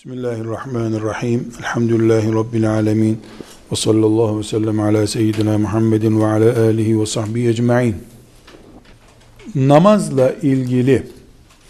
Bismillahirrahmanirrahim. 0.00 1.52
Elhamdülillahi 1.58 2.34
Rabbil 2.34 2.70
alemin. 2.70 3.20
Ve 3.72 3.76
sallallahu 3.76 4.38
ve 4.38 4.42
sellem 4.42 4.80
ala 4.80 5.06
seyyidina 5.06 5.58
Muhammedin 5.58 6.20
ve 6.20 6.26
ala 6.26 6.60
alihi 6.60 7.00
ve 7.00 7.06
sahbihi 7.06 7.48
ecma'in. 7.48 7.96
Namazla 9.54 10.32
ilgili 10.32 11.06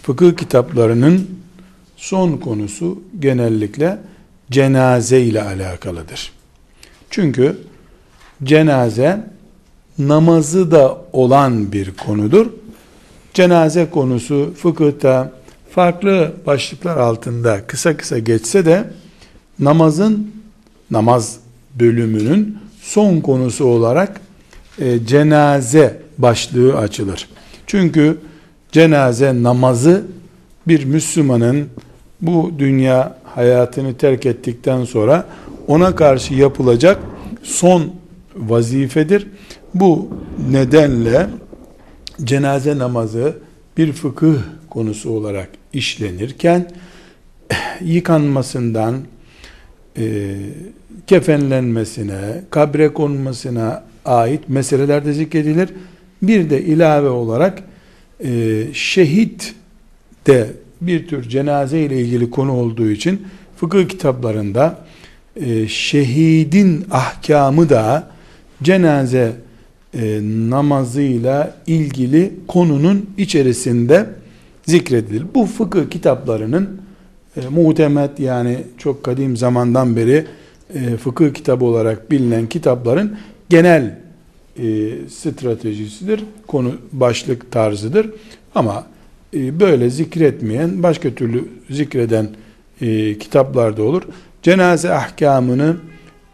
fıkıh 0.03 0.37
kitaplarının 0.37 1.31
son 1.97 2.37
konusu 2.37 3.03
genellikle 3.21 3.99
cenaze 4.51 5.21
ile 5.21 5.43
alakalıdır. 5.43 6.33
Çünkü 7.11 7.57
cenaze 8.45 9.27
namazı 9.99 10.71
da 10.71 10.99
olan 11.13 11.73
bir 11.73 11.91
konudur. 11.91 12.47
Cenaze 13.35 13.91
konusu 13.91 14.55
fıkıhta 14.57 15.40
farklı 15.71 16.33
başlıklar 16.47 16.97
altında 16.97 17.67
kısa 17.67 17.97
kısa 17.97 18.19
geçse 18.19 18.65
de 18.65 18.91
namazın 19.59 20.31
namaz 20.91 21.37
bölümünün 21.81 22.59
son 22.83 23.21
konusu 23.21 23.65
olarak 23.65 24.21
e, 24.79 25.07
cenaze 25.07 26.03
başlığı 26.19 26.77
açılır. 26.77 27.29
Çünkü 27.67 28.19
cenaze 28.73 29.43
namazı 29.43 30.05
bir 30.69 30.85
Müslümanın 30.85 31.69
bu 32.21 32.53
dünya 32.59 33.17
hayatını 33.25 33.97
terk 33.97 34.27
ettikten 34.27 34.85
sonra 34.85 35.27
ona 35.69 35.95
karşı 35.95 36.35
yapılacak 36.35 36.99
son 37.43 37.93
vazifedir. 38.37 39.27
Bu 39.75 40.09
nedenle 40.51 41.27
cenaze 42.25 42.79
namazı 42.79 43.37
bir 43.77 43.93
fıkıh 43.93 44.35
konusu 44.71 45.11
olarak 45.11 45.49
işlenirken 45.73 46.71
yıkanmasından 47.85 48.97
e, 49.99 50.35
kefenlenmesine, 51.07 52.43
kabre 52.51 52.93
konmasına 52.93 53.85
ait 54.05 54.49
meseleler 54.49 55.05
de 55.05 55.13
zikredilir. 55.13 55.69
Bir 56.23 56.51
de 56.51 56.63
ilave 56.63 57.09
olarak 57.09 57.63
e, 58.25 58.63
şehit 58.73 59.55
de 60.27 60.47
bir 60.81 61.09
tür 61.09 61.29
cenaze 61.29 61.81
ile 61.81 62.01
ilgili 62.01 62.31
konu 62.31 62.53
olduğu 62.53 62.91
için 62.91 63.27
fıkıh 63.57 63.89
kitaplarında 63.89 64.85
e, 65.37 65.69
şehidin 65.69 66.87
ahkamı 66.91 67.69
da 67.69 68.11
cenaze 68.63 69.33
e, 69.95 70.21
namazıyla 70.23 71.57
ilgili 71.67 72.33
konunun 72.49 73.11
içerisinde 73.19 74.07
zikredilir. 74.71 75.25
Bu 75.35 75.47
fıkıh 75.47 75.91
kitaplarının 75.91 76.81
e, 77.37 77.49
muhtemet 77.49 78.21
yani 78.21 78.65
çok 78.79 79.05
kadim 79.05 79.37
zamandan 79.37 79.97
beri 79.97 80.27
e, 80.75 80.97
fıkıh 80.97 81.35
kitabı 81.35 81.65
olarak 81.65 82.11
bilinen 82.11 82.47
kitapların 82.47 83.17
genel 83.49 83.99
e, 84.59 84.63
stratejisidir. 85.09 86.25
Konu 86.47 86.73
başlık 86.93 87.53
tarzıdır. 87.53 88.11
Ama 88.55 88.87
e, 89.35 89.61
böyle 89.61 89.91
zikretmeyen, 89.91 90.83
başka 90.83 91.11
türlü 91.15 91.45
zikreden 91.71 92.29
e, 92.81 93.19
kitaplar 93.19 93.77
da 93.77 93.83
olur. 93.83 94.03
Cenaze 94.43 94.93
ahkamını 94.93 95.77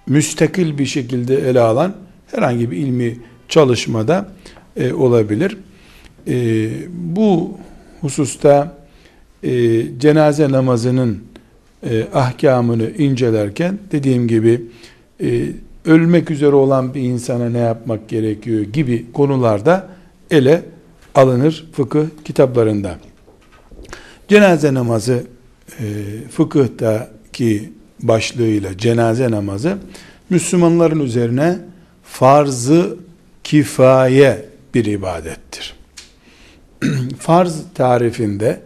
müstakil 0.06 0.78
bir 0.78 0.86
şekilde 0.86 1.50
ele 1.50 1.60
alan 1.60 1.94
herhangi 2.30 2.70
bir 2.70 2.76
ilmi 2.76 3.18
çalışmada 3.48 4.28
e, 4.76 4.92
olabilir. 4.92 5.56
E, 6.28 6.68
bu 6.92 7.58
hususta 8.06 8.78
e, 9.42 9.82
cenaze 9.98 10.50
namazının 10.50 11.24
e, 11.90 12.06
ahkamını 12.14 12.90
incelerken 12.90 13.78
dediğim 13.92 14.28
gibi 14.28 14.62
e, 15.22 15.46
ölmek 15.84 16.30
üzere 16.30 16.54
olan 16.54 16.94
bir 16.94 17.00
insana 17.00 17.50
ne 17.50 17.58
yapmak 17.58 18.08
gerekiyor 18.08 18.60
gibi 18.62 19.12
konularda 19.12 19.88
ele 20.30 20.62
alınır 21.14 21.66
fıkıh 21.72 22.04
kitaplarında. 22.24 22.98
Cenaze 24.28 24.74
namazı 24.74 25.22
e, 25.80 25.84
fıkıhtaki 26.30 27.72
başlığıyla 28.02 28.78
cenaze 28.78 29.30
namazı 29.30 29.78
Müslümanların 30.30 31.00
üzerine 31.00 31.58
farzı 32.02 32.96
kifaye 33.44 34.44
bir 34.74 34.84
ibadettir. 34.84 35.75
Farz 37.18 37.62
tarifinde 37.74 38.60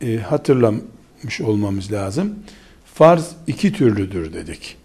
e, 0.00 0.16
hatırlamış 0.16 1.40
olmamız 1.44 1.92
lazım. 1.92 2.34
Farz 2.94 3.30
iki 3.46 3.72
türlüdür 3.72 4.32
dedik. 4.32 4.76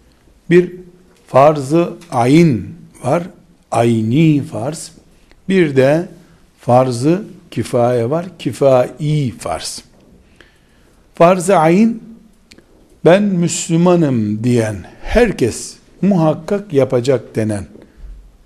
Bir 0.50 0.72
farzı 1.26 1.92
ayin 2.10 2.74
var, 3.04 3.22
ayni 3.70 4.42
farz. 4.42 4.92
Bir 5.48 5.76
de 5.76 6.08
farzı 6.60 7.22
kifaye 7.50 8.10
var, 8.10 8.26
kifai 8.38 9.30
farz. 9.38 9.84
Farz-ı 11.14 11.56
ayin 11.56 12.02
ben 13.04 13.22
Müslümanım 13.22 14.44
diyen 14.44 14.76
herkes 15.02 15.76
muhakkak 16.02 16.72
yapacak 16.72 17.36
denen 17.36 17.66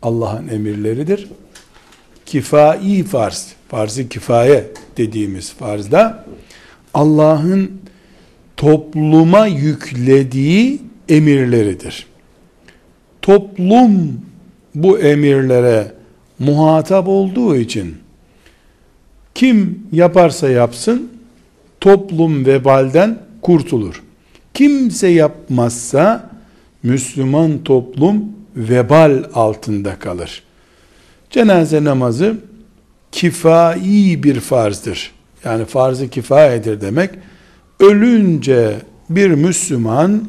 Allah'ın 0.03 0.48
emirleridir. 0.48 1.28
Kifai 2.26 3.04
farz, 3.04 3.53
farz-ı 3.70 4.08
kifaye 4.08 4.66
dediğimiz 4.97 5.53
farzda 5.53 6.25
Allah'ın 6.94 7.81
topluma 8.56 9.47
yüklediği 9.47 10.82
emirleridir. 11.08 12.06
Toplum 13.22 14.20
bu 14.75 14.98
emirlere 14.98 15.92
muhatap 16.38 17.09
olduğu 17.09 17.56
için 17.56 17.97
kim 19.34 19.86
yaparsa 19.92 20.48
yapsın 20.48 21.12
toplum 21.80 22.47
vebalden 22.47 23.19
kurtulur. 23.42 24.03
Kimse 24.54 25.09
yapmazsa 25.09 26.30
Müslüman 26.82 27.64
toplum 27.64 28.25
vebal 28.56 29.25
altında 29.34 29.98
kalır. 29.98 30.42
Cenaze 31.30 31.84
namazı 31.84 32.36
kifai 33.12 34.22
bir 34.22 34.41
farzdır. 34.41 35.12
Yani 35.44 35.65
farz-ı 35.65 36.09
kifayedir 36.09 36.81
demek. 36.81 37.10
Ölünce 37.81 38.76
bir 39.10 39.31
Müslüman 39.31 40.22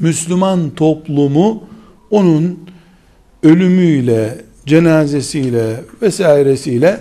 Müslüman 0.00 0.70
toplumu 0.70 1.64
onun 2.10 2.58
ölümüyle, 3.42 4.38
cenazesiyle 4.66 5.80
vesairesiyle 6.02 7.00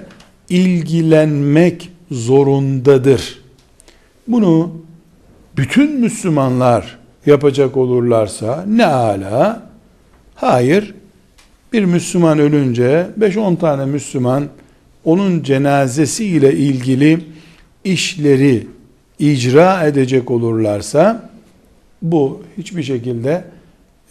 ilgilenmek 0.49 1.89
zorundadır. 2.11 3.41
Bunu 4.27 4.71
bütün 5.57 5.99
Müslümanlar 5.99 6.99
yapacak 7.25 7.77
olurlarsa 7.77 8.65
ne 8.67 8.85
ala? 8.85 9.69
Hayır. 10.35 10.95
Bir 11.73 11.85
Müslüman 11.85 12.39
ölünce 12.39 13.07
5-10 13.19 13.57
tane 13.57 13.85
Müslüman 13.85 14.47
onun 15.05 15.43
cenazesi 15.43 16.25
ile 16.25 16.53
ilgili 16.53 17.19
işleri 17.83 18.67
icra 19.19 19.83
edecek 19.83 20.31
olurlarsa 20.31 21.29
bu 22.01 22.43
hiçbir 22.57 22.83
şekilde 22.83 23.43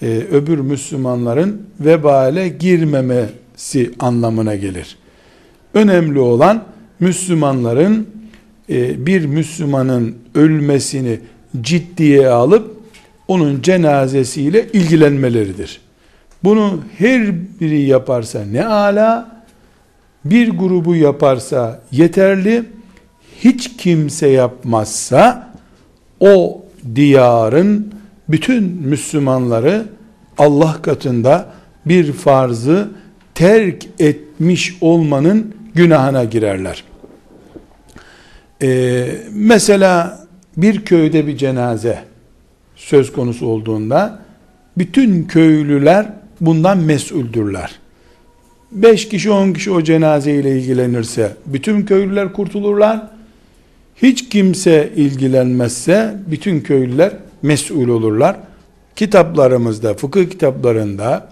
e, 0.02 0.06
öbür 0.06 0.58
Müslümanların 0.58 1.62
vebale 1.80 2.48
girmemesi 2.48 3.90
anlamına 3.98 4.54
gelir. 4.54 4.96
Önemli 5.74 6.18
olan 6.18 6.64
Müslümanların 7.00 8.08
e, 8.70 9.06
bir 9.06 9.26
Müslümanın 9.26 10.16
ölmesini 10.34 11.18
ciddiye 11.60 12.28
alıp 12.28 12.76
onun 13.28 13.62
cenazesiyle 13.62 14.66
ilgilenmeleridir. 14.72 15.80
Bunu 16.44 16.80
her 16.98 17.32
biri 17.60 17.80
yaparsa 17.80 18.44
ne 18.44 18.66
ala, 18.66 19.39
bir 20.24 20.50
grubu 20.50 20.96
yaparsa 20.96 21.82
yeterli, 21.92 22.64
hiç 23.40 23.76
kimse 23.76 24.28
yapmazsa 24.28 25.52
o 26.20 26.62
diyarın 26.94 27.94
bütün 28.28 28.64
Müslümanları 28.64 29.86
Allah 30.38 30.82
katında 30.82 31.46
bir 31.86 32.12
farzı 32.12 32.90
terk 33.34 33.86
etmiş 33.98 34.76
olmanın 34.80 35.54
günahına 35.74 36.24
girerler. 36.24 36.84
Ee, 38.62 39.06
mesela 39.32 40.20
bir 40.56 40.84
köyde 40.84 41.26
bir 41.26 41.36
cenaze 41.36 41.98
söz 42.76 43.12
konusu 43.12 43.46
olduğunda 43.46 44.18
bütün 44.78 45.24
köylüler 45.24 46.06
bundan 46.40 46.78
mesuldürler. 46.78 47.79
Beş 48.72 49.08
kişi 49.08 49.30
on 49.30 49.52
kişi 49.52 49.70
o 49.70 49.82
cenaze 49.82 50.32
ile 50.32 50.58
ilgilenirse 50.58 51.36
bütün 51.46 51.82
köylüler 51.82 52.32
kurtulurlar. 52.32 53.02
Hiç 53.96 54.28
kimse 54.28 54.92
ilgilenmezse 54.96 56.16
bütün 56.26 56.60
köylüler 56.60 57.12
mesul 57.42 57.88
olurlar. 57.88 58.36
Kitaplarımızda, 58.96 59.94
fıkıh 59.94 60.30
kitaplarında 60.30 61.28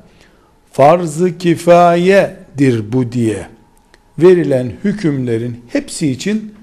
farz-ı 0.73 1.39
kifayedir 1.39 2.93
bu 2.93 3.13
diye 3.13 3.47
verilen 4.19 4.73
hükümlerin 4.85 5.61
hepsi 5.69 6.11
için 6.11 6.55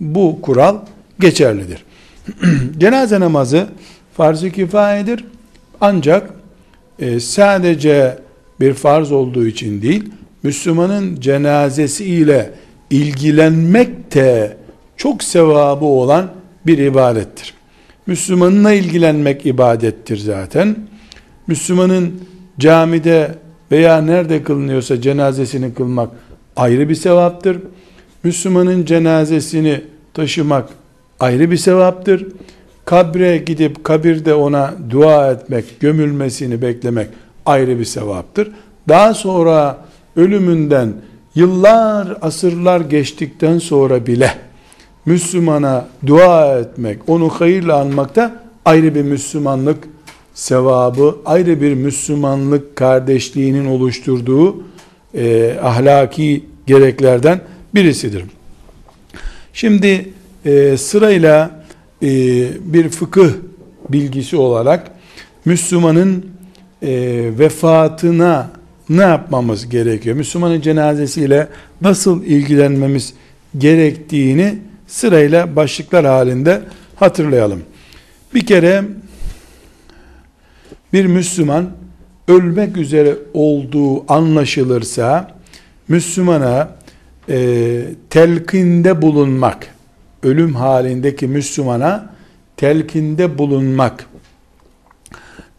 bu 0.00 0.38
kural 0.42 0.78
geçerlidir. 1.20 1.84
Cenaze 2.78 3.20
namazı 3.20 3.68
farz-ı 4.16 4.50
kifayedir. 4.50 5.24
Ancak 5.80 6.30
e, 6.98 7.20
sadece 7.20 8.18
bir 8.60 8.74
farz 8.74 9.12
olduğu 9.12 9.46
için 9.46 9.82
değil, 9.82 10.04
Müslümanın 10.42 11.20
cenazesi 11.20 12.04
ile 12.04 12.50
ilgilenmek 12.90 14.14
de 14.14 14.56
çok 14.96 15.22
sevabı 15.22 15.84
olan 15.84 16.30
bir 16.66 16.78
ibadettir. 16.78 17.54
Müslümanına 18.06 18.72
ilgilenmek 18.72 19.46
ibadettir 19.46 20.16
zaten. 20.16 20.76
Müslümanın 21.46 22.20
camide 22.58 23.34
veya 23.72 24.02
nerede 24.02 24.42
kılınıyorsa 24.42 25.00
cenazesini 25.00 25.74
kılmak 25.74 26.10
ayrı 26.56 26.88
bir 26.88 26.94
sevaptır. 26.94 27.58
Müslümanın 28.24 28.84
cenazesini 28.84 29.80
taşımak 30.14 30.68
ayrı 31.20 31.50
bir 31.50 31.56
sevaptır. 31.56 32.26
Kabre 32.84 33.38
gidip 33.38 33.84
kabirde 33.84 34.34
ona 34.34 34.74
dua 34.90 35.30
etmek, 35.30 35.80
gömülmesini 35.80 36.62
beklemek 36.62 37.08
ayrı 37.46 37.78
bir 37.78 37.84
sevaptır. 37.84 38.50
Daha 38.88 39.14
sonra 39.14 39.78
ölümünden 40.16 40.92
yıllar, 41.34 42.18
asırlar 42.22 42.80
geçtikten 42.80 43.58
sonra 43.58 44.06
bile 44.06 44.34
Müslümana 45.06 45.88
dua 46.06 46.58
etmek, 46.58 47.08
onu 47.08 47.28
hayırla 47.28 47.80
anmak 47.80 48.16
da 48.16 48.42
ayrı 48.64 48.94
bir 48.94 49.02
Müslümanlık 49.02 49.88
sevabı, 50.34 51.16
ayrı 51.24 51.60
bir 51.60 51.74
Müslümanlık 51.74 52.76
kardeşliğinin 52.76 53.66
oluşturduğu 53.66 54.62
e, 55.14 55.56
ahlaki 55.62 56.44
gereklerden 56.66 57.40
birisidir. 57.74 58.24
Şimdi 59.52 60.12
e, 60.44 60.76
sırayla 60.76 61.64
e, 62.02 62.08
bir 62.60 62.88
fıkıh 62.88 63.30
bilgisi 63.88 64.36
olarak 64.36 64.90
Müslümanın 65.44 66.26
e, 66.82 66.90
vefatına 67.38 68.50
ne 68.90 69.02
yapmamız 69.02 69.68
gerekiyor? 69.68 70.16
Müslümanın 70.16 70.60
cenazesiyle 70.60 71.48
nasıl 71.80 72.24
ilgilenmemiz 72.24 73.14
gerektiğini 73.58 74.58
sırayla 74.86 75.56
başlıklar 75.56 76.06
halinde 76.06 76.62
hatırlayalım. 76.96 77.62
Bir 78.34 78.46
kere 78.46 78.84
bir 80.92 81.06
Müslüman 81.06 81.70
ölmek 82.28 82.76
üzere 82.76 83.14
olduğu 83.34 84.12
anlaşılırsa 84.12 85.34
Müslümana 85.88 86.68
e, 87.28 87.82
telkinde 88.10 89.02
bulunmak, 89.02 89.74
ölüm 90.22 90.54
halindeki 90.54 91.28
Müslümana 91.28 92.10
telkinde 92.56 93.38
bulunmak 93.38 94.06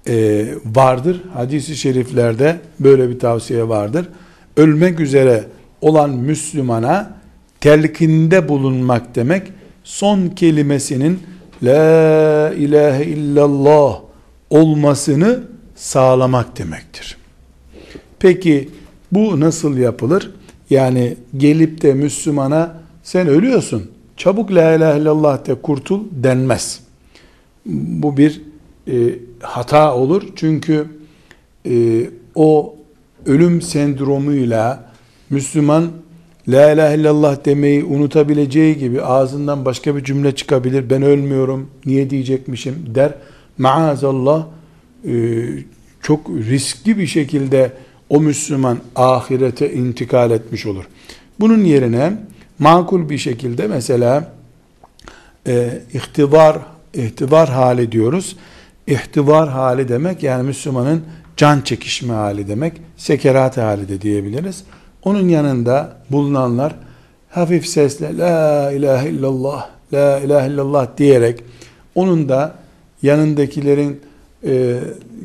e, 0.07 0.45
vardır. 0.65 1.21
Hadis-i 1.33 1.75
şeriflerde 1.75 2.59
böyle 2.79 3.09
bir 3.09 3.19
tavsiye 3.19 3.67
vardır. 3.67 4.09
Ölmek 4.57 4.99
üzere 4.99 5.43
olan 5.81 6.09
Müslümana 6.09 7.13
telkinde 7.61 8.49
bulunmak 8.49 9.15
demek, 9.15 9.43
son 9.83 10.27
kelimesinin 10.27 11.19
La 11.63 12.53
ilahe 12.53 13.05
illallah 13.05 13.99
olmasını 14.49 15.43
sağlamak 15.75 16.57
demektir. 16.57 17.17
Peki 18.19 18.69
bu 19.11 19.39
nasıl 19.39 19.77
yapılır? 19.77 20.31
Yani 20.69 21.17
gelip 21.37 21.81
de 21.81 21.93
Müslümana 21.93 22.77
sen 23.03 23.27
ölüyorsun, 23.27 23.91
çabuk 24.17 24.51
la 24.51 24.73
ilahe 24.73 24.99
illallah 24.99 25.45
de 25.47 25.55
kurtul 25.55 26.03
denmez. 26.11 26.79
Bu 27.65 28.17
bir 28.17 28.41
e, 28.87 28.93
hata 29.41 29.95
olur. 29.95 30.23
Çünkü 30.35 30.87
e, 31.65 32.05
o 32.35 32.75
ölüm 33.25 33.61
sendromuyla 33.61 34.91
Müslüman 35.29 35.91
La 36.47 36.71
ilahe 36.71 36.95
illallah 36.95 37.45
demeyi 37.45 37.83
unutabileceği 37.83 38.77
gibi 38.77 39.01
ağzından 39.01 39.65
başka 39.65 39.95
bir 39.95 40.03
cümle 40.03 40.35
çıkabilir. 40.35 40.89
Ben 40.89 41.01
ölmüyorum, 41.01 41.69
niye 41.85 42.09
diyecekmişim 42.09 42.75
der. 42.95 43.13
Maazallah 43.57 44.45
e, 45.07 45.43
çok 46.01 46.29
riskli 46.29 46.97
bir 46.97 47.07
şekilde 47.07 47.71
o 48.09 48.19
Müslüman 48.19 48.79
ahirete 48.95 49.73
intikal 49.73 50.31
etmiş 50.31 50.65
olur. 50.65 50.83
Bunun 51.39 51.63
yerine 51.63 52.13
makul 52.59 53.09
bir 53.09 53.17
şekilde 53.17 53.67
mesela 53.67 54.33
e, 55.47 55.81
ihtivar 55.93 56.57
ihtivar 56.93 57.49
hali 57.49 57.91
diyoruz. 57.91 58.35
İhtivar 58.91 59.49
hali 59.49 59.87
demek 59.87 60.23
yani 60.23 60.43
Müslümanın 60.43 61.03
can 61.37 61.61
çekişme 61.61 62.13
hali 62.13 62.47
demek. 62.47 62.73
Sekerat 62.97 63.57
hali 63.57 63.89
de 63.89 64.01
diyebiliriz. 64.01 64.63
Onun 65.03 65.29
yanında 65.29 65.97
bulunanlar 66.09 66.75
hafif 67.29 67.67
sesle 67.67 68.17
la 68.17 68.71
ilahe 68.71 69.09
illallah 69.09 69.69
la 69.93 70.19
ilahe 70.19 70.47
illallah 70.47 70.87
diyerek 70.97 71.43
onun 71.95 72.29
da 72.29 72.55
yanındakilerin 73.01 74.01
e, 74.45 74.79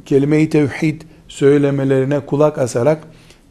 kelime-i 0.05 0.51
tevhid 0.51 1.03
söylemelerine 1.29 2.21
kulak 2.21 2.59
asarak 2.59 2.99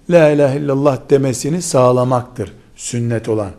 la 0.09 0.29
ilahe 0.29 0.59
illallah 0.59 0.97
demesini 1.09 1.61
sağlamaktır 1.61 2.53
sünnet 2.75 3.29
olan. 3.29 3.51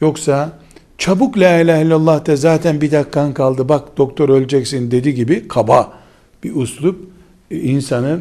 Yoksa 0.00 0.52
çabuk 0.98 1.38
la 1.38 1.60
ilahe 1.60 1.82
illallah 1.82 2.26
de 2.26 2.36
zaten 2.36 2.80
bir 2.80 2.92
dakikan 2.92 3.34
kaldı 3.34 3.68
bak 3.68 3.98
doktor 3.98 4.28
öleceksin 4.28 4.90
dedi 4.90 5.14
gibi 5.14 5.48
kaba 5.48 5.97
bir 6.44 6.54
uslup 6.54 7.10
e, 7.50 7.56
insanı 7.56 8.20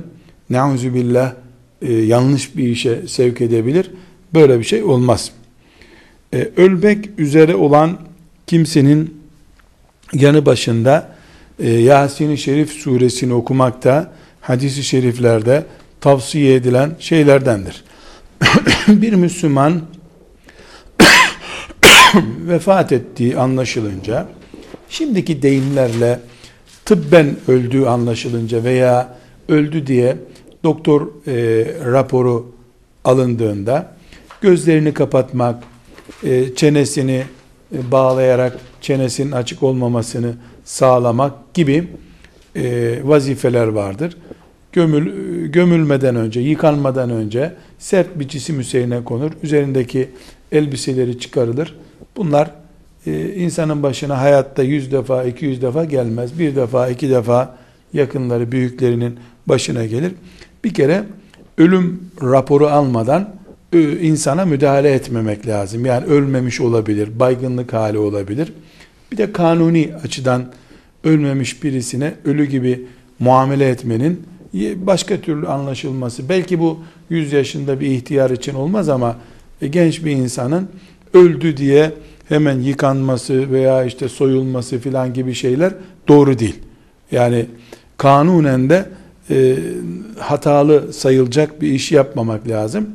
billah 0.50 1.34
e, 1.81 1.94
yanlış 1.94 2.58
bir 2.58 2.68
işe 2.68 3.08
sevk 3.08 3.42
edebilir. 3.42 3.92
Böyle 4.34 4.60
bir 4.60 4.64
şey 4.64 4.84
olmaz. 4.84 5.31
E, 6.34 6.50
ölmek 6.58 7.10
üzere 7.18 7.56
olan 7.56 7.98
kimsenin 8.48 9.18
yanı 10.14 10.46
başında 10.46 11.16
e, 11.60 11.69
Yasin-i 11.69 12.38
Şerif 12.38 12.72
suresini 12.72 13.34
okumakta 13.34 14.13
hadisi 14.41 14.84
şeriflerde 14.84 15.65
tavsiye 16.01 16.56
edilen 16.56 16.96
şeylerdendir. 17.00 17.84
bir 18.88 19.13
Müslüman 19.13 19.82
vefat 22.48 22.91
ettiği 22.91 23.38
anlaşılınca 23.38 24.27
şimdiki 24.89 25.41
deyimlerle 25.41 26.20
tıbben 26.88 27.36
öldüğü 27.48 27.86
anlaşılınca 27.86 28.63
veya 28.63 29.17
öldü 29.50 29.88
diye 29.88 30.17
doktor 30.63 31.08
e, 31.27 31.34
raporu 31.91 32.51
alındığında 33.03 33.91
gözlerini 34.41 34.94
kapatmak, 34.94 35.63
e, 36.24 36.56
çenesini 36.56 37.24
e, 37.75 37.91
bağlayarak 37.91 38.58
çenesinin 38.82 39.32
açık 39.32 39.63
olmamasını 39.63 40.34
sağlamak 40.65 41.53
gibi 41.53 41.88
e, 42.56 42.96
vazifeler 43.03 43.67
vardır. 43.67 44.17
Gömül, 44.72 45.46
gömülmeden 45.46 46.15
önce, 46.15 46.39
yıkanmadan 46.39 47.10
önce 47.10 47.53
sert 47.79 48.20
bir 48.20 48.27
cisim 48.27 48.60
üzerine 48.60 49.03
konur. 49.03 49.32
Üzerindeki 49.44 50.10
elbiseleri 50.51 51.20
çıkarılır. 51.20 51.75
Bunlar 52.17 52.51
e, 53.08 53.36
insanın 53.36 53.84
başına 53.84 54.22
hayatta 54.22 54.64
yüz 54.64 54.92
defa, 54.92 55.24
iki 55.24 55.46
yüz 55.46 55.62
defa 55.62 55.86
gelmez. 55.86 56.40
Bir 56.40 56.56
defa, 56.56 56.88
iki 56.88 57.10
defa 57.10 57.58
yakınları, 57.94 58.52
büyüklerinin 58.52 59.20
başına 59.48 59.86
gelir. 59.86 60.12
Bir 60.64 60.74
kere 60.74 61.04
ölüm 61.58 62.02
raporu 62.22 62.68
almadan 62.68 63.36
insana 64.02 64.46
müdahale 64.46 64.92
etmemek 64.92 65.48
lazım. 65.48 65.86
Yani 65.86 66.06
ölmemiş 66.06 66.62
olabilir, 66.62 67.20
baygınlık 67.20 67.74
hali 67.74 67.98
olabilir. 67.98 68.54
Bir 69.12 69.18
de 69.18 69.32
kanuni 69.32 69.90
açıdan 70.04 70.46
ölmemiş 71.04 71.64
birisine 71.64 72.14
ölü 72.26 72.46
gibi 72.46 72.86
muamele 73.20 73.70
etmenin 73.70 74.24
başka 74.76 75.22
türlü 75.22 75.48
anlaşılması. 75.48 76.30
Belki 76.30 76.60
bu 76.60 76.80
100 77.10 77.34
yaşında 77.34 77.80
bir 77.80 77.88
ihtiyar 77.88 78.30
için 78.30 78.54
olmaz 78.54 78.90
ama 78.90 79.16
e, 79.62 79.68
genç 79.68 80.06
bir 80.06 80.12
insanın 80.12 80.70
öldü 81.14 81.58
diye 81.58 81.92
hemen 82.29 82.60
yıkanması 82.60 83.51
veya 83.51 83.84
işte 83.84 84.10
soyulması 84.10 84.79
filan 84.79 85.13
gibi 85.13 85.34
şeyler 85.34 85.74
doğru 86.07 86.39
değil. 86.39 86.60
Yani 87.12 87.46
kanunen 87.98 88.69
de 88.69 88.86
e, 89.29 89.57
hatalı 90.19 90.93
sayılacak 90.93 91.62
bir 91.62 91.72
iş 91.72 91.91
yapmamak 91.91 92.48
lazım. 92.48 92.89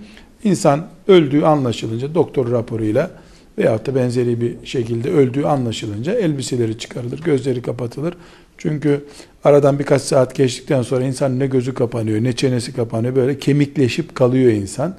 İnsan 0.44 0.86
öldüğü 1.08 1.42
anlaşılınca 1.42 2.14
doktor 2.14 2.50
raporuyla 2.50 3.10
veyahut 3.58 3.86
da 3.86 3.94
benzeri 3.94 4.40
bir 4.40 4.54
şekilde 4.64 5.10
öldüğü 5.10 5.44
anlaşılınca 5.44 6.12
elbiseleri 6.12 6.78
çıkarılır, 6.78 7.20
gözleri 7.22 7.62
kapatılır. 7.62 8.14
Çünkü 8.58 9.04
aradan 9.44 9.78
birkaç 9.78 10.02
saat 10.02 10.34
geçtikten 10.34 10.82
sonra 10.82 11.04
insan 11.04 11.38
ne 11.38 11.46
gözü 11.46 11.74
kapanıyor, 11.74 12.24
ne 12.24 12.32
çenesi 12.32 12.74
kapanıyor, 12.74 13.16
böyle 13.16 13.38
kemikleşip 13.38 14.14
kalıyor 14.14 14.52
insan. 14.52 14.94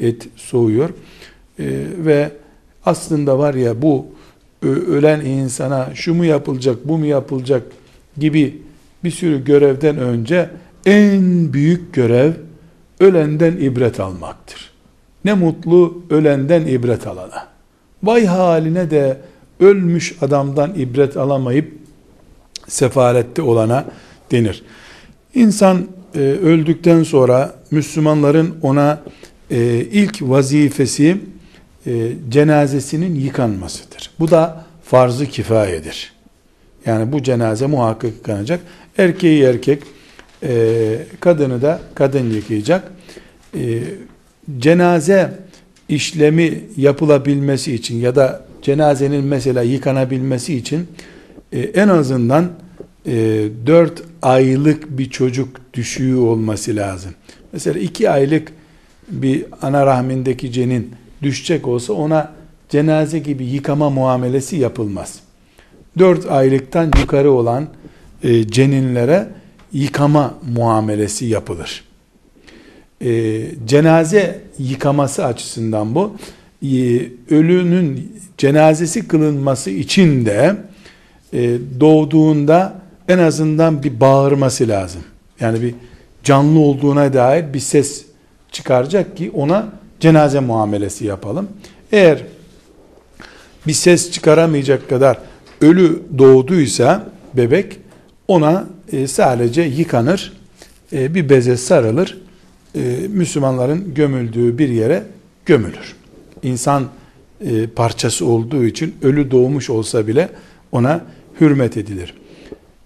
Et 0.00 0.28
soğuyor. 0.36 0.90
Ee, 1.58 1.64
ve 1.98 2.30
aslında 2.86 3.38
var 3.38 3.54
ya 3.54 3.82
bu 3.82 4.06
ölen 4.66 5.20
insana 5.20 5.90
şu 5.94 6.14
mu 6.14 6.24
yapılacak, 6.24 6.76
bu 6.84 6.98
mu 6.98 7.06
yapılacak 7.06 7.62
gibi 8.18 8.62
bir 9.04 9.10
sürü 9.10 9.44
görevden 9.44 9.98
önce 9.98 10.50
en 10.86 11.52
büyük 11.52 11.94
görev 11.94 12.32
ölenden 13.00 13.56
ibret 13.56 14.00
almaktır. 14.00 14.70
Ne 15.24 15.34
mutlu 15.34 16.02
ölenden 16.10 16.66
ibret 16.66 17.06
alana. 17.06 17.46
Vay 18.02 18.26
haline 18.26 18.90
de 18.90 19.18
ölmüş 19.60 20.16
adamdan 20.20 20.74
ibret 20.76 21.16
alamayıp 21.16 21.72
sefarette 22.68 23.42
olana 23.42 23.84
denir. 24.30 24.62
İnsan 25.34 25.86
e, 26.14 26.18
öldükten 26.18 27.02
sonra 27.02 27.54
Müslümanların 27.70 28.54
ona 28.62 29.02
e, 29.50 29.80
ilk 29.92 30.22
vazifesi 30.22 31.18
e, 31.86 32.12
cenazesinin 32.28 33.14
yıkanmasıdır. 33.14 34.10
Bu 34.20 34.30
da 34.30 34.64
farz-ı 34.84 35.26
kifayedir. 35.26 36.12
Yani 36.86 37.12
bu 37.12 37.22
cenaze 37.22 37.66
muhakkak 37.66 38.12
yıkanacak. 38.12 38.60
Erkeği 38.98 39.42
erkek, 39.42 39.82
e, 40.42 40.96
kadını 41.20 41.62
da 41.62 41.80
kadın 41.94 42.30
yıkayacak. 42.30 42.92
E, 43.58 43.82
cenaze 44.58 45.32
işlemi 45.88 46.60
yapılabilmesi 46.76 47.74
için 47.74 47.96
ya 47.96 48.16
da 48.16 48.44
cenazenin 48.62 49.24
mesela 49.24 49.62
yıkanabilmesi 49.62 50.54
için 50.56 50.88
en 51.52 51.88
azından 51.88 52.50
e, 53.06 53.12
4 53.66 54.02
aylık 54.22 54.98
bir 54.98 55.10
çocuk 55.10 55.48
düşüğü 55.74 56.16
olması 56.16 56.76
lazım. 56.76 57.14
Mesela 57.52 57.78
2 57.78 58.10
aylık 58.10 58.52
bir 59.08 59.44
ana 59.62 59.86
rahmindeki 59.86 60.52
cenin 60.52 60.90
düşecek 61.24 61.68
olsa 61.68 61.92
ona 61.92 62.32
cenaze 62.68 63.18
gibi 63.18 63.44
yıkama 63.44 63.90
muamelesi 63.90 64.56
yapılmaz. 64.56 65.20
4 65.98 66.30
aylıktan 66.30 66.92
yukarı 67.00 67.30
olan 67.30 67.68
e, 68.22 68.48
ceninlere 68.48 69.28
yıkama 69.72 70.34
muamelesi 70.54 71.26
yapılır. 71.26 71.84
E, 73.04 73.42
cenaze 73.66 74.40
yıkaması 74.58 75.24
açısından 75.24 75.94
bu. 75.94 76.16
E, 76.62 76.68
ölünün 77.30 78.12
cenazesi 78.38 79.08
kılınması 79.08 79.70
için 79.70 80.26
de 80.26 80.56
e, 81.32 81.58
doğduğunda 81.80 82.80
en 83.08 83.18
azından 83.18 83.82
bir 83.82 84.00
bağırması 84.00 84.68
lazım. 84.68 85.02
Yani 85.40 85.62
bir 85.62 85.74
canlı 86.24 86.58
olduğuna 86.58 87.12
dair 87.12 87.54
bir 87.54 87.60
ses 87.60 88.04
çıkaracak 88.52 89.16
ki 89.16 89.30
ona 89.34 89.68
cenaze 90.00 90.40
muamelesi 90.40 91.06
yapalım. 91.06 91.48
Eğer 91.92 92.22
bir 93.66 93.72
ses 93.72 94.10
çıkaramayacak 94.10 94.88
kadar 94.88 95.18
ölü 95.60 96.02
doğduysa 96.18 97.06
bebek 97.34 97.78
ona 98.28 98.64
e, 98.92 99.06
sadece 99.06 99.62
yıkanır, 99.62 100.32
e, 100.92 101.14
bir 101.14 101.28
beze 101.28 101.56
sarılır, 101.56 102.18
e, 102.74 102.80
Müslümanların 103.08 103.94
gömüldüğü 103.94 104.58
bir 104.58 104.68
yere 104.68 105.02
gömülür. 105.46 105.96
İnsan 106.42 106.88
parçası 107.76 108.26
olduğu 108.26 108.64
için 108.64 108.94
ölü 109.02 109.30
doğmuş 109.30 109.70
olsa 109.70 110.06
bile 110.06 110.28
ona 110.72 111.04
hürmet 111.40 111.76
edilir. 111.76 112.14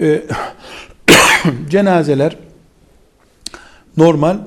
Cenazeler 1.70 2.36
normal 3.96 4.38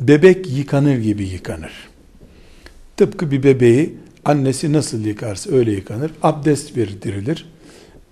bebek 0.00 0.50
yıkanır 0.50 0.96
gibi 0.96 1.24
yıkanır. 1.24 1.89
Tıpkı 3.00 3.30
bir 3.30 3.42
bebeği 3.42 3.96
annesi 4.24 4.72
nasıl 4.72 5.04
yıkarsa 5.04 5.50
öyle 5.52 5.72
yıkanır. 5.72 6.10
Abdest 6.22 6.76
verdirilir. 6.76 7.48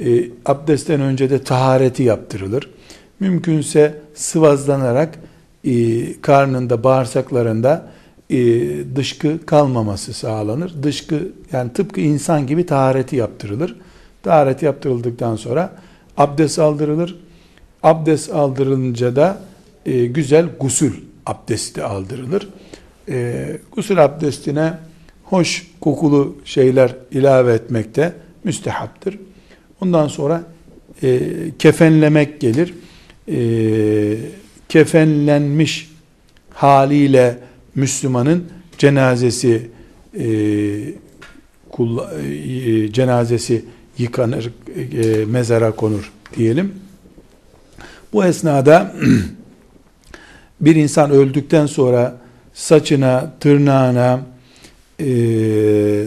E, 0.01 0.25
abdestten 0.47 1.01
önce 1.01 1.31
de 1.31 1.43
tahareti 1.43 2.03
yaptırılır. 2.03 2.71
Mümkünse 3.21 4.01
sıvazlanarak 4.15 5.19
e, 5.65 5.73
karnında, 6.21 6.85
bağırsaklarında 6.85 7.89
e, 8.31 8.37
dışkı 8.97 9.47
kalmaması 9.47 10.13
sağlanır. 10.13 10.83
Dışkı 10.83 11.29
yani 11.53 11.73
tıpkı 11.73 12.01
insan 12.01 12.47
gibi 12.47 12.67
tahareti 12.67 13.17
yaptırılır. 13.17 13.77
Taharet 14.23 14.63
yaptırıldıktan 14.63 15.37
sonra 15.37 15.73
abdest 16.17 16.59
aldırılır. 16.59 17.19
Abdest 17.83 18.31
aldırılınca 18.31 19.17
da 19.17 19.43
e, 19.87 20.07
güzel 20.07 20.47
gusül 20.61 20.93
abdesti 21.27 21.83
aldırılır. 21.83 22.49
E, 23.09 23.47
gusül 23.73 24.05
abdestine 24.05 24.75
hoş 25.25 25.67
kokulu 25.81 26.37
şeyler 26.45 26.97
ilave 27.11 27.53
etmekte 27.53 28.13
müstehaptır. 28.45 29.19
Ondan 29.81 30.09
sonra 30.09 30.43
e, 31.03 31.21
kefenlemek 31.59 32.41
gelir. 32.41 32.75
E, 33.29 34.17
kefenlenmiş 34.69 35.91
haliyle 36.51 37.39
Müslümanın 37.75 38.45
cenazesi 38.79 39.71
e, 40.19 40.27
kulla, 41.71 42.15
e, 42.23 42.93
cenazesi 42.93 43.65
yıkanır, 43.99 44.51
e, 44.93 45.25
mezara 45.25 45.71
konur 45.73 46.13
diyelim. 46.37 46.75
Bu 48.13 48.25
esnada 48.25 48.95
bir 50.61 50.77
insan 50.77 51.11
öldükten 51.11 51.67
sonra 51.67 52.21
saçına, 52.59 53.33
tırnağına, 53.41 54.21
e, 55.01 56.07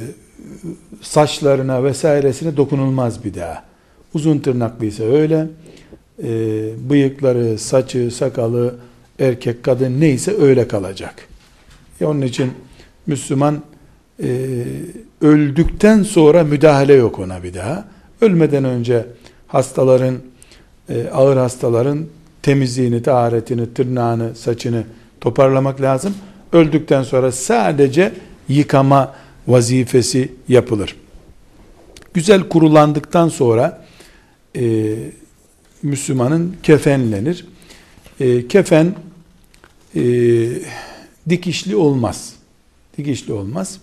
saçlarına 1.01 1.83
vesairesine 1.83 2.57
dokunulmaz 2.57 3.23
bir 3.23 3.33
daha. 3.33 3.63
Uzun 4.13 4.39
tırnaklıysa 4.39 5.03
öyle, 5.03 5.47
e, 6.23 6.29
bıyıkları, 6.89 7.57
saçı, 7.57 8.11
sakalı, 8.11 8.75
erkek, 9.19 9.63
kadın 9.63 10.01
neyse 10.01 10.35
öyle 10.41 10.67
kalacak. 10.67 11.15
E 12.01 12.05
onun 12.05 12.21
için 12.21 12.51
Müslüman 13.07 13.61
e, 14.23 14.63
öldükten 15.21 16.03
sonra 16.03 16.43
müdahale 16.43 16.93
yok 16.93 17.19
ona 17.19 17.43
bir 17.43 17.53
daha. 17.53 17.87
Ölmeden 18.21 18.63
önce 18.63 19.05
hastaların, 19.47 20.15
e, 20.89 21.07
ağır 21.07 21.37
hastaların 21.37 22.05
temizliğini, 22.41 23.03
taharetini, 23.03 23.73
tırnağını, 23.73 24.35
saçını 24.35 24.83
toparlamak 25.21 25.81
lazım. 25.81 26.13
Öldükten 26.53 27.03
sonra 27.03 27.31
sadece 27.31 28.13
yıkama 28.49 29.15
vazifesi 29.47 30.31
yapılır. 30.47 30.95
Güzel 32.13 32.49
kurulandıktan 32.49 33.29
sonra 33.29 33.85
e, 34.55 34.95
Müslümanın 35.83 36.55
kefenlenir. 36.63 37.45
E, 38.19 38.47
kefen 38.47 38.95
e, 39.95 40.01
dikişli 41.29 41.75
olmaz. 41.75 42.33
Dikişli 42.97 43.33
olmaz. 43.33 43.79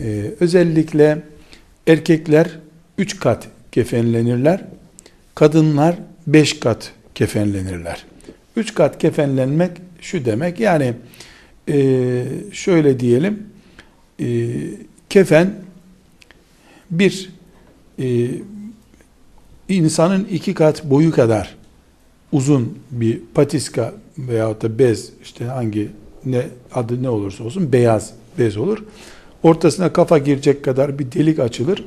E, 0.00 0.34
özellikle 0.40 1.22
erkekler 1.86 2.58
üç 2.98 3.20
kat 3.20 3.48
kefenlenirler. 3.72 4.64
Kadınlar 5.34 5.96
beş 6.26 6.60
kat 6.60 6.92
kefenlenirler. 7.14 8.04
Üç 8.56 8.74
kat 8.74 8.98
kefenlenmek 8.98 9.70
şu 10.00 10.24
demek 10.24 10.60
yani 10.60 10.94
e, 11.70 12.24
şöyle 12.52 13.00
diyelim 13.00 13.42
e, 14.20 14.26
kefen 15.10 15.54
bir 16.90 17.30
e, 17.98 18.28
insanın 19.68 20.24
iki 20.24 20.54
kat 20.54 20.84
boyu 20.84 21.10
kadar 21.10 21.56
uzun 22.32 22.78
bir 22.90 23.20
patiska 23.34 23.94
veyahut 24.18 24.62
da 24.62 24.78
bez 24.78 25.12
işte 25.22 25.44
hangi 25.44 25.88
ne 26.24 26.46
adı 26.74 27.02
ne 27.02 27.08
olursa 27.08 27.44
olsun 27.44 27.72
beyaz 27.72 28.12
bez 28.38 28.56
olur. 28.56 28.78
Ortasına 29.42 29.92
kafa 29.92 30.18
girecek 30.18 30.64
kadar 30.64 30.98
bir 30.98 31.12
delik 31.12 31.38
açılır. 31.38 31.84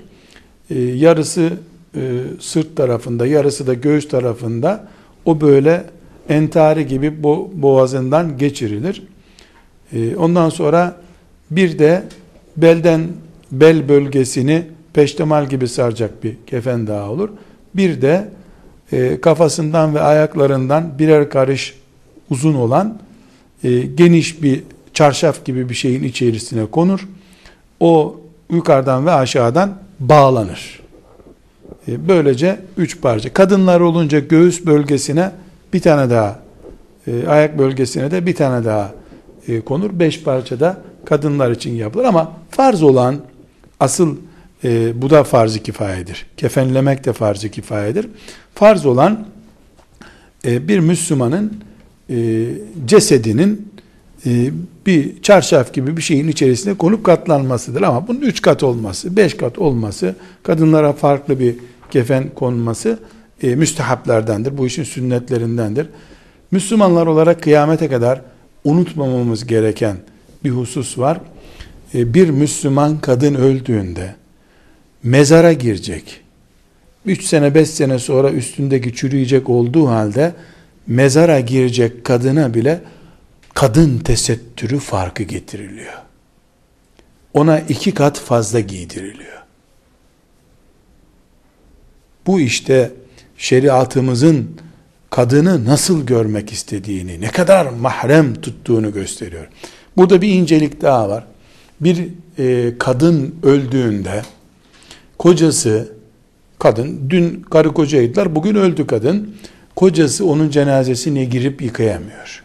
E, 0.69 0.79
yarısı 0.81 1.53
e, 1.95 2.21
sırt 2.39 2.75
tarafında, 2.75 3.27
yarısı 3.27 3.67
da 3.67 3.73
göğüs 3.73 4.07
tarafında 4.07 4.87
o 5.25 5.41
böyle 5.41 5.85
entari 6.29 6.87
gibi 6.87 7.23
bo 7.23 7.51
boğazından 7.53 8.37
geçirilir. 8.37 9.03
E, 9.93 10.15
ondan 10.15 10.49
sonra 10.49 10.95
bir 11.51 11.79
de 11.79 12.03
belden 12.57 13.07
bel 13.51 13.89
bölgesini 13.89 14.63
peştemal 14.93 15.49
gibi 15.49 15.67
saracak 15.67 16.23
bir 16.23 16.35
kefen 16.47 16.87
daha 16.87 17.09
olur. 17.09 17.29
Bir 17.75 18.01
de 18.01 18.29
e, 18.91 19.21
kafasından 19.21 19.95
ve 19.95 20.01
ayaklarından 20.01 20.99
birer 20.99 21.29
karış 21.29 21.75
uzun 22.29 22.53
olan 22.53 22.97
e, 23.63 23.79
geniş 23.79 24.43
bir 24.43 24.63
çarşaf 24.93 25.45
gibi 25.45 25.69
bir 25.69 25.75
şeyin 25.75 26.03
içerisine 26.03 26.65
konur. 26.65 27.07
O 27.79 28.19
yukarıdan 28.49 29.05
ve 29.05 29.11
aşağıdan 29.11 29.77
bağlanır. 29.99 30.79
E, 31.87 32.07
böylece 32.07 32.59
üç 32.77 33.01
parça. 33.01 33.33
Kadınlar 33.33 33.79
olunca 33.79 34.19
göğüs 34.19 34.65
bölgesine 34.65 35.31
bir 35.73 35.81
tane 35.81 36.09
daha, 36.09 36.39
e, 37.07 37.27
ayak 37.27 37.57
bölgesine 37.57 38.11
de 38.11 38.25
bir 38.25 38.35
tane 38.35 38.65
daha 38.65 38.91
e, 39.47 39.61
konur. 39.61 39.99
Beş 39.99 40.23
parça 40.23 40.59
da 40.59 40.81
kadınlar 41.05 41.51
için 41.51 41.75
yapılır 41.75 42.03
ama 42.03 42.31
farz 42.49 42.83
olan 42.83 43.21
asıl 43.79 44.17
bu 44.95 45.09
da 45.09 45.23
farz-ı 45.23 45.63
kifayedir. 45.63 46.25
Kefenlemek 46.37 47.05
de 47.05 47.13
farz-ı 47.13 47.49
kifayedir. 47.49 48.07
Farz 48.55 48.85
olan 48.85 49.27
bir 50.45 50.79
Müslümanın 50.79 51.63
cesedinin 52.85 53.73
bir 54.85 55.21
çarşaf 55.21 55.73
gibi 55.73 55.97
bir 55.97 56.01
şeyin 56.01 56.27
içerisine 56.27 56.73
konup 56.73 57.03
katlanmasıdır. 57.03 57.81
Ama 57.81 58.07
bunun 58.07 58.21
üç 58.21 58.41
kat 58.41 58.63
olması, 58.63 59.17
beş 59.17 59.37
kat 59.37 59.59
olması, 59.59 60.15
kadınlara 60.43 60.93
farklı 60.93 61.39
bir 61.39 61.55
kefen 61.91 62.29
konması 62.35 62.99
e, 63.43 63.55
müstehaplerdendir. 63.55 64.57
Bu 64.57 64.67
işin 64.67 64.83
sünnetlerindendir. 64.83 65.87
Müslümanlar 66.51 67.07
olarak 67.07 67.43
kıyamete 67.43 67.87
kadar 67.89 68.21
unutmamamız 68.63 69.47
gereken 69.47 69.97
bir 70.43 70.49
husus 70.49 70.97
var. 70.97 71.21
E, 71.93 72.13
bir 72.13 72.29
Müslüman 72.29 73.01
kadın 73.01 73.35
öldüğünde 73.35 74.15
mezara 75.03 75.53
girecek. 75.53 76.21
3 77.05 77.23
sene 77.23 77.55
5 77.55 77.69
sene 77.69 77.99
sonra 77.99 78.31
üstündeki 78.31 78.95
çürüyecek 78.95 79.49
olduğu 79.49 79.87
halde 79.87 80.33
mezara 80.87 81.39
girecek 81.39 82.03
kadına 82.03 82.53
bile 82.53 82.81
kadın 83.53 83.99
tesettürü 83.99 84.79
farkı 84.79 85.23
getiriliyor. 85.23 85.93
Ona 87.33 87.59
iki 87.59 87.93
kat 87.93 88.19
fazla 88.19 88.59
giydiriliyor. 88.59 89.43
Bu 92.27 92.39
işte 92.39 92.91
şeriatımızın 93.37 94.49
kadını 95.13 95.65
nasıl 95.65 96.05
görmek 96.05 96.51
istediğini, 96.51 97.21
ne 97.21 97.27
kadar 97.27 97.65
mahrem 97.65 98.33
tuttuğunu 98.33 98.93
gösteriyor. 98.93 99.47
Burada 99.97 100.21
bir 100.21 100.27
incelik 100.27 100.81
daha 100.81 101.09
var. 101.09 101.23
Bir 101.81 102.09
e, 102.37 102.77
kadın 102.77 103.35
öldüğünde 103.43 104.21
kocası 105.19 105.93
kadın 106.59 107.09
dün 107.09 107.41
karı 107.41 107.73
kocaydılar 107.73 108.35
bugün 108.35 108.55
öldü 108.55 108.87
kadın 108.87 109.35
kocası 109.75 110.25
onun 110.25 110.49
cenazesine 110.49 111.25
girip 111.25 111.61
yıkayamıyor. 111.61 112.43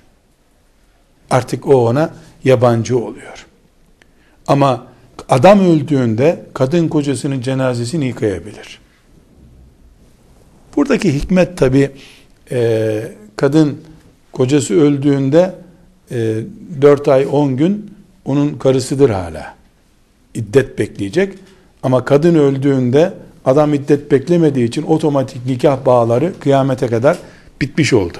Artık 1.30 1.66
o 1.66 1.88
ona 1.88 2.10
yabancı 2.44 2.98
oluyor. 2.98 3.46
Ama 4.46 4.86
adam 5.28 5.60
öldüğünde 5.60 6.46
kadın 6.54 6.88
kocasının 6.88 7.40
cenazesini 7.40 8.06
yıkayabilir. 8.06 8.78
Buradaki 10.76 11.14
hikmet 11.14 11.58
tabi 11.58 11.90
e, 12.52 13.12
kadın 13.36 13.78
kocası 14.32 14.80
öldüğünde 14.80 15.54
e, 16.10 16.36
4 16.82 17.08
ay 17.08 17.26
10 17.30 17.56
gün 17.56 17.90
onun 18.24 18.58
karısıdır 18.58 19.10
hala. 19.10 19.54
İddet 20.34 20.78
bekleyecek. 20.78 21.34
Ama 21.82 22.04
kadın 22.04 22.34
öldüğünde 22.34 23.14
adam 23.44 23.74
iddet 23.74 24.12
beklemediği 24.12 24.68
için 24.68 24.82
otomatik 24.82 25.46
nikah 25.46 25.86
bağları 25.86 26.32
kıyamete 26.40 26.86
kadar 26.86 27.18
bitmiş 27.60 27.92
oldu. 27.92 28.18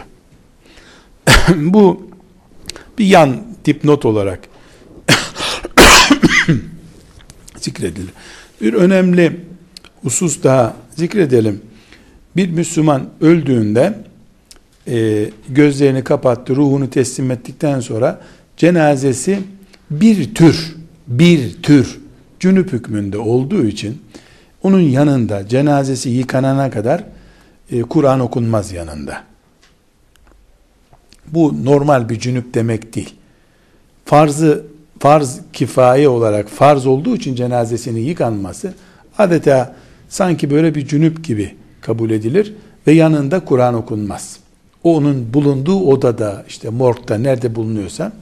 Bu 1.57 2.09
bir 2.99 3.07
yan 3.07 3.43
dipnot 3.65 4.05
olarak 4.05 4.41
zikredilir. 7.57 8.13
Bir 8.61 8.75
önemli 8.75 9.41
husus 10.03 10.43
daha 10.43 10.77
zikredelim 10.97 11.63
bir 12.39 12.51
Müslüman 12.51 13.09
öldüğünde 13.21 13.99
e, 14.91 15.31
gözlerini 15.49 16.05
kapattı, 16.05 16.57
ruhunu 16.57 16.91
teslim 16.91 17.31
ettikten 17.31 17.81
sonra 17.81 18.21
cenazesi 18.57 19.39
bir 19.91 20.35
tür, 20.35 20.77
bir 21.07 21.63
tür 21.63 22.01
cünüp 22.41 22.73
hükmünde 22.73 23.19
olduğu 23.19 23.65
için 23.65 24.03
onun 24.63 24.81
yanında 24.81 25.49
cenazesi 25.49 26.11
yıkanana 26.11 26.71
kadar 26.71 27.05
e, 27.71 27.83
Kur'an 27.83 28.21
okunmaz 28.21 28.73
yanında. 28.73 29.23
Bu 31.27 31.65
normal 31.65 32.09
bir 32.09 32.19
cünüp 32.19 32.55
demek 32.55 32.95
değil. 32.95 33.15
Farzı 34.05 34.67
farz 34.99 35.41
kifaye 35.53 36.09
olarak 36.09 36.49
farz 36.49 36.87
olduğu 36.87 37.17
için 37.17 37.35
cenazesinin 37.35 38.01
yıkanması 38.01 38.75
adeta 39.19 39.75
sanki 40.09 40.51
böyle 40.51 40.75
bir 40.75 40.87
cünüp 40.87 41.25
gibi 41.25 41.55
kabul 41.81 42.11
edilir 42.11 42.55
ve 42.87 42.93
yanında 42.93 43.45
Kur'an 43.45 43.75
okunmaz. 43.75 44.39
Onun 44.85 45.35
bulunduğu 45.35 45.81
odada 45.81 46.45
işte 46.49 46.71
morgda 46.71 47.19
nerede 47.19 47.55
bulunuyorsa 47.55 48.13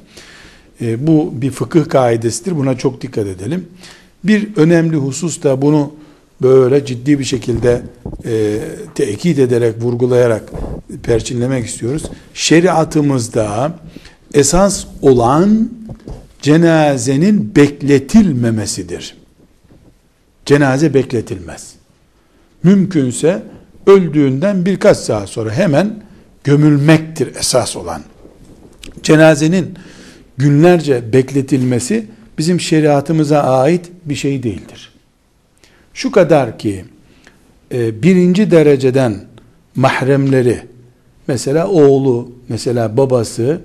e, 0.80 1.06
bu 1.06 1.32
bir 1.34 1.50
fıkıh 1.50 1.88
kaidesidir. 1.88 2.56
Buna 2.56 2.78
çok 2.78 3.00
dikkat 3.00 3.26
edelim. 3.26 3.66
Bir 4.24 4.56
önemli 4.56 4.96
husus 4.96 5.42
da 5.42 5.62
bunu 5.62 5.92
böyle 6.42 6.86
ciddi 6.86 7.18
bir 7.18 7.24
şekilde 7.24 7.82
e, 8.24 8.58
tekit 8.94 9.38
ederek, 9.38 9.82
vurgulayarak 9.82 10.52
perçinlemek 11.02 11.66
istiyoruz. 11.66 12.02
Şeriatımızda 12.34 13.72
esas 14.34 14.86
olan 15.02 15.70
cenazenin 16.42 17.56
bekletilmemesidir. 17.56 19.16
Cenaze 20.46 20.94
bekletilmez. 20.94 21.72
Mümkünse 22.62 23.42
öldüğünden 23.86 24.64
birkaç 24.64 24.96
saat 24.96 25.28
sonra 25.28 25.52
hemen 25.52 26.05
gömülmektir 26.46 27.36
esas 27.36 27.76
olan. 27.76 28.02
Cenazenin 29.02 29.74
günlerce 30.36 31.12
bekletilmesi 31.12 32.06
bizim 32.38 32.60
şeriatımıza 32.60 33.42
ait 33.42 33.90
bir 34.04 34.14
şey 34.14 34.42
değildir. 34.42 34.92
Şu 35.94 36.12
kadar 36.12 36.58
ki 36.58 36.84
e, 37.74 38.02
birinci 38.02 38.50
dereceden 38.50 39.14
mahremleri 39.74 40.60
mesela 41.28 41.68
oğlu 41.68 42.32
mesela 42.48 42.96
babası 42.96 43.60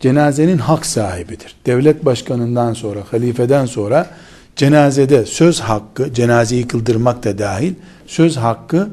cenazenin 0.00 0.58
hak 0.58 0.86
sahibidir. 0.86 1.56
Devlet 1.66 2.04
başkanından 2.04 2.72
sonra 2.72 3.00
halifeden 3.10 3.66
sonra 3.66 4.10
cenazede 4.56 5.26
söz 5.26 5.60
hakkı 5.60 6.14
cenazeyi 6.14 6.68
kıldırmak 6.68 7.24
da 7.24 7.38
dahil 7.38 7.74
söz 8.06 8.36
hakkı 8.36 8.88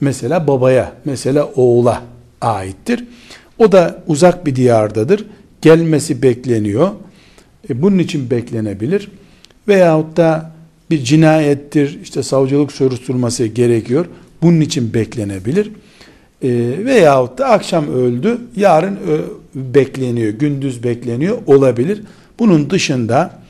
mesela 0.00 0.46
babaya, 0.46 0.92
mesela 1.04 1.48
oğula 1.56 2.11
aittir. 2.42 3.04
O 3.58 3.72
da 3.72 4.02
uzak 4.06 4.46
bir 4.46 4.56
diyardadır. 4.56 5.24
Gelmesi 5.62 6.22
bekleniyor. 6.22 6.90
E, 7.70 7.82
bunun 7.82 7.98
için 7.98 8.30
beklenebilir. 8.30 9.08
Veyahut 9.68 10.16
da 10.16 10.52
bir 10.90 11.04
cinayettir, 11.04 11.98
işte 12.02 12.22
savcılık 12.22 12.72
soruşturması 12.72 13.46
gerekiyor. 13.46 14.06
Bunun 14.42 14.60
için 14.60 14.94
beklenebilir. 14.94 15.70
E, 16.42 16.50
veyahut 16.84 17.38
da 17.38 17.46
akşam 17.46 17.88
öldü, 17.88 18.38
yarın 18.56 18.96
ö, 18.96 19.18
bekleniyor, 19.54 20.32
gündüz 20.32 20.84
bekleniyor 20.84 21.38
olabilir. 21.46 22.02
Bunun 22.38 22.70
dışında 22.70 23.42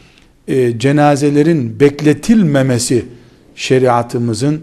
e, 0.48 0.78
cenazelerin 0.78 1.80
bekletilmemesi 1.80 3.04
şeriatımızın 3.56 4.60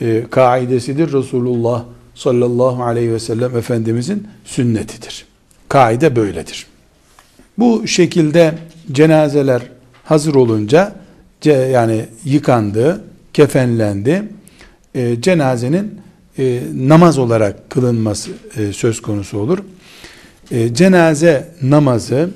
e, 0.00 0.24
kaidesidir. 0.30 1.12
Resulullah 1.12 1.84
sallallahu 2.16 2.82
aleyhi 2.84 3.12
ve 3.12 3.18
sellem 3.18 3.56
Efendimizin 3.56 4.28
sünnetidir. 4.44 5.24
Kaide 5.68 6.16
böyledir. 6.16 6.66
Bu 7.58 7.86
şekilde 7.86 8.54
cenazeler 8.92 9.62
hazır 10.04 10.34
olunca 10.34 10.92
yani 11.44 12.06
yıkandı, 12.24 13.04
kefenlendi. 13.32 14.22
E, 14.94 15.20
cenazenin 15.20 16.00
e, 16.38 16.62
namaz 16.74 17.18
olarak 17.18 17.70
kılınması 17.70 18.30
e, 18.56 18.72
söz 18.72 19.02
konusu 19.02 19.38
olur. 19.38 19.58
E, 20.50 20.74
cenaze 20.74 21.48
namazı 21.62 22.30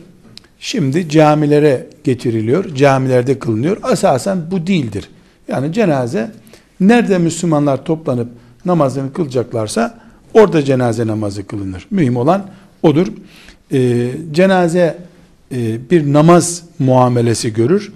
şimdi 0.58 1.08
camilere 1.08 1.86
getiriliyor, 2.04 2.74
camilerde 2.74 3.38
kılınıyor. 3.38 3.76
Asasen 3.82 4.50
bu 4.50 4.66
değildir. 4.66 5.08
Yani 5.48 5.72
cenaze 5.72 6.30
Nerede 6.80 7.18
Müslümanlar 7.18 7.84
toplanıp 7.84 8.28
namazını 8.64 9.12
kılacaklarsa 9.12 9.98
orada 10.34 10.64
cenaze 10.64 11.06
namazı 11.06 11.46
kılınır. 11.46 11.86
Mühim 11.90 12.16
olan 12.16 12.46
odur. 12.82 13.06
Ee, 13.72 14.10
cenaze 14.32 14.98
e, 15.52 15.90
bir 15.90 16.12
namaz 16.12 16.62
muamelesi 16.78 17.52
görür. 17.52 17.92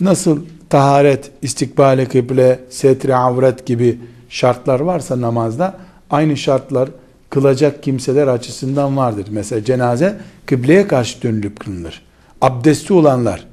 Nasıl 0.00 0.40
taharet, 0.70 1.30
istikbale 1.42 2.04
kıble, 2.04 2.60
setre 2.70 3.14
avret 3.14 3.66
gibi 3.66 3.98
şartlar 4.28 4.80
varsa 4.80 5.20
namazda 5.20 5.76
aynı 6.10 6.36
şartlar 6.36 6.88
kılacak 7.30 7.82
kimseler 7.82 8.26
açısından 8.26 8.96
vardır. 8.96 9.26
Mesela 9.30 9.64
cenaze 9.64 10.16
kıbleye 10.46 10.88
karşı 10.88 11.22
dönülüp 11.22 11.60
kılınır. 11.60 12.02
Abdesti 12.40 12.92
olanlar, 12.92 13.46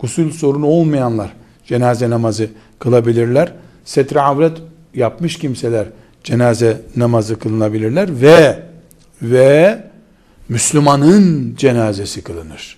gusül 0.00 0.32
sorunu 0.32 0.66
olmayanlar, 0.66 1.32
cenaze 1.66 2.10
namazı 2.10 2.48
kılabilirler. 2.78 3.52
Setre 3.84 4.20
avret 4.20 4.58
yapmış 4.94 5.38
kimseler 5.38 5.86
cenaze 6.24 6.80
namazı 6.96 7.38
kılınabilirler 7.38 8.20
ve 8.20 8.62
ve 9.22 9.82
Müslümanın 10.48 11.54
cenazesi 11.56 12.22
kılınır. 12.22 12.76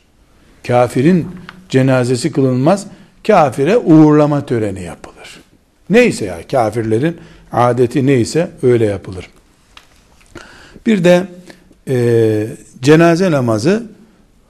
Kafirin 0.66 1.26
cenazesi 1.68 2.32
kılınmaz. 2.32 2.86
Kafire 3.26 3.76
uğurlama 3.76 4.46
töreni 4.46 4.82
yapılır. 4.82 5.40
Neyse 5.90 6.24
ya 6.24 6.46
kafirlerin 6.50 7.16
adeti 7.52 8.06
neyse 8.06 8.50
öyle 8.62 8.86
yapılır. 8.86 9.30
Bir 10.86 11.04
de 11.04 11.26
e, 11.88 12.46
cenaze 12.82 13.30
namazı 13.30 13.82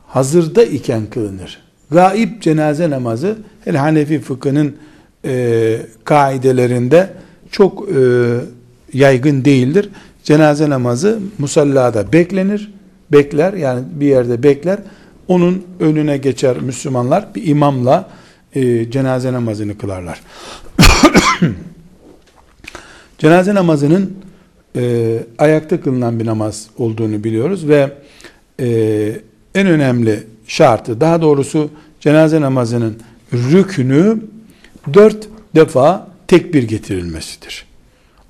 hazırda 0.06 0.64
iken 0.64 1.06
kılınır. 1.06 1.58
Gaib 1.90 2.40
cenaze 2.40 2.90
namazı 2.90 3.38
hele 3.64 3.78
Hanefi 3.78 4.20
fıkhının 4.20 4.76
e, 5.24 5.76
kaidelerinde 6.04 7.10
çok 7.50 7.88
e, 7.88 8.00
yaygın 8.92 9.44
değildir. 9.44 9.88
Cenaze 10.24 10.70
namazı 10.70 11.20
musallada 11.38 12.12
beklenir. 12.12 12.72
Bekler 13.12 13.52
yani 13.52 13.82
bir 13.92 14.06
yerde 14.06 14.42
bekler. 14.42 14.78
Onun 15.28 15.64
önüne 15.80 16.16
geçer 16.16 16.56
Müslümanlar 16.60 17.34
bir 17.34 17.46
imamla 17.46 18.08
e, 18.54 18.90
cenaze 18.90 19.32
namazını 19.32 19.78
kılarlar. 19.78 20.20
cenaze 23.18 23.54
namazının 23.54 24.14
e, 24.76 25.16
ayakta 25.38 25.80
kılınan 25.80 26.20
bir 26.20 26.26
namaz 26.26 26.66
olduğunu 26.78 27.24
biliyoruz 27.24 27.68
ve 27.68 27.92
e, 28.60 28.66
en 29.54 29.66
önemli 29.66 30.22
şartı 30.46 31.00
daha 31.00 31.22
doğrusu 31.22 31.70
cenaze 32.00 32.40
namazının 32.40 32.96
rükünü 33.32 34.18
dört 34.94 35.28
defa 35.54 36.08
tekbir 36.28 36.62
getirilmesidir. 36.62 37.69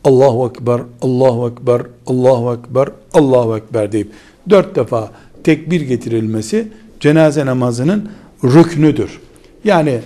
Allahu 0.04 0.52
Ekber, 0.54 0.80
Allahu 1.02 1.48
Ekber, 1.48 1.82
Allahu 2.06 2.54
Ekber, 2.54 2.88
Allahu 3.14 3.56
Ekber 3.56 3.92
deyip 3.92 4.10
dört 4.50 4.76
defa 4.76 5.10
tekbir 5.44 5.80
getirilmesi 5.80 6.68
cenaze 7.00 7.46
namazının 7.46 8.10
rüknüdür. 8.44 9.20
Yani 9.64 10.00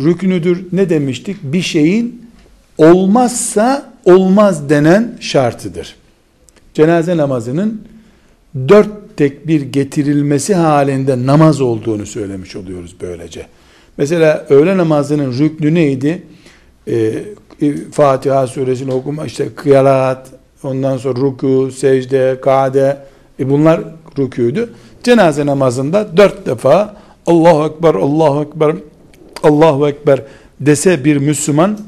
rüknüdür 0.00 0.66
ne 0.72 0.90
demiştik? 0.90 1.36
Bir 1.42 1.62
şeyin 1.62 2.22
olmazsa 2.78 3.92
olmaz 4.04 4.68
denen 4.68 5.16
şartıdır. 5.20 5.96
Cenaze 6.74 7.16
namazının 7.16 7.82
dört 8.68 9.16
tekbir 9.16 9.62
getirilmesi 9.62 10.54
halinde 10.54 11.26
namaz 11.26 11.60
olduğunu 11.60 12.06
söylemiş 12.06 12.56
oluyoruz 12.56 12.96
böylece. 13.00 13.46
Mesela 13.96 14.46
öğle 14.48 14.76
namazının 14.76 15.38
rüknü 15.38 15.74
neydi? 15.74 16.22
Ee, 16.88 17.24
Fatiha 17.92 18.46
suresini 18.46 18.92
okuma, 18.92 19.26
işte 19.26 19.54
kıyalat, 19.54 20.26
ondan 20.62 20.96
sonra 20.96 21.20
ruku, 21.20 21.70
secde, 21.72 22.40
kade, 22.42 22.96
e 23.40 23.50
bunlar 23.50 23.80
rüküydü. 24.18 24.72
Cenaze 25.02 25.46
namazında 25.46 26.16
dört 26.16 26.46
defa 26.46 26.96
Allahu 27.26 27.66
Ekber, 27.66 27.94
Allahu 27.94 28.42
Ekber, 28.42 28.76
Allahu 29.42 29.88
Ekber 29.88 30.22
dese 30.60 31.04
bir 31.04 31.16
Müslüman 31.16 31.78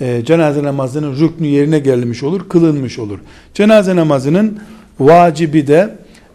e, 0.00 0.24
cenaze 0.24 0.62
namazının 0.62 1.20
rüknü 1.20 1.46
yerine 1.46 1.78
gelmiş 1.78 2.22
olur, 2.22 2.48
kılınmış 2.48 2.98
olur. 2.98 3.18
Cenaze 3.54 3.96
namazının 3.96 4.60
vacibi 5.00 5.66
de 5.66 5.94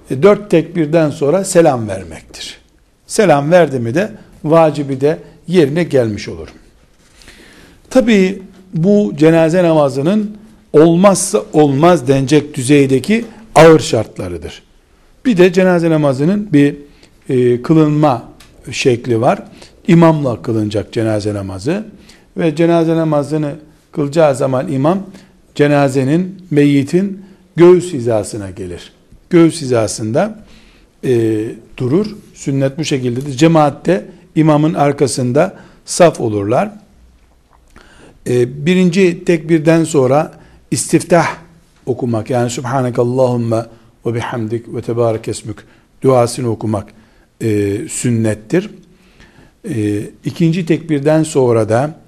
e, 0.10 0.24
dört 0.24 0.52
tekbirden 0.52 1.10
sonra 1.10 1.44
selam 1.44 1.88
vermektir. 1.88 2.58
Selam 3.08 3.52
verdi 3.52 3.80
mi 3.80 3.96
de 3.96 4.12
vacibi 4.44 5.02
de 5.02 5.18
yerine 5.48 5.84
gelmiş 5.84 6.30
olur. 6.30 6.48
Tabi 7.90 8.42
bu 8.74 9.14
cenaze 9.18 9.64
namazının 9.64 10.38
olmazsa 10.74 11.44
olmaz 11.54 12.08
denecek 12.08 12.54
düzeydeki 12.54 13.26
ağır 13.56 13.80
şartlarıdır. 13.80 14.64
Bir 15.26 15.38
de 15.38 15.54
cenaze 15.54 15.90
namazının 15.90 16.54
bir 16.54 16.76
e, 17.30 17.62
kılınma 17.62 18.24
şekli 18.72 19.22
var. 19.22 19.44
İmamla 19.88 20.42
kılınacak 20.42 20.94
cenaze 20.94 21.34
namazı 21.34 21.86
ve 22.38 22.56
cenaze 22.56 22.96
namazını 22.96 23.52
kılacağı 23.92 24.36
zaman 24.36 24.72
imam 24.72 25.00
cenazenin, 25.56 26.42
meyyitin 26.52 27.22
göğüs 27.56 27.94
hizasına 27.94 28.50
gelir. 28.50 28.92
Göğüs 29.30 29.62
hizasında 29.62 30.40
e, 31.04 31.44
durur. 31.78 32.08
Sünnet 32.34 32.78
bu 32.78 32.84
şekildedir. 32.86 33.32
Cemaatte 33.32 34.06
imamın 34.36 34.74
arkasında 34.74 35.56
saf 35.86 36.22
olurlar. 36.22 36.72
E, 38.28 38.66
birinci 38.66 39.26
tekbirden 39.26 39.84
sonra 39.84 40.32
istiftah 40.72 41.28
okumak 41.86 42.30
yani 42.30 42.50
Subhaneke 42.50 43.02
Allahümme 43.02 43.66
ve 44.06 44.14
bihamdik 44.14 44.76
ve 44.76 44.82
tebarek 44.82 45.28
esmük 45.28 45.58
duasını 46.02 46.50
okumak 46.50 46.88
e, 47.42 47.78
sünnettir. 47.90 48.70
E, 49.70 50.02
ikinci 50.26 50.66
tekbirden 50.66 51.24
sonra 51.24 51.70
da 51.70 52.00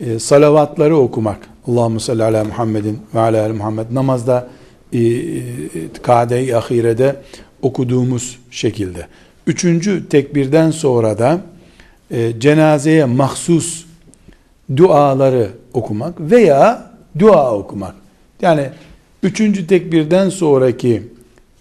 e, 0.00 0.18
salavatları 0.18 0.96
okumak. 0.96 1.38
Allahu 1.66 2.00
salli 2.00 2.24
ala 2.24 2.44
Muhammedin 2.44 2.98
ve 3.14 3.20
ala 3.20 3.48
Muhammed 3.48 3.86
namazda 3.92 4.48
e, 4.92 4.98
e, 4.98 5.32
kade-i 6.02 6.56
ahirede 6.56 7.16
okuduğumuz 7.62 8.38
şekilde. 8.50 9.06
Üçüncü 9.46 10.08
tekbirden 10.08 10.70
sonra 10.70 11.18
da 11.18 11.40
e, 12.10 12.40
cenazeye 12.40 13.04
mahsus 13.04 13.89
duaları 14.76 15.50
okumak 15.72 16.20
veya 16.20 16.90
dua 17.18 17.54
okumak. 17.54 17.94
Yani 18.42 18.70
üçüncü 19.22 19.66
tekbirden 19.66 20.28
sonraki 20.28 21.02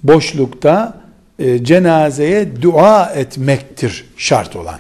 boşlukta 0.03 0.93
e, 1.39 1.63
cenazeye 1.63 2.61
dua 2.61 3.05
etmektir 3.05 4.05
şart 4.17 4.55
olan. 4.55 4.79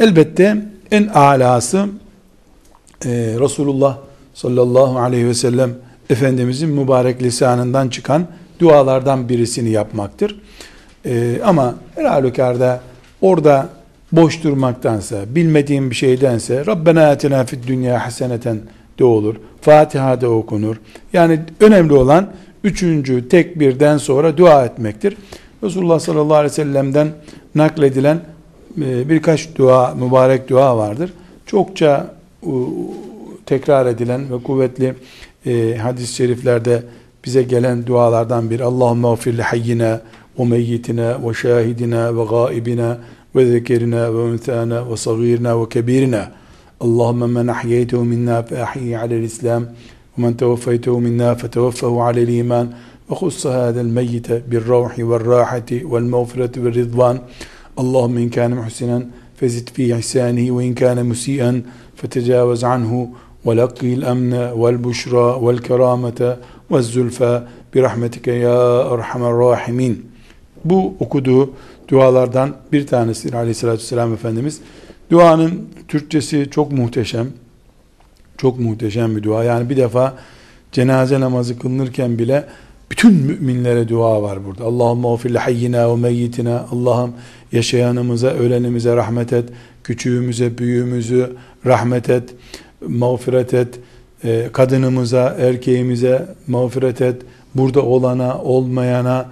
Elbette 0.00 0.56
en 0.90 1.06
alası 1.06 1.88
e, 3.04 3.08
Resulullah 3.40 3.98
sallallahu 4.34 4.98
aleyhi 4.98 5.26
ve 5.26 5.34
sellem 5.34 5.74
Efendimizin 6.10 6.68
mübarek 6.68 7.22
lisanından 7.22 7.88
çıkan 7.88 8.26
dualardan 8.60 9.28
birisini 9.28 9.70
yapmaktır. 9.70 10.40
E, 11.06 11.40
ama 11.44 11.74
her 11.94 12.04
halükarda 12.04 12.80
orada 13.20 13.68
boş 14.12 14.44
durmaktansa, 14.44 15.16
bilmediğim 15.28 15.90
bir 15.90 15.94
şeydense 15.94 16.66
Rabbena 16.66 17.10
atina 17.10 17.44
fid 17.44 17.66
dünya 17.66 18.06
haseneten 18.06 18.60
de 18.98 19.04
olur. 19.04 19.36
Fatiha'da 19.60 20.28
okunur. 20.28 20.76
Yani 21.12 21.40
önemli 21.60 21.92
olan 21.92 22.30
üçüncü 22.64 23.28
tekbirden 23.28 23.98
sonra 23.98 24.36
dua 24.36 24.64
etmektir. 24.64 25.16
Resulullah 25.62 26.00
sallallahu 26.00 26.34
aleyhi 26.34 26.52
ve 26.52 26.54
sellem'den 26.54 27.08
nakledilen 27.54 28.20
e, 28.80 29.08
birkaç 29.08 29.56
dua, 29.56 29.94
mübarek 29.94 30.48
dua 30.48 30.76
vardır. 30.76 31.12
Çokça 31.46 32.14
tekrar 33.46 33.86
edilen 33.86 34.32
ve 34.32 34.42
kuvvetli 34.42 34.94
e, 35.46 35.76
hadis-i 35.76 36.14
şeriflerde 36.14 36.82
bize 37.24 37.42
gelen 37.42 37.86
dualardan 37.86 38.50
bir 38.50 38.60
Allahümme 38.60 39.14
gfir 39.14 39.38
li 39.38 39.42
hayyina 39.42 40.00
ve 40.38 40.44
meyyitina 40.44 41.28
ve 41.28 41.34
şahidina 41.34 42.16
ve 42.16 42.24
gaibina 42.24 42.98
وذكرنا 43.34 44.08
وأنثانا 44.08 44.80
وصغيرنا 44.80 45.54
وكبيرنا. 45.54 46.32
اللهم 46.82 47.30
من 47.36 47.48
أحييته 47.48 48.02
منا 48.02 48.42
فأحيه 48.42 48.96
على 48.96 49.14
الإسلام 49.16 49.62
ومن 50.18 50.36
توفيته 50.36 50.98
منا 50.98 51.34
فتوفه 51.34 52.02
على 52.02 52.22
الإيمان. 52.22 52.70
وخص 53.08 53.46
هذا 53.46 53.80
الميت 53.80 54.32
بالروح 54.32 54.98
والراحة 54.98 55.70
والمغفرة 55.84 56.50
والرضوان. 56.62 57.20
اللهم 57.78 58.16
إن 58.16 58.28
كان 58.28 58.50
محسنا 58.54 59.06
فزد 59.36 59.68
في 59.68 59.94
إحسانه 59.94 60.50
وإن 60.50 60.74
كان 60.74 61.06
مسيئا 61.06 61.62
فتجاوز 61.96 62.64
عنه. 62.64 63.08
ولقي 63.44 63.94
الأمن 63.94 64.34
والبشرى 64.34 65.38
والكرامة 65.44 66.36
والزلفى 66.70 67.42
برحمتك 67.74 68.28
يا 68.28 68.92
أرحم 68.92 69.22
الراحمين. 69.22 69.94
بو 70.64 70.92
okuduğu 71.00 71.50
dualardan 71.92 72.56
bir 72.72 72.86
tanesidir 72.86 73.34
aleyhissalatü 73.34 73.82
vesselam 73.82 74.14
Efendimiz. 74.14 74.60
Duanın 75.10 75.68
Türkçesi 75.88 76.48
çok 76.50 76.72
muhteşem. 76.72 77.26
Çok 78.38 78.60
muhteşem 78.60 79.16
bir 79.16 79.22
dua. 79.22 79.44
Yani 79.44 79.70
bir 79.70 79.76
defa 79.76 80.14
cenaze 80.72 81.20
namazı 81.20 81.58
kılınırken 81.58 82.18
bile 82.18 82.44
bütün 82.90 83.14
müminlere 83.14 83.88
dua 83.88 84.22
var 84.22 84.44
burada. 84.46 84.64
Allahümme 84.64 85.14
gfir 85.16 85.34
hayyina 85.34 85.90
ve 85.92 86.00
meyyitina. 86.00 86.66
Allah'ım 86.72 87.12
yaşayanımıza, 87.52 88.28
ölenimize 88.28 88.96
rahmet 88.96 89.32
et. 89.32 89.48
Küçüğümüze, 89.84 90.58
büyüğümüzü 90.58 91.36
rahmet 91.66 92.10
et. 92.10 92.34
Mağfiret 92.88 93.54
et. 93.54 93.78
E, 94.24 94.48
kadınımıza, 94.52 95.36
erkeğimize 95.40 96.26
mağfiret 96.46 97.00
et. 97.00 97.22
Burada 97.54 97.82
olana, 97.82 98.38
olmayana 98.38 99.26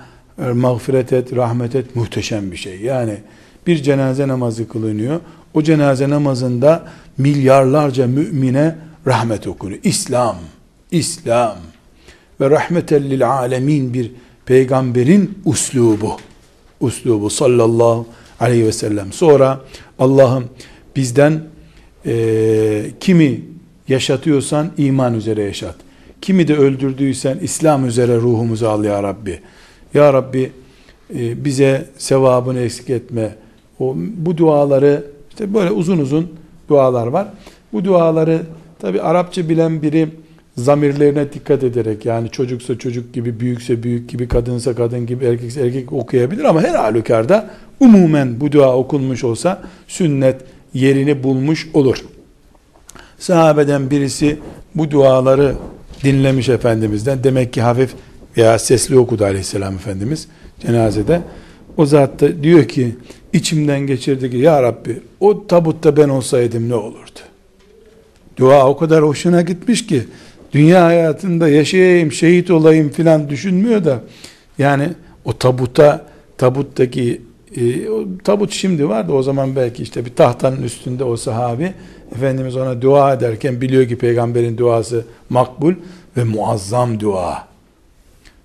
mağfiret 0.54 1.12
et, 1.12 1.36
rahmet 1.36 1.74
et. 1.74 1.96
Muhteşem 1.96 2.52
bir 2.52 2.56
şey. 2.56 2.80
Yani 2.80 3.16
bir 3.66 3.82
cenaze 3.82 4.28
namazı 4.28 4.68
kılınıyor. 4.68 5.20
o 5.54 5.62
cenaze 5.62 6.10
namazında 6.10 6.84
milyarlarca 7.18 8.06
mümine 8.06 8.76
rahmet 9.06 9.46
okunuyor. 9.46 9.80
İslam, 9.84 10.36
İslam 10.90 11.56
ve 12.40 12.50
rahmetellil 12.50 13.30
alemin 13.30 13.94
bir 13.94 14.12
peygamberin 14.46 15.38
uslubu. 15.44 16.16
Uslubu 16.80 17.30
sallallahu 17.30 18.06
aleyhi 18.40 18.66
ve 18.66 18.72
sellem. 18.72 19.12
Sonra 19.12 19.60
Allah'ım 19.98 20.44
bizden 20.96 21.42
e, 22.06 22.84
kimi 23.00 23.40
yaşatıyorsan 23.88 24.70
iman 24.76 25.14
üzere 25.14 25.42
yaşat. 25.42 25.74
Kimi 26.20 26.48
de 26.48 26.56
öldürdüysen 26.56 27.38
İslam 27.42 27.86
üzere 27.86 28.16
ruhumuzu 28.16 28.66
al 28.66 28.84
ya 28.84 29.02
Rabbi. 29.02 29.40
Ya 29.94 30.12
Rabbi 30.12 30.52
e, 31.14 31.44
bize 31.44 31.88
sevabını 31.98 32.60
eksik 32.60 32.90
etme. 32.90 33.34
O, 33.78 33.94
bu 33.96 34.36
duaları 34.36 35.04
işte 35.30 35.54
böyle 35.54 35.70
uzun 35.70 35.98
uzun 35.98 36.32
dualar 36.68 37.06
var. 37.06 37.28
Bu 37.72 37.84
duaları 37.84 38.42
tabi 38.78 39.00
Arapça 39.00 39.48
bilen 39.48 39.82
biri 39.82 40.08
zamirlerine 40.56 41.32
dikkat 41.32 41.64
ederek 41.64 42.06
yani 42.06 42.30
çocuksa 42.30 42.78
çocuk 42.78 43.14
gibi, 43.14 43.40
büyükse 43.40 43.82
büyük 43.82 44.08
gibi, 44.08 44.28
kadınsa 44.28 44.74
kadın 44.74 45.06
gibi, 45.06 45.24
erkekse 45.24 45.66
erkek 45.66 45.92
okuyabilir 45.92 46.44
ama 46.44 46.62
her 46.62 46.74
halükarda 46.74 47.50
umumen 47.80 48.40
bu 48.40 48.52
dua 48.52 48.76
okunmuş 48.76 49.24
olsa 49.24 49.62
sünnet 49.88 50.40
yerini 50.74 51.22
bulmuş 51.22 51.68
olur. 51.74 52.04
Sahabeden 53.18 53.90
birisi 53.90 54.38
bu 54.74 54.90
duaları 54.90 55.54
dinlemiş 56.04 56.48
Efendimiz'den. 56.48 57.24
Demek 57.24 57.52
ki 57.52 57.62
hafif 57.62 57.94
veya 58.36 58.58
sesli 58.58 58.98
okudu 58.98 59.24
aleyhisselam 59.24 59.74
Efendimiz 59.74 60.28
cenazede. 60.60 61.22
O 61.76 61.86
zat 61.86 62.20
da 62.20 62.42
diyor 62.42 62.64
ki 62.64 62.96
içimden 63.32 63.80
geçirdi 63.80 64.30
ki 64.30 64.36
ya 64.36 64.62
Rabbi 64.62 65.00
o 65.20 65.46
tabutta 65.46 65.96
ben 65.96 66.08
olsaydım 66.08 66.68
ne 66.68 66.74
olurdu? 66.74 67.20
Dua 68.36 68.68
o 68.68 68.76
kadar 68.76 69.04
hoşuna 69.04 69.42
gitmiş 69.42 69.86
ki 69.86 70.02
dünya 70.52 70.84
hayatında 70.84 71.48
yaşayayım, 71.48 72.12
şehit 72.12 72.50
olayım 72.50 72.88
filan 72.88 73.28
düşünmüyor 73.28 73.84
da 73.84 74.00
yani 74.58 74.88
o 75.24 75.32
tabuta 75.38 76.06
tabuttaki 76.38 77.22
e, 77.56 77.62
tabut 78.24 78.52
şimdi 78.52 78.88
var 78.88 79.08
da 79.08 79.12
o 79.12 79.22
zaman 79.22 79.56
belki 79.56 79.82
işte 79.82 80.04
bir 80.04 80.14
tahtanın 80.14 80.62
üstünde 80.62 81.04
o 81.04 81.16
sahabi 81.16 81.72
Efendimiz 82.16 82.56
ona 82.56 82.82
dua 82.82 83.14
ederken 83.14 83.60
biliyor 83.60 83.88
ki 83.88 83.98
peygamberin 83.98 84.58
duası 84.58 85.04
makbul 85.28 85.74
ve 86.16 86.24
muazzam 86.24 87.00
dua. 87.00 87.49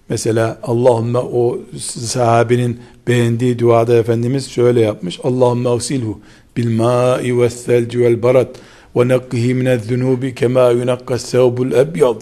Mesela 0.09 0.59
Allahümme 0.63 1.17
o 1.17 1.59
sahabinin 1.79 2.79
beğendiği 3.07 3.59
duada 3.59 3.95
Efendimiz 3.95 4.49
şöyle 4.49 4.81
yapmış. 4.81 5.19
Allahümme 5.23 5.69
agsilhu 5.69 6.19
bil 6.57 6.75
ma'i 6.75 7.39
ve 7.39 7.49
selci 7.49 7.99
vel 7.99 8.23
barat 8.23 8.55
ve 8.95 9.07
nekkihi 9.07 9.53
minel 9.53 9.79
zunubi 9.79 10.35
kema 10.35 10.69
yunakkas 10.69 11.25
sevbul 11.25 11.71
ebyad. 11.71 12.21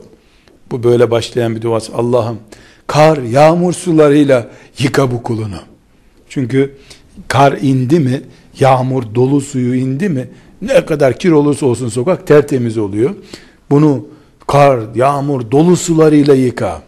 Bu 0.72 0.84
böyle 0.84 1.12
başlayan 1.12 1.56
bir 1.56 1.62
duası. 1.62 1.94
Allah'ım 1.96 2.40
kar, 2.88 3.18
yağmur 3.18 3.74
sularıyla 3.74 4.48
yıka 4.80 5.12
bu 5.12 5.24
kulunu. 5.24 5.60
Çünkü 6.30 6.76
kar 7.28 7.58
indi 7.62 8.00
mi, 8.00 8.22
yağmur 8.60 9.04
dolu 9.16 9.42
suyu 9.42 9.76
indi 9.76 10.10
mi, 10.10 10.30
ne 10.62 10.86
kadar 10.86 11.20
kir 11.20 11.32
olursa 11.32 11.66
olsun 11.66 11.90
sokak 11.90 12.28
tertemiz 12.28 12.78
oluyor. 12.78 13.16
Bunu 13.70 14.06
kar, 14.48 14.80
yağmur, 14.96 15.52
dolu 15.52 15.76
sularıyla 15.76 16.36
yıka. 16.36 16.82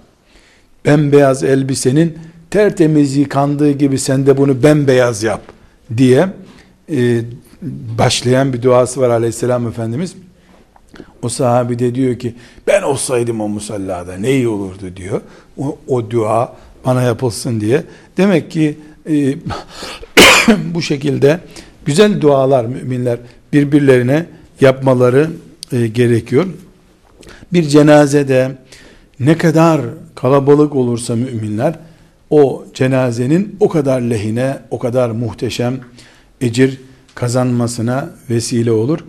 Bembeyaz 0.86 1.44
elbisenin 1.44 2.18
tertemiz 2.50 3.16
yıkandığı 3.16 3.72
gibi 3.72 4.00
sen 4.00 4.26
de 4.26 4.38
bunu 4.38 4.64
bembeyaz 4.64 5.24
yap 5.24 5.42
diye 5.98 6.28
e, 6.92 7.22
başlayan 7.98 8.54
bir 8.54 8.62
duası 8.62 9.02
var 9.02 9.10
aleyhisselam 9.10 9.68
Efendimiz. 9.68 10.16
O 11.22 11.30
sahabi 11.30 11.80
de 11.80 11.96
diyor 11.96 12.20
ki 12.20 12.36
ben 12.68 12.82
olsaydım 12.82 13.42
o 13.42 13.48
musallada 13.50 14.18
ne 14.18 14.32
iyi 14.32 14.48
olurdu 14.48 14.86
diyor. 14.96 15.22
O, 15.58 15.78
o 15.88 16.12
dua 16.12 16.56
bana 16.86 17.02
yapılsın 17.02 17.62
diye. 17.62 17.84
Demek 18.18 18.52
ki 18.52 18.78
e, 19.10 19.36
bu 20.74 20.82
şekilde 20.82 21.40
güzel 21.86 22.22
dualar 22.22 22.66
müminler 22.66 23.20
birbirlerine 23.54 24.26
yapmaları 24.62 25.30
e, 25.72 25.88
gerekiyor. 25.88 26.46
Bir 27.54 27.64
cenazede 27.64 28.58
ne 29.20 29.38
kadar 29.38 29.82
kalabalık 30.26 30.76
olursa 30.76 31.16
müminler 31.16 31.80
o 32.30 32.66
cenazenin 32.74 33.56
o 33.60 33.70
kadar 33.70 34.02
lehine, 34.02 34.58
o 34.72 34.80
kadar 34.80 35.10
muhteşem 35.10 35.80
ecir 36.42 36.80
kazanmasına 37.16 38.10
vesile 38.30 38.72
olur. 38.72 39.00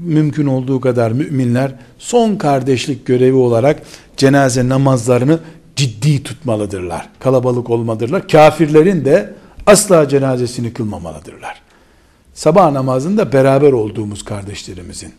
Mümkün 0.00 0.46
olduğu 0.46 0.80
kadar 0.80 1.12
müminler 1.12 1.72
son 1.98 2.36
kardeşlik 2.36 3.06
görevi 3.06 3.36
olarak 3.36 3.82
cenaze 4.16 4.68
namazlarını 4.68 5.38
ciddi 5.76 6.22
tutmalıdırlar. 6.22 7.08
Kalabalık 7.20 7.70
olmadırlar. 7.70 8.28
Kafirlerin 8.28 9.04
de 9.04 9.34
asla 9.66 10.08
cenazesini 10.08 10.72
kılmamalıdırlar. 10.72 11.62
Sabah 12.34 12.72
namazında 12.72 13.32
beraber 13.32 13.72
olduğumuz 13.72 14.24
kardeşlerimizin, 14.24 15.12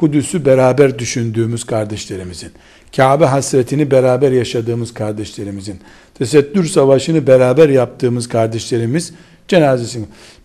Kudüs'ü 0.00 0.44
beraber 0.44 0.98
düşündüğümüz 0.98 1.64
kardeşlerimizin, 1.64 2.50
Kabe 2.96 3.24
hasretini 3.24 3.90
beraber 3.90 4.32
yaşadığımız 4.32 4.94
kardeşlerimizin, 4.94 5.80
Tesettür 6.14 6.64
Savaşı'nı 6.64 7.26
beraber 7.26 7.68
yaptığımız 7.68 8.28
kardeşlerimiz 8.28 9.12
cenazesini, 9.48 10.04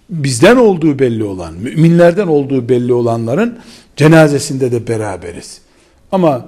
bizden 0.09 0.55
olduğu 0.55 0.99
belli 0.99 1.23
olan, 1.23 1.53
müminlerden 1.53 2.27
olduğu 2.27 2.69
belli 2.69 2.93
olanların 2.93 3.59
cenazesinde 3.95 4.71
de 4.71 4.87
beraberiz. 4.87 5.61
Ama 6.11 6.45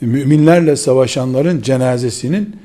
müminlerle 0.00 0.76
savaşanların 0.76 1.62
cenazesinin 1.62 2.56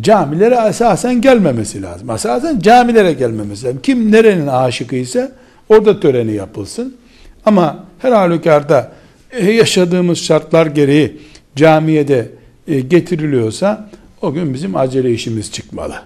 camilere 0.00 0.68
esasen 0.68 1.20
gelmemesi 1.20 1.82
lazım. 1.82 2.10
Esasen 2.10 2.60
camilere 2.60 3.12
gelmemesi 3.12 3.66
lazım. 3.66 3.80
Kim 3.82 4.12
nerenin 4.12 4.46
aşıkı 4.46 4.96
ise 4.96 5.32
orada 5.68 6.00
töreni 6.00 6.32
yapılsın. 6.32 6.96
Ama 7.44 7.84
her 7.98 8.12
halükarda 8.12 8.97
yaşadığımız 9.32 10.18
şartlar 10.18 10.66
gereği 10.66 11.16
camiye 11.56 12.08
de 12.08 12.28
e, 12.68 12.80
getiriliyorsa 12.80 13.90
o 14.22 14.32
gün 14.32 14.54
bizim 14.54 14.76
acele 14.76 15.12
işimiz 15.12 15.52
çıkmalı. 15.52 16.02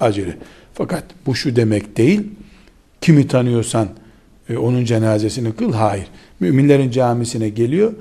Acele. 0.00 0.36
Fakat 0.74 1.04
bu 1.26 1.34
şu 1.34 1.56
demek 1.56 1.96
değil. 1.96 2.20
Kimi 3.00 3.28
tanıyorsan 3.28 3.88
e, 4.50 4.56
onun 4.56 4.84
cenazesini 4.84 5.52
kıl. 5.52 5.72
Hayır. 5.72 6.06
Müminlerin 6.40 6.90
camisine 6.90 7.48
geliyor. 7.48 7.92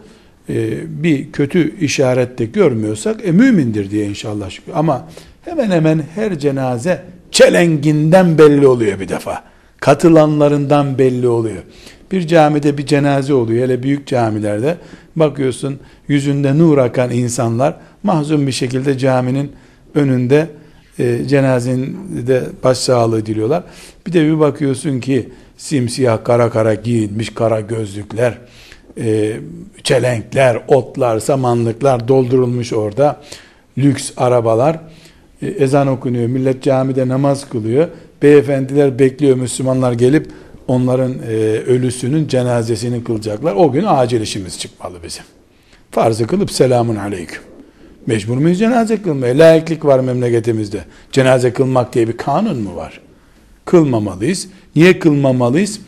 Bir 0.86 1.32
kötü 1.32 1.80
işaret 1.80 2.39
de 2.39 2.46
görmüyorsak 2.46 3.26
e, 3.26 3.32
mümindir 3.32 3.91
diye 3.91 4.06
inşallah 4.06 4.50
şükür. 4.50 4.72
Ama 4.76 5.08
hemen 5.41 5.72
hemen 5.72 6.04
her 6.15 6.39
cenaze 6.39 7.04
çelenginden 7.32 8.38
belli 8.38 8.67
oluyor 8.67 9.00
bir 9.00 9.10
defa. 9.10 9.43
Katılanlarından 9.78 10.98
belli 10.98 11.28
oluyor. 11.28 11.63
Bir 12.12 12.28
camide 12.28 12.78
bir 12.78 12.86
cenaze 12.86 13.34
oluyor. 13.34 13.63
Hele 13.63 13.84
büyük 13.84 14.08
camilerde 14.08 14.78
bakıyorsun 15.15 15.80
yüzünde 16.08 16.58
nur 16.58 16.78
akan 16.78 17.12
insanlar 17.12 17.76
mahzun 18.04 18.48
bir 18.48 18.52
şekilde 18.52 18.98
caminin 18.98 19.52
önünde 19.96 20.48
e, 21.00 21.28
cenazede 21.28 22.43
başsağlığı 22.63 23.26
diliyorlar. 23.26 23.63
Bir 24.08 24.13
de 24.13 24.26
bir 24.26 24.39
bakıyorsun 24.39 25.00
ki 25.00 25.30
simsiyah 25.58 26.24
kara 26.24 26.50
kara 26.50 26.74
giyinmiş 26.74 27.30
kara 27.30 27.62
gözlükler, 27.62 28.38
e, 28.98 29.34
çelenkler, 29.84 30.62
otlar, 30.67 31.20
samanlıklar 31.20 32.08
doldurulmuş 32.08 32.74
orada. 32.74 33.22
Lüks 33.78 34.12
arabalar, 34.17 34.80
e, 35.41 35.48
ezan 35.48 35.88
okunuyor, 35.88 36.28
millet 36.28 36.63
camide 36.63 37.08
namaz 37.08 37.50
kılıyor. 37.50 37.88
Beyefendiler 38.22 39.00
bekliyor 39.00 39.38
Müslümanlar 39.38 39.93
gelip 39.93 40.28
onların 40.67 41.13
e, 41.13 41.36
ölüsünün 41.67 42.27
cenazesini 42.27 43.03
kılacaklar. 43.03 43.53
O 43.56 43.71
gün 43.71 43.84
acil 43.88 44.21
işimiz 44.21 44.60
çıkmalı 44.60 44.97
bizim. 45.03 45.23
Farzı 45.91 46.27
kılıp 46.27 46.51
selamun 46.51 46.95
aleyküm. 46.95 47.41
Mecbur 48.08 48.38
muyuz 48.38 48.60
cenaze 48.60 49.01
kılmaya? 49.01 49.38
Layıklık 49.38 49.86
var 49.86 49.99
memleketimizde. 49.99 50.84
Cenaze 51.12 51.53
kılmak 51.53 51.93
diye 51.93 52.08
bir 52.08 52.17
kanun 52.17 52.58
mu 52.58 52.75
var? 52.75 53.01
Kılmamalıyız. 53.65 54.47
Niye 54.75 54.99
kılmamalıyız? 54.99 55.80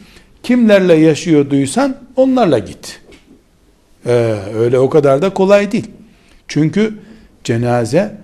Kimlerle 0.43 0.93
yaşıyorduysan 0.93 1.97
onlarla 2.15 2.59
git. 2.59 3.01
Ee, 4.05 4.35
öyle 4.55 4.79
o 4.79 4.89
kadar 4.89 5.21
da 5.21 5.33
kolay 5.33 5.71
değil. 5.71 5.87
Çünkü 6.47 6.93
cenaze 7.43 8.17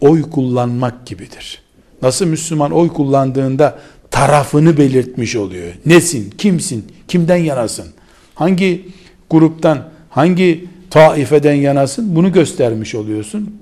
oy 0.00 0.22
kullanmak 0.22 1.06
gibidir. 1.06 1.62
Nasıl 2.02 2.26
Müslüman 2.26 2.70
oy 2.70 2.88
kullandığında 2.88 3.78
tarafını 4.12 4.76
belirtmiş 4.76 5.36
oluyor. 5.36 5.72
Nesin, 5.86 6.30
kimsin, 6.38 6.84
kimden 7.08 7.36
yanasın, 7.36 7.86
hangi 8.34 8.88
gruptan, 9.30 9.88
hangi 10.10 10.64
taifeden 10.90 11.54
yanasın 11.54 12.16
bunu 12.16 12.32
göstermiş 12.32 12.94
oluyorsun. 12.94 13.56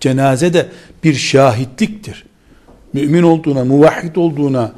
Cenaze 0.00 0.54
de 0.54 0.66
bir 1.04 1.14
şahitliktir. 1.14 2.24
Mümin 2.92 3.22
olduğuna, 3.22 3.64
muvahhid 3.64 4.16
olduğuna, 4.16 4.72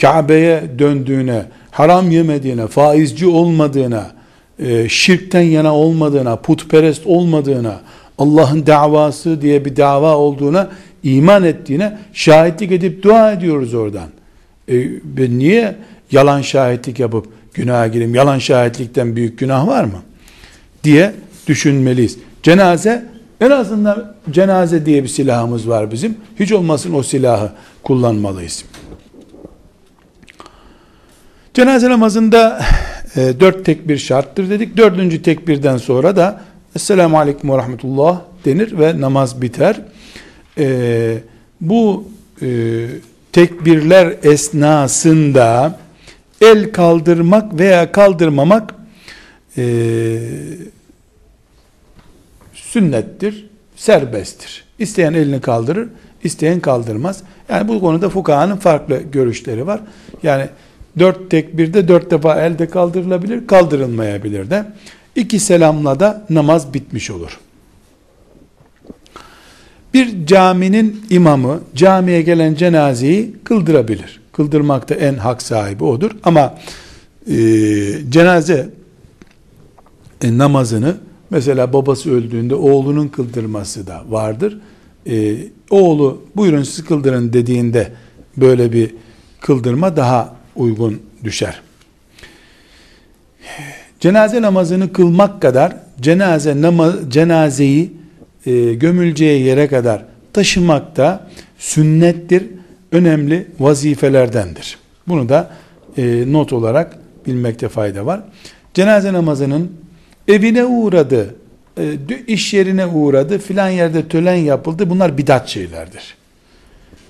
Kabe'ye 0.00 0.62
döndüğüne, 0.78 1.42
haram 1.70 2.10
yemediğine, 2.10 2.66
faizci 2.66 3.26
olmadığına, 3.26 4.10
e, 4.58 4.88
şirkten 4.88 5.42
yana 5.42 5.74
olmadığına, 5.74 6.36
putperest 6.36 7.06
olmadığına, 7.06 7.80
Allah'ın 8.18 8.66
davası 8.66 9.42
diye 9.42 9.64
bir 9.64 9.76
dava 9.76 10.16
olduğuna 10.16 10.70
iman 11.02 11.44
ettiğine 11.44 11.98
şahitlik 12.12 12.72
edip 12.72 13.02
dua 13.02 13.32
ediyoruz 13.32 13.74
oradan. 13.74 14.08
E, 14.68 15.38
niye 15.38 15.76
yalan 16.10 16.42
şahitlik 16.42 17.00
yapıp 17.00 17.26
günaha 17.54 17.92
gireyim? 17.92 18.14
Yalan 18.14 18.38
şahitlikten 18.38 19.16
büyük 19.16 19.38
günah 19.38 19.66
var 19.66 19.84
mı? 19.84 20.02
Diye 20.84 21.12
düşünmeliyiz. 21.46 22.18
Cenaze 22.42 23.06
en 23.40 23.50
azından 23.50 24.14
cenaze 24.30 24.86
diye 24.86 25.02
bir 25.02 25.08
silahımız 25.08 25.68
var 25.68 25.90
bizim. 25.90 26.16
Hiç 26.40 26.52
olmasın 26.52 26.94
o 26.94 27.02
silahı 27.02 27.52
kullanmalıyız. 27.82 28.64
Cenaze 31.54 31.90
namazında 31.90 32.60
e, 33.16 33.40
dört 33.40 33.64
tekbir 33.64 33.98
şarttır 33.98 34.50
dedik. 34.50 34.76
Dördüncü 34.76 35.22
tekbirden 35.22 35.76
sonra 35.76 36.16
da 36.16 36.40
Esselamu 36.76 37.18
Aleyküm 37.18 37.50
ve 37.50 37.56
Rahmetullah 37.56 38.20
denir 38.44 38.78
ve 38.78 39.00
namaz 39.00 39.42
biter. 39.42 39.80
E, 40.58 41.18
bu 41.60 42.08
e, 42.42 42.46
tekbirler 43.38 44.14
esnasında 44.22 45.78
el 46.40 46.72
kaldırmak 46.72 47.58
veya 47.58 47.92
kaldırmamak 47.92 48.74
e, 49.56 49.62
sünnettir, 52.54 53.46
serbesttir. 53.76 54.64
İsteyen 54.78 55.14
elini 55.14 55.40
kaldırır, 55.40 55.88
isteyen 56.24 56.60
kaldırmaz. 56.60 57.22
Yani 57.48 57.68
bu 57.68 57.80
konuda 57.80 58.08
fukahanın 58.08 58.56
farklı 58.56 59.02
görüşleri 59.12 59.66
var. 59.66 59.80
Yani 60.22 60.48
dört 60.98 61.30
tekbirde 61.30 61.88
dört 61.88 62.10
defa 62.10 62.40
elde 62.40 62.68
kaldırılabilir, 62.68 63.46
kaldırılmayabilir 63.46 64.50
de. 64.50 64.66
İki 65.16 65.40
selamla 65.40 66.00
da 66.00 66.26
namaz 66.30 66.74
bitmiş 66.74 67.10
olur. 67.10 67.38
Bir 69.94 70.26
caminin 70.26 71.04
imamı 71.10 71.60
camiye 71.74 72.22
gelen 72.22 72.54
cenazeyi 72.54 73.34
kıldırabilir. 73.44 74.20
Kıldırmakta 74.32 74.94
en 74.94 75.14
hak 75.14 75.42
sahibi 75.42 75.84
odur. 75.84 76.10
Ama 76.22 76.58
e, 77.30 77.36
cenaze 78.08 78.70
e, 80.22 80.38
namazını 80.38 80.96
mesela 81.30 81.72
babası 81.72 82.10
öldüğünde 82.10 82.54
oğlunun 82.54 83.08
kıldırması 83.08 83.86
da 83.86 84.04
vardır. 84.08 84.58
E, 85.06 85.36
oğlu 85.70 86.22
buyurun 86.36 86.62
siz 86.62 86.84
kıldırın 86.84 87.32
dediğinde 87.32 87.92
böyle 88.36 88.72
bir 88.72 88.94
kıldırma 89.40 89.96
daha 89.96 90.36
uygun 90.56 91.00
düşer. 91.24 91.62
Cenaze 94.00 94.42
namazını 94.42 94.92
kılmak 94.92 95.42
kadar 95.42 95.76
cenaze 96.00 96.62
namaz, 96.62 96.94
cenazeyi 97.08 97.97
e, 98.48 98.74
gömüleceği 98.74 99.42
yere 99.42 99.68
kadar 99.68 100.04
taşımak 100.32 100.96
da 100.96 101.26
sünnettir. 101.58 102.44
Önemli 102.92 103.46
vazifelerdendir. 103.60 104.78
Bunu 105.08 105.28
da 105.28 105.50
e, 105.96 106.24
not 106.32 106.52
olarak 106.52 106.98
bilmekte 107.26 107.68
fayda 107.68 108.06
var. 108.06 108.20
Cenaze 108.74 109.12
namazının 109.12 109.72
evine 110.28 110.64
uğradı, 110.64 111.34
e, 111.78 111.98
iş 112.26 112.54
yerine 112.54 112.86
uğradı, 112.86 113.38
filan 113.38 113.68
yerde 113.68 114.08
tölen 114.08 114.34
yapıldı. 114.34 114.90
Bunlar 114.90 115.18
bidat 115.18 115.48
şeylerdir. 115.48 116.14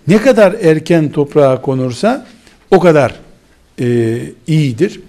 Ne 0.08 0.18
kadar 0.18 0.52
erken 0.52 1.12
toprağa 1.12 1.62
konursa 1.62 2.26
o 2.70 2.80
kadar 2.80 3.14
e, 3.80 4.18
iyidir. 4.46 5.00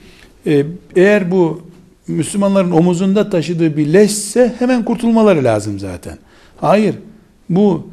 E, 0.47 0.65
eğer 0.95 1.31
bu 1.31 1.68
Müslümanların 2.09 2.71
omuzunda 2.71 3.29
taşıdığı 3.29 3.77
bir 3.77 3.93
leşse 3.93 4.53
hemen 4.59 4.85
kurtulmaları 4.85 5.43
lazım 5.43 5.79
zaten. 5.79 6.17
Hayır, 6.61 6.95
bu 7.49 7.87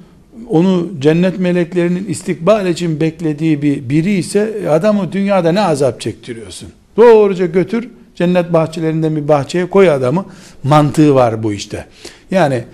onu 0.49 0.89
cennet 0.99 1.39
meleklerinin 1.39 2.09
istikbal 2.09 2.67
için 2.67 3.01
beklediği 3.01 3.63
bir 3.63 3.89
biri 3.89 4.13
ise 4.13 4.71
adamı 4.71 5.13
dünyada 5.13 5.53
ne 5.53 5.61
azap 5.61 6.01
çektiriyorsun? 6.01 6.69
Doğruca 6.97 7.47
götür 7.47 7.89
cennet 8.15 8.53
bahçelerinden 8.53 9.17
bir 9.17 9.29
bahçeye 9.29 9.71
koy 9.71 9.91
adamı. 9.91 10.25
Mantığı 10.63 11.15
var 11.15 11.43
bu 11.43 11.53
işte. 11.53 11.87
Yani 12.31 12.65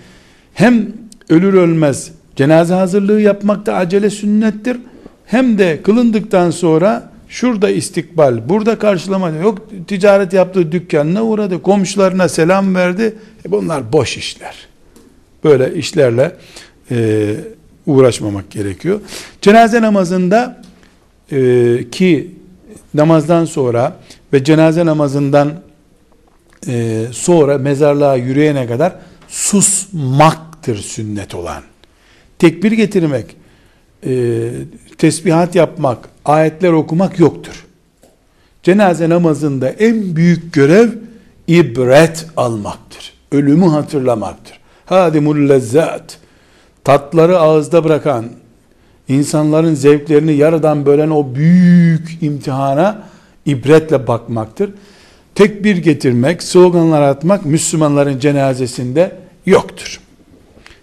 hem 0.53 0.87
ölür 1.29 1.53
ölmez 1.53 2.11
cenaze 2.35 2.73
hazırlığı 2.73 3.21
yapmak 3.21 3.65
da 3.65 3.75
acele 3.75 4.09
sünnettir. 4.09 4.77
Hem 5.25 5.57
de 5.57 5.81
kılındıktan 5.81 6.51
sonra 6.51 7.12
şurada 7.33 7.69
istikbal, 7.69 8.49
burada 8.49 8.79
karşılama 8.79 9.29
yok. 9.29 9.57
Ticaret 9.87 10.33
yaptığı 10.33 10.71
dükkanına 10.71 11.23
uğradı, 11.23 11.61
komşularına 11.61 12.29
selam 12.29 12.75
verdi. 12.75 13.15
E 13.45 13.51
bunlar 13.51 13.93
boş 13.93 14.17
işler. 14.17 14.67
Böyle 15.43 15.75
işlerle 15.75 16.35
e, 16.91 17.35
uğraşmamak 17.85 18.51
gerekiyor. 18.51 19.01
Cenaze 19.41 19.81
namazında 19.81 20.61
e, 21.31 21.77
ki 21.91 22.31
namazdan 22.93 23.45
sonra 23.45 23.99
ve 24.33 24.43
cenaze 24.43 24.85
namazından 24.85 25.53
e, 26.67 27.05
sonra 27.11 27.57
mezarlığa 27.57 28.15
yürüyene 28.15 28.67
kadar 28.67 28.95
susmaktır 29.27 30.77
sünnet 30.77 31.35
olan. 31.35 31.63
Tekbir 32.39 32.71
getirmek, 32.71 33.35
e, 34.05 34.49
tesbihat 34.97 35.55
yapmak, 35.55 36.09
ayetler 36.25 36.71
okumak 36.71 37.19
yoktur. 37.19 37.65
Cenaze 38.63 39.09
namazında 39.09 39.69
en 39.69 40.15
büyük 40.15 40.53
görev 40.53 40.89
ibret 41.47 42.25
almaktır. 42.37 43.13
Ölümü 43.31 43.65
hatırlamaktır. 43.65 44.59
Hadimul 44.85 45.49
lezzat. 45.49 46.17
Tatları 46.83 47.39
ağızda 47.39 47.83
bırakan, 47.83 48.25
insanların 49.07 49.73
zevklerini 49.73 50.33
yarıdan 50.33 50.85
bölen 50.85 51.09
o 51.09 51.35
büyük 51.35 52.17
imtihana 52.21 53.03
ibretle 53.45 54.07
bakmaktır. 54.07 54.71
Tekbir 55.35 55.77
getirmek, 55.77 56.43
sloganlar 56.43 57.01
atmak 57.01 57.45
Müslümanların 57.45 58.19
cenazesinde 58.19 59.15
yoktur. 59.45 59.99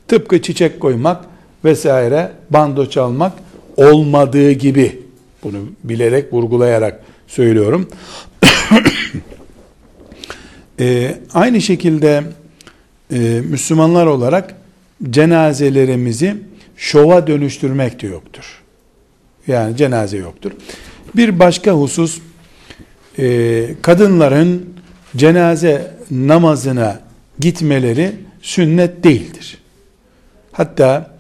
Tıpkı 0.09 0.43
çiçek 0.43 0.81
koymak 0.81 1.30
vesaire, 1.65 2.33
bando 2.51 2.91
çalmak 2.91 3.33
olmadığı 3.77 4.53
gibi 4.53 5.03
bunu 5.45 5.59
bilerek, 5.85 6.33
vurgulayarak 6.33 7.01
söylüyorum. 7.27 7.89
ee, 10.81 11.17
aynı 11.35 11.61
şekilde 11.61 12.25
e, 13.13 13.19
Müslümanlar 13.45 14.07
olarak 14.07 14.55
cenazelerimizi 15.11 16.37
şova 16.77 17.27
dönüştürmek 17.27 18.03
de 18.03 18.07
yoktur. 18.07 18.63
Yani 19.47 19.77
cenaze 19.77 20.17
yoktur. 20.17 20.53
Bir 21.17 21.39
başka 21.39 21.73
husus 21.73 22.19
e, 23.19 23.67
kadınların 23.83 24.75
cenaze 25.17 25.95
namazına 26.11 27.01
gitmeleri 27.39 28.13
sünnet 28.43 29.05
değildir. 29.05 29.59
Hatta 30.53 31.11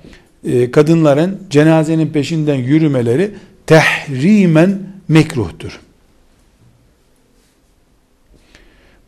e, 0.44 0.70
kadınların 0.70 1.42
cenazenin 1.50 2.08
peşinden 2.08 2.54
yürümeleri 2.54 3.30
tehrimen 3.66 4.78
mekruhtur. 5.08 5.80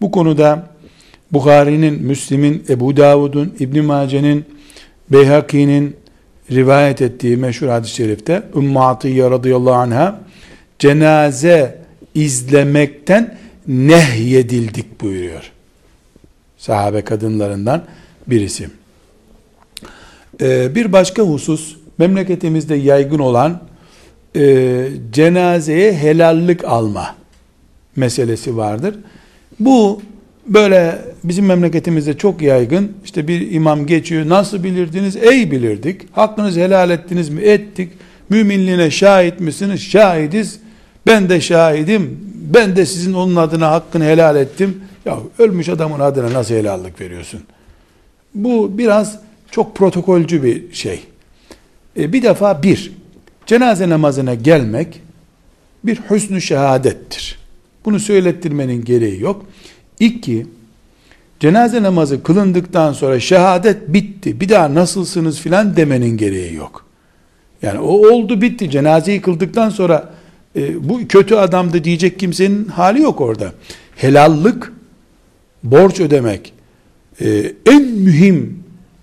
Bu 0.00 0.10
konuda 0.10 0.68
Bukhari'nin, 1.32 2.02
Müslim'in, 2.02 2.64
Ebu 2.68 2.96
Davud'un, 2.96 3.54
İbn 3.60 3.84
Mace'nin, 3.84 4.44
Beyhaki'nin 5.10 5.96
rivayet 6.50 7.02
ettiği 7.02 7.36
meşhur 7.36 7.68
hadis-i 7.68 7.94
şerifte 7.94 8.42
Ümmü 8.56 8.78
Atiyye 8.78 9.30
radıyallahu 9.30 9.74
anha 9.74 10.20
cenaze 10.78 11.78
izlemekten 12.14 13.38
nehyedildik 13.66 15.00
buyuruyor. 15.00 15.52
Sahabe 16.58 17.02
kadınlarından 17.02 17.84
birisi. 18.26 18.81
Ee, 20.40 20.74
bir 20.74 20.92
başka 20.92 21.22
husus 21.22 21.76
memleketimizde 21.98 22.74
yaygın 22.74 23.18
olan 23.18 23.60
e, 24.36 24.88
cenazeye 25.12 25.92
helallik 25.92 26.64
alma 26.64 27.14
meselesi 27.96 28.56
vardır. 28.56 28.94
Bu 29.60 30.02
böyle 30.46 30.98
bizim 31.24 31.46
memleketimizde 31.46 32.18
çok 32.18 32.42
yaygın. 32.42 32.92
İşte 33.04 33.28
bir 33.28 33.50
imam 33.50 33.86
geçiyor. 33.86 34.28
Nasıl 34.28 34.64
bilirdiniz? 34.64 35.16
Ey 35.16 35.50
bilirdik. 35.50 36.02
Hakkınızı 36.12 36.60
helal 36.60 36.90
ettiniz 36.90 37.28
mi? 37.28 37.40
Ettik. 37.40 37.92
Müminliğine 38.28 38.90
şahit 38.90 39.40
misiniz? 39.40 39.80
Şahidiz. 39.80 40.58
Ben 41.06 41.28
de 41.28 41.40
şahidim. 41.40 42.20
Ben 42.54 42.76
de 42.76 42.86
sizin 42.86 43.12
onun 43.12 43.36
adına 43.36 43.70
hakkını 43.70 44.04
helal 44.04 44.36
ettim. 44.36 44.80
Ya 45.04 45.18
ölmüş 45.38 45.68
adamın 45.68 46.00
adına 46.00 46.32
nasıl 46.32 46.54
helallik 46.54 47.00
veriyorsun? 47.00 47.40
Bu 48.34 48.78
biraz 48.78 49.18
çok 49.52 49.76
protokolcü 49.76 50.42
bir 50.42 50.72
şey. 50.72 51.00
E, 51.98 52.12
bir 52.12 52.22
defa 52.22 52.62
bir, 52.62 52.92
cenaze 53.46 53.88
namazına 53.88 54.34
gelmek 54.34 55.00
bir 55.84 56.00
hüsnü 56.10 56.40
şehadettir. 56.40 57.38
Bunu 57.84 58.00
söylettirmenin 58.00 58.84
gereği 58.84 59.20
yok. 59.20 59.46
İki, 60.00 60.46
cenaze 61.40 61.82
namazı 61.82 62.22
kılındıktan 62.22 62.92
sonra 62.92 63.20
şehadet 63.20 63.88
bitti. 63.88 64.40
Bir 64.40 64.48
daha 64.48 64.74
nasılsınız 64.74 65.40
filan 65.40 65.76
demenin 65.76 66.16
gereği 66.16 66.54
yok. 66.54 66.86
Yani 67.62 67.78
o 67.78 68.12
oldu 68.12 68.40
bitti. 68.40 68.70
Cenazeyi 68.70 69.20
kıldıktan 69.20 69.70
sonra 69.70 70.12
e, 70.56 70.88
bu 70.88 71.08
kötü 71.08 71.34
adamdı 71.34 71.84
diyecek 71.84 72.18
kimsenin 72.18 72.64
hali 72.64 73.02
yok 73.02 73.20
orada. 73.20 73.52
Helallık, 73.96 74.72
borç 75.62 76.00
ödemek 76.00 76.52
e, 77.20 77.52
en 77.66 77.82
mühim 77.82 78.61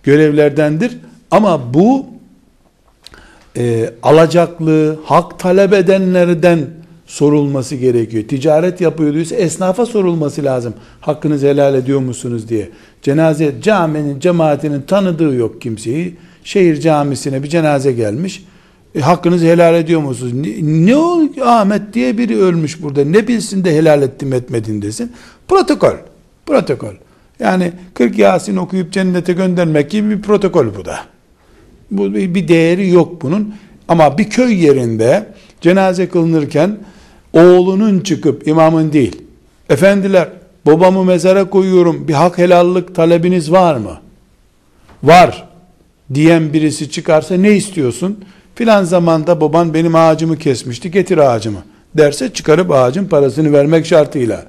görevlerdendir. 0.09 0.97
Ama 1.31 1.73
bu 1.73 2.05
e, 3.57 3.93
alacaklı, 4.03 4.99
hak 5.03 5.39
talep 5.39 5.73
edenlerden 5.73 6.59
sorulması 7.07 7.75
gerekiyor. 7.75 8.23
Ticaret 8.23 8.81
yapıyorduysa 8.81 9.35
esnafa 9.35 9.85
sorulması 9.85 10.43
lazım. 10.43 10.73
Hakkınızı 11.01 11.47
helal 11.47 11.75
ediyor 11.75 11.99
musunuz 11.99 12.49
diye. 12.49 12.69
Cenaze 13.01 13.55
caminin, 13.61 14.19
cemaatinin 14.19 14.81
tanıdığı 14.81 15.35
yok 15.35 15.61
kimseyi. 15.61 16.15
Şehir 16.43 16.79
camisine 16.79 17.43
bir 17.43 17.47
cenaze 17.47 17.91
gelmiş. 17.91 18.43
E, 18.95 18.99
hakkınızı 18.99 19.45
helal 19.45 19.75
ediyor 19.75 20.01
musunuz? 20.01 20.33
Ne, 20.33 20.85
ne 20.85 20.95
o 20.95 21.21
Ahmet 21.43 21.93
diye 21.93 22.17
biri 22.17 22.37
ölmüş 22.41 22.83
burada. 22.83 23.05
Ne 23.05 23.27
bilsin 23.27 23.63
de 23.63 23.75
helal 23.75 24.01
ettim 24.01 24.33
etmedin 24.33 24.81
desin. 24.81 25.11
Protokol. 25.47 25.95
Protokol. 26.45 26.93
Yani 27.39 27.71
40 27.93 28.19
Yasin 28.19 28.55
okuyup 28.55 28.93
cennete 28.93 29.33
göndermek 29.33 29.91
gibi 29.91 30.09
bir 30.09 30.21
protokol 30.21 30.75
bu 30.75 30.85
da. 30.85 30.99
Bu 31.91 32.13
bir 32.13 32.47
değeri 32.47 32.89
yok 32.89 33.21
bunun. 33.21 33.55
Ama 33.87 34.17
bir 34.17 34.29
köy 34.29 34.65
yerinde 34.65 35.25
cenaze 35.61 36.09
kılınırken 36.09 36.77
oğlunun 37.33 37.99
çıkıp 37.99 38.47
imamın 38.47 38.93
değil. 38.93 39.21
Efendiler 39.69 40.29
babamı 40.65 41.05
mezara 41.05 41.49
koyuyorum 41.49 42.07
bir 42.07 42.13
hak 42.13 42.37
helallik 42.37 42.95
talebiniz 42.95 43.51
var 43.51 43.75
mı? 43.75 43.97
Var 45.03 45.47
diyen 46.13 46.53
birisi 46.53 46.91
çıkarsa 46.91 47.35
ne 47.35 47.51
istiyorsun? 47.51 48.25
Filan 48.55 48.83
zamanda 48.83 49.41
baban 49.41 49.73
benim 49.73 49.95
ağacımı 49.95 50.37
kesmişti 50.37 50.91
getir 50.91 51.17
ağacımı 51.17 51.59
derse 51.97 52.33
çıkarıp 52.33 52.71
ağacın 52.71 53.05
parasını 53.05 53.53
vermek 53.53 53.85
şartıyla. 53.85 54.45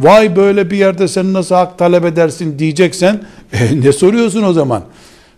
Vay 0.00 0.36
böyle 0.36 0.70
bir 0.70 0.76
yerde 0.76 1.08
sen 1.08 1.32
nasıl 1.32 1.54
hak 1.54 1.78
talep 1.78 2.04
edersin 2.04 2.58
diyeceksen 2.58 3.20
e, 3.52 3.80
ne 3.80 3.92
soruyorsun 3.92 4.42
o 4.42 4.52
zaman? 4.52 4.82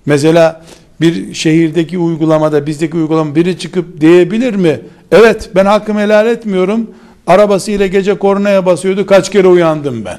Mesela 0.06 0.62
bir 1.00 1.34
şehirdeki 1.34 1.98
uygulamada 1.98 2.66
bizdeki 2.66 2.96
uygulama 2.96 3.34
biri 3.34 3.58
çıkıp 3.58 4.00
diyebilir 4.00 4.54
mi? 4.54 4.80
Evet 5.12 5.50
ben 5.54 5.66
hakkımı 5.66 6.00
helal 6.00 6.26
etmiyorum. 6.26 6.90
Arabasıyla 7.26 7.86
gece 7.86 8.18
kornaya 8.18 8.66
basıyordu 8.66 9.06
kaç 9.06 9.30
kere 9.30 9.48
uyandım 9.48 10.04
ben. 10.04 10.18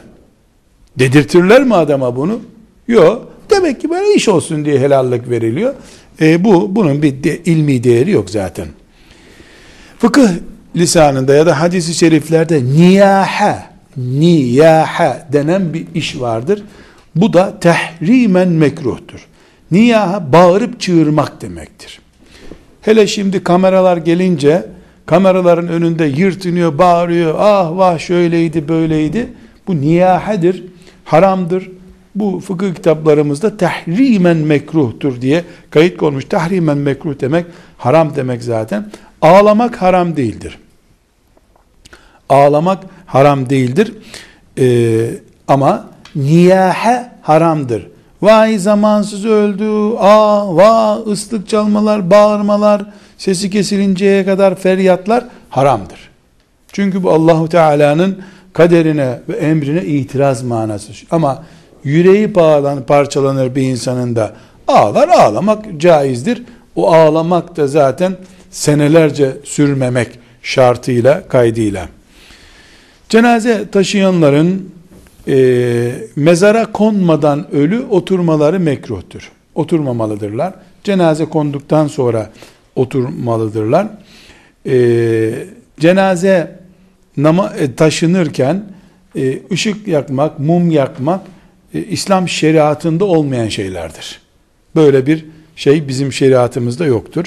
Dedirtirler 1.00 1.64
mi 1.64 1.76
adama 1.76 2.16
bunu? 2.16 2.40
Yok. 2.88 3.30
Demek 3.50 3.82
ki 3.82 3.90
böyle 3.90 4.14
iş 4.14 4.30
olsun 4.30 4.66
diye 4.66 4.80
helallik 4.80 5.30
veriliyor. 5.30 5.74
E, 6.22 6.44
bu 6.44 6.76
bunun 6.76 7.02
bir 7.02 7.24
de, 7.24 7.38
ilmi 7.38 7.84
değeri 7.84 8.12
yok 8.12 8.30
zaten. 8.30 8.68
Fıkıh 10.00 10.30
lisanında 10.76 11.36
ya 11.36 11.46
da 11.46 11.62
hadisi 11.62 11.94
şeriflerde 11.94 12.64
niyaha 12.64 13.69
niyaha 14.00 15.28
denen 15.34 15.74
bir 15.74 15.88
iş 15.96 16.20
vardır. 16.20 16.64
Bu 17.16 17.34
da 17.34 17.60
tehrimen 17.60 18.48
mekruhtur. 18.50 19.28
Niyaha 19.72 20.34
bağırıp 20.34 20.80
çığırmak 20.80 21.42
demektir. 21.42 22.00
Hele 22.82 23.08
şimdi 23.08 23.44
kameralar 23.44 23.98
gelince 23.98 24.66
kameraların 25.06 25.68
önünde 25.68 26.06
yırtınıyor, 26.06 26.78
bağırıyor. 26.78 27.36
Ah 27.38 27.78
vah 27.78 28.00
şöyleydi, 28.00 28.68
böyleydi. 28.68 29.28
Bu 29.68 29.82
niyahedir, 29.82 30.64
haramdır. 31.06 31.72
Bu 32.16 32.40
fıkıh 32.40 32.76
kitaplarımızda 32.76 33.58
tahrimen 33.58 34.38
mekruhtur 34.38 35.22
diye 35.22 35.44
kayıt 35.70 35.98
konmuş. 35.98 36.26
Tahrimen 36.26 36.78
mekruh 36.78 37.20
demek 37.22 37.46
haram 37.78 38.16
demek 38.16 38.44
zaten. 38.44 38.92
Ağlamak 39.22 39.82
haram 39.82 40.16
değildir. 40.16 40.58
Ağlamak 42.30 42.84
haram 43.12 43.50
değildir. 43.50 43.94
Ee, 44.60 45.10
ama 45.48 45.86
niyahe 46.16 47.12
haramdır. 47.22 47.88
Vay 48.22 48.58
zamansız 48.58 49.26
öldü, 49.26 49.96
ah 50.00 50.48
vah 50.48 51.08
ıslık 51.08 51.50
çalmalar, 51.50 52.12
bağırmalar, 52.12 52.82
sesi 53.18 53.50
kesilinceye 53.50 54.26
kadar 54.26 54.56
feryatlar 54.56 55.24
haramdır. 55.50 56.10
Çünkü 56.72 57.04
bu 57.04 57.12
Allahu 57.12 57.50
Teala'nın 57.50 58.22
kaderine 58.54 59.20
ve 59.30 59.36
emrine 59.36 59.86
itiraz 59.86 60.44
manası. 60.44 60.92
Ama 61.12 61.44
yüreği 61.84 62.36
bağlan, 62.36 62.84
parçalanır 62.86 63.56
bir 63.56 63.62
insanın 63.62 64.16
da 64.16 64.34
ağlar 64.68 65.08
ağlamak 65.08 65.66
caizdir. 65.78 66.44
O 66.76 66.94
ağlamak 66.94 67.58
da 67.58 67.68
zaten 67.68 68.18
senelerce 68.52 69.38
sürmemek 69.44 70.08
şartıyla, 70.42 71.28
kaydıyla. 71.28 71.88
Cenaze 73.10 73.70
taşıyanların 73.72 74.72
e, 75.28 75.92
mezara 76.16 76.72
konmadan 76.72 77.52
ölü 77.52 77.82
oturmaları 77.90 78.60
mekruhtur. 78.60 79.32
Oturmamalıdırlar. 79.56 80.54
Cenaze 80.84 81.26
konduktan 81.26 81.88
sonra 81.88 82.30
oturmalıdırlar. 82.76 83.88
E, 84.66 85.32
cenaze 85.80 86.60
nama, 87.18 87.54
e, 87.60 87.76
taşınırken 87.76 88.64
e, 89.16 89.40
ışık 89.52 89.88
yakmak, 89.88 90.40
mum 90.40 90.72
yakmak 90.72 91.22
e, 91.74 91.80
İslam 91.84 92.30
şeriatında 92.30 93.06
olmayan 93.06 93.48
şeylerdir. 93.48 94.22
Böyle 94.76 95.06
bir 95.06 95.26
şey 95.56 95.88
bizim 95.88 96.14
şeriatımızda 96.14 96.86
yoktur. 96.86 97.26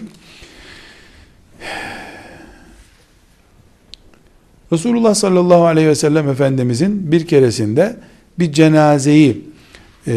Resulullah 4.73 5.15
sallallahu 5.15 5.65
aleyhi 5.67 5.89
ve 5.89 5.95
sellem 5.95 6.29
Efendimizin 6.29 7.13
bir 7.13 7.27
keresinde 7.27 7.97
bir 8.39 8.53
cenazeyi 8.53 9.45
e, 10.07 10.15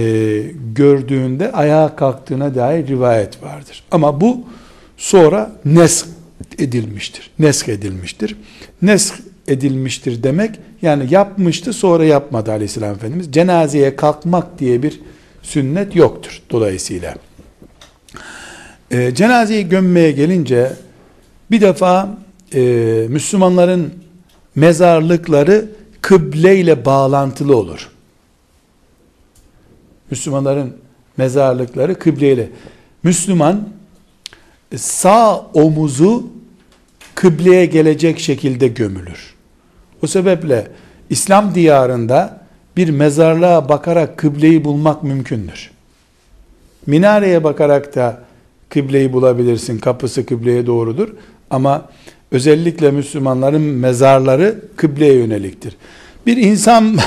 gördüğünde 0.76 1.52
ayağa 1.52 1.96
kalktığına 1.96 2.56
dair 2.56 2.88
rivayet 2.88 3.44
vardır. 3.44 3.84
Ama 3.92 4.22
bu 4.22 4.44
sonra 4.98 5.52
nesk 5.66 6.08
edilmiştir. 6.60 7.32
Nesk 7.40 7.70
edilmiştir. 7.70 8.36
Nesk 8.82 9.14
edilmiştir 9.48 10.24
demek 10.24 10.60
yani 10.82 11.08
yapmıştı 11.14 11.74
sonra 11.74 12.06
yapmadı 12.06 12.52
aleyhisselam 12.52 12.96
Efendimiz. 12.96 13.32
Cenazeye 13.32 13.96
kalkmak 13.96 14.60
diye 14.60 14.84
bir 14.84 15.00
sünnet 15.42 15.96
yoktur 15.96 16.42
dolayısıyla. 16.52 17.16
E, 18.92 19.16
cenazeyi 19.16 19.70
gömmeye 19.70 20.12
gelince 20.12 20.74
bir 21.52 21.62
defa 21.62 22.18
e, 22.54 22.62
Müslümanların 23.10 24.05
mezarlıkları 24.56 25.72
kıble 26.02 26.58
ile 26.58 26.86
bağlantılı 26.86 27.58
olur. 27.58 27.90
Müslümanların 30.12 30.78
mezarlıkları 31.18 32.00
kıble 32.00 32.34
ile. 32.34 32.50
Müslüman 33.04 33.70
sağ 34.76 35.40
omuzu 35.40 36.28
kıbleye 37.16 37.66
gelecek 37.66 38.20
şekilde 38.20 38.68
gömülür. 38.68 39.34
O 40.04 40.08
sebeple 40.08 40.68
İslam 41.10 41.56
diyarında 41.56 42.46
bir 42.78 42.90
mezarlığa 42.90 43.70
bakarak 43.70 44.18
kıbleyi 44.18 44.66
bulmak 44.66 45.04
mümkündür. 45.04 45.72
Minareye 46.86 47.44
bakarak 47.44 47.96
da 47.96 48.24
kıbleyi 48.70 49.14
bulabilirsin. 49.14 49.78
Kapısı 49.78 50.26
kıbleye 50.26 50.66
doğrudur. 50.66 51.10
Ama 51.50 51.90
özellikle 52.36 52.92
Müslümanların 52.92 53.62
mezarları 53.62 54.56
kıbleye 54.76 55.14
yöneliktir. 55.14 55.76
Bir 56.26 56.38
insan 56.38 56.98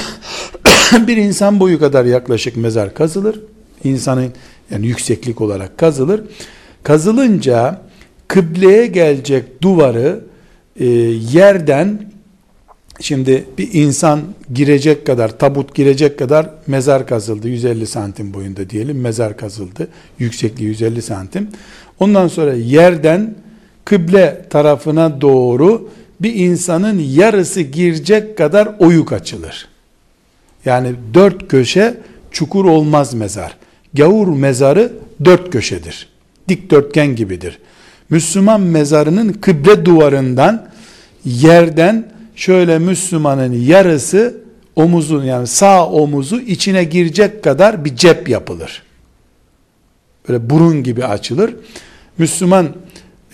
bir 1.07 1.17
insan 1.17 1.61
boyu 1.61 1.79
kadar 1.79 2.05
yaklaşık 2.05 2.57
mezar 2.57 2.95
kazılır. 2.95 3.41
İnsanın 3.85 4.33
yani 4.71 4.87
yükseklik 4.87 5.41
olarak 5.41 5.79
kazılır. 5.79 6.21
Kazılınca 6.83 7.81
kıbleye 8.29 8.87
gelecek 8.87 9.63
duvarı 9.63 10.21
e, 10.77 10.87
yerden 11.33 12.13
şimdi 13.01 13.45
bir 13.59 13.69
insan 13.73 14.21
girecek 14.55 15.07
kadar 15.07 15.39
tabut 15.39 15.75
girecek 15.75 16.19
kadar 16.19 16.51
mezar 16.67 17.07
kazıldı 17.07 17.49
150 17.49 17.87
santim 17.87 18.35
boyunda 18.35 18.71
diyelim 18.71 19.01
mezar 19.01 19.37
kazıldı 19.37 19.89
yüksekliği 20.19 20.69
150 20.69 21.03
santim 21.03 21.49
ondan 22.01 22.29
sonra 22.29 22.55
yerden 22.55 23.35
kıble 23.89 24.45
tarafına 24.51 25.21
doğru 25.21 25.91
bir 26.21 26.35
insanın 26.35 26.99
yarısı 26.99 27.61
girecek 27.61 28.39
kadar 28.39 28.69
oyuk 28.79 29.13
açılır. 29.13 29.69
Yani 30.65 30.95
dört 31.15 31.49
köşe 31.49 32.01
çukur 32.31 32.65
olmaz 32.65 33.15
mezar. 33.15 33.57
Gavur 33.95 34.29
mezarı 34.29 34.93
dört 35.25 35.51
köşedir. 35.51 36.09
Dikdörtgen 36.49 37.17
gibidir. 37.17 37.59
Müslüman 38.11 38.61
mezarının 38.61 39.33
kıble 39.33 39.85
duvarından 39.85 40.69
yerden 41.25 42.13
şöyle 42.37 42.79
Müslümanın 42.79 43.53
yarısı 43.53 44.41
omuzun 44.77 45.25
yani 45.25 45.47
sağ 45.47 45.89
omuzu 45.89 46.41
içine 46.41 46.85
girecek 46.85 47.45
kadar 47.45 47.85
bir 47.85 47.97
cep 47.97 48.29
yapılır. 48.29 48.83
Böyle 50.29 50.51
burun 50.51 50.83
gibi 50.83 51.05
açılır. 51.05 51.55
Müslüman 52.19 52.69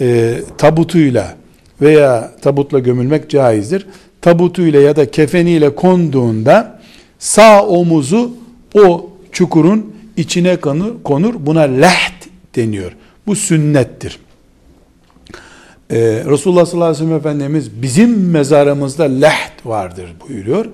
e, 0.01 0.39
tabutuyla 0.59 1.37
veya 1.81 2.33
tabutla 2.43 2.79
gömülmek 2.79 3.31
caizdir. 3.31 3.87
Tabutuyla 4.21 4.81
ya 4.81 4.97
da 4.97 5.11
kefeniyle 5.11 5.75
konduğunda 5.75 6.81
sağ 7.19 7.67
omuzu 7.67 8.37
o 8.75 9.11
çukurun 9.33 9.95
içine 10.17 10.57
konur. 11.05 11.35
Buna 11.39 11.61
leht 11.61 12.29
deniyor. 12.57 12.93
Bu 13.27 13.37
sünnettir. 13.37 14.19
Ee, 15.91 15.97
Resulullah 16.27 16.67
sallallahu 16.67 16.89
aleyhi 16.89 17.05
ve 17.05 17.07
sellem 17.07 17.19
Efendimiz 17.19 17.83
bizim 17.83 18.31
mezarımızda 18.31 19.05
leht 19.05 19.67
vardır 19.67 20.07
buyuruyor. 20.29 20.67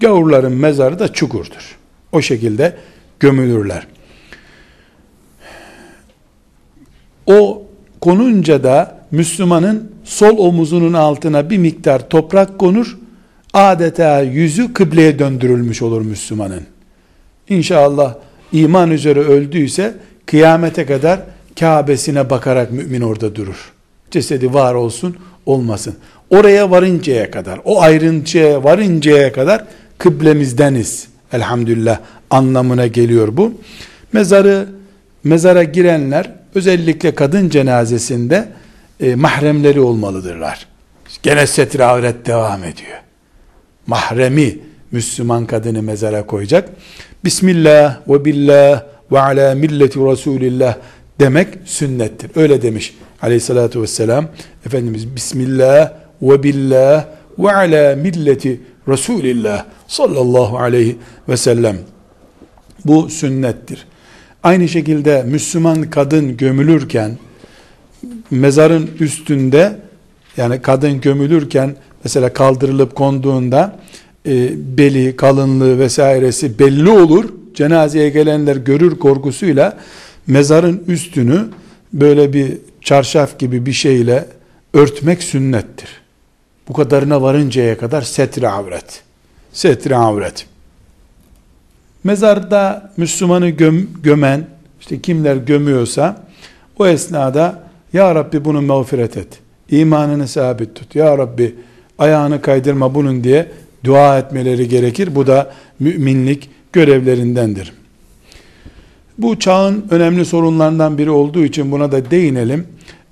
Gavurların 0.00 0.52
mezarı 0.52 0.98
da 0.98 1.12
çukurdur. 1.12 1.76
O 2.12 2.20
şekilde 2.20 2.76
gömülürler. 3.20 3.86
O 7.26 7.67
konunca 8.00 8.62
da 8.62 8.98
Müslümanın 9.10 9.92
sol 10.04 10.38
omuzunun 10.38 10.92
altına 10.92 11.50
bir 11.50 11.58
miktar 11.58 12.08
toprak 12.08 12.58
konur. 12.58 12.98
Adeta 13.52 14.20
yüzü 14.20 14.72
kıbleye 14.72 15.18
döndürülmüş 15.18 15.82
olur 15.82 16.00
Müslümanın. 16.00 16.62
İnşallah 17.48 18.14
iman 18.52 18.90
üzere 18.90 19.20
öldüyse 19.20 19.94
kıyamete 20.26 20.86
kadar 20.86 21.20
Kabe'sine 21.60 22.30
bakarak 22.30 22.72
mümin 22.72 23.00
orada 23.00 23.34
durur. 23.34 23.72
Cesedi 24.10 24.54
var 24.54 24.74
olsun 24.74 25.16
olmasın. 25.46 25.94
Oraya 26.30 26.70
varıncaya 26.70 27.30
kadar, 27.30 27.60
o 27.64 27.80
ayrıntıya 27.80 28.64
varıncaya 28.64 29.32
kadar 29.32 29.64
kıblemizdeniz. 29.98 31.08
Elhamdülillah 31.32 31.98
anlamına 32.30 32.86
geliyor 32.86 33.36
bu. 33.36 33.52
Mezarı 34.12 34.68
mezara 35.24 35.62
girenler 35.62 36.37
özellikle 36.54 37.14
kadın 37.14 37.48
cenazesinde 37.48 38.48
e, 39.00 39.14
mahremleri 39.14 39.80
olmalıdırlar. 39.80 40.66
Gene 41.22 41.46
setre 41.46 41.84
avret 41.84 42.26
devam 42.26 42.64
ediyor. 42.64 42.98
Mahremi 43.86 44.58
Müslüman 44.92 45.46
kadını 45.46 45.82
mezara 45.82 46.26
koyacak. 46.26 46.68
Bismillah 47.24 48.00
ve 48.08 48.24
billah 48.24 48.82
ve 49.12 49.20
ala 49.20 49.54
milleti 49.54 49.98
Resulillah 49.98 50.76
demek 51.20 51.48
sünnettir. 51.64 52.30
Öyle 52.36 52.62
demiş 52.62 52.94
aleyhissalatü 53.22 53.82
vesselam. 53.82 54.28
Efendimiz 54.66 55.16
Bismillah 55.16 55.92
ve 56.22 56.42
billah 56.42 57.04
ve 57.38 57.52
ala 57.52 57.96
milleti 57.96 58.60
Resulillah 58.88 59.64
sallallahu 59.88 60.58
aleyhi 60.58 60.98
ve 61.28 61.36
sellem. 61.36 61.78
Bu 62.84 63.10
sünnettir. 63.10 63.86
Aynı 64.42 64.68
şekilde 64.68 65.22
Müslüman 65.22 65.82
kadın 65.82 66.36
gömülürken 66.36 67.18
mezarın 68.30 68.90
üstünde 69.00 69.76
yani 70.36 70.62
kadın 70.62 71.00
gömülürken 71.00 71.76
mesela 72.04 72.32
kaldırılıp 72.32 72.94
konduğunda 72.94 73.78
e, 74.26 74.50
beli, 74.78 75.16
kalınlığı 75.16 75.78
vesairesi 75.78 76.58
belli 76.58 76.90
olur. 76.90 77.24
Cenazeye 77.54 78.10
gelenler 78.10 78.56
görür 78.56 78.98
korkusuyla 78.98 79.78
mezarın 80.26 80.84
üstünü 80.88 81.44
böyle 81.92 82.32
bir 82.32 82.58
çarşaf 82.80 83.38
gibi 83.38 83.66
bir 83.66 83.72
şeyle 83.72 84.26
örtmek 84.74 85.22
sünnettir. 85.22 85.88
Bu 86.68 86.72
kadarına 86.72 87.22
varıncaya 87.22 87.78
kadar 87.78 88.02
setre 88.02 88.48
avret. 88.48 89.02
Setre 89.52 89.96
avret. 89.96 90.46
Mezarda 92.04 92.92
Müslümanı 92.96 93.48
göm, 93.48 93.88
gömen, 94.02 94.46
işte 94.80 95.00
kimler 95.00 95.36
gömüyorsa, 95.36 96.16
o 96.78 96.86
esnada, 96.86 97.68
Ya 97.92 98.14
Rabbi 98.14 98.44
bunu 98.44 98.62
mağfiret 98.62 99.16
et. 99.16 99.28
İmanını 99.70 100.28
sabit 100.28 100.74
tut. 100.74 100.94
Ya 100.94 101.18
Rabbi 101.18 101.54
ayağını 101.98 102.42
kaydırma 102.42 102.94
bunun 102.94 103.24
diye 103.24 103.48
dua 103.84 104.18
etmeleri 104.18 104.68
gerekir. 104.68 105.14
Bu 105.14 105.26
da 105.26 105.52
müminlik 105.80 106.50
görevlerindendir. 106.72 107.72
Bu 109.18 109.38
çağın 109.38 109.84
önemli 109.90 110.24
sorunlarından 110.24 110.98
biri 110.98 111.10
olduğu 111.10 111.44
için 111.44 111.72
buna 111.72 111.92
da 111.92 112.10
değinelim. 112.10 112.66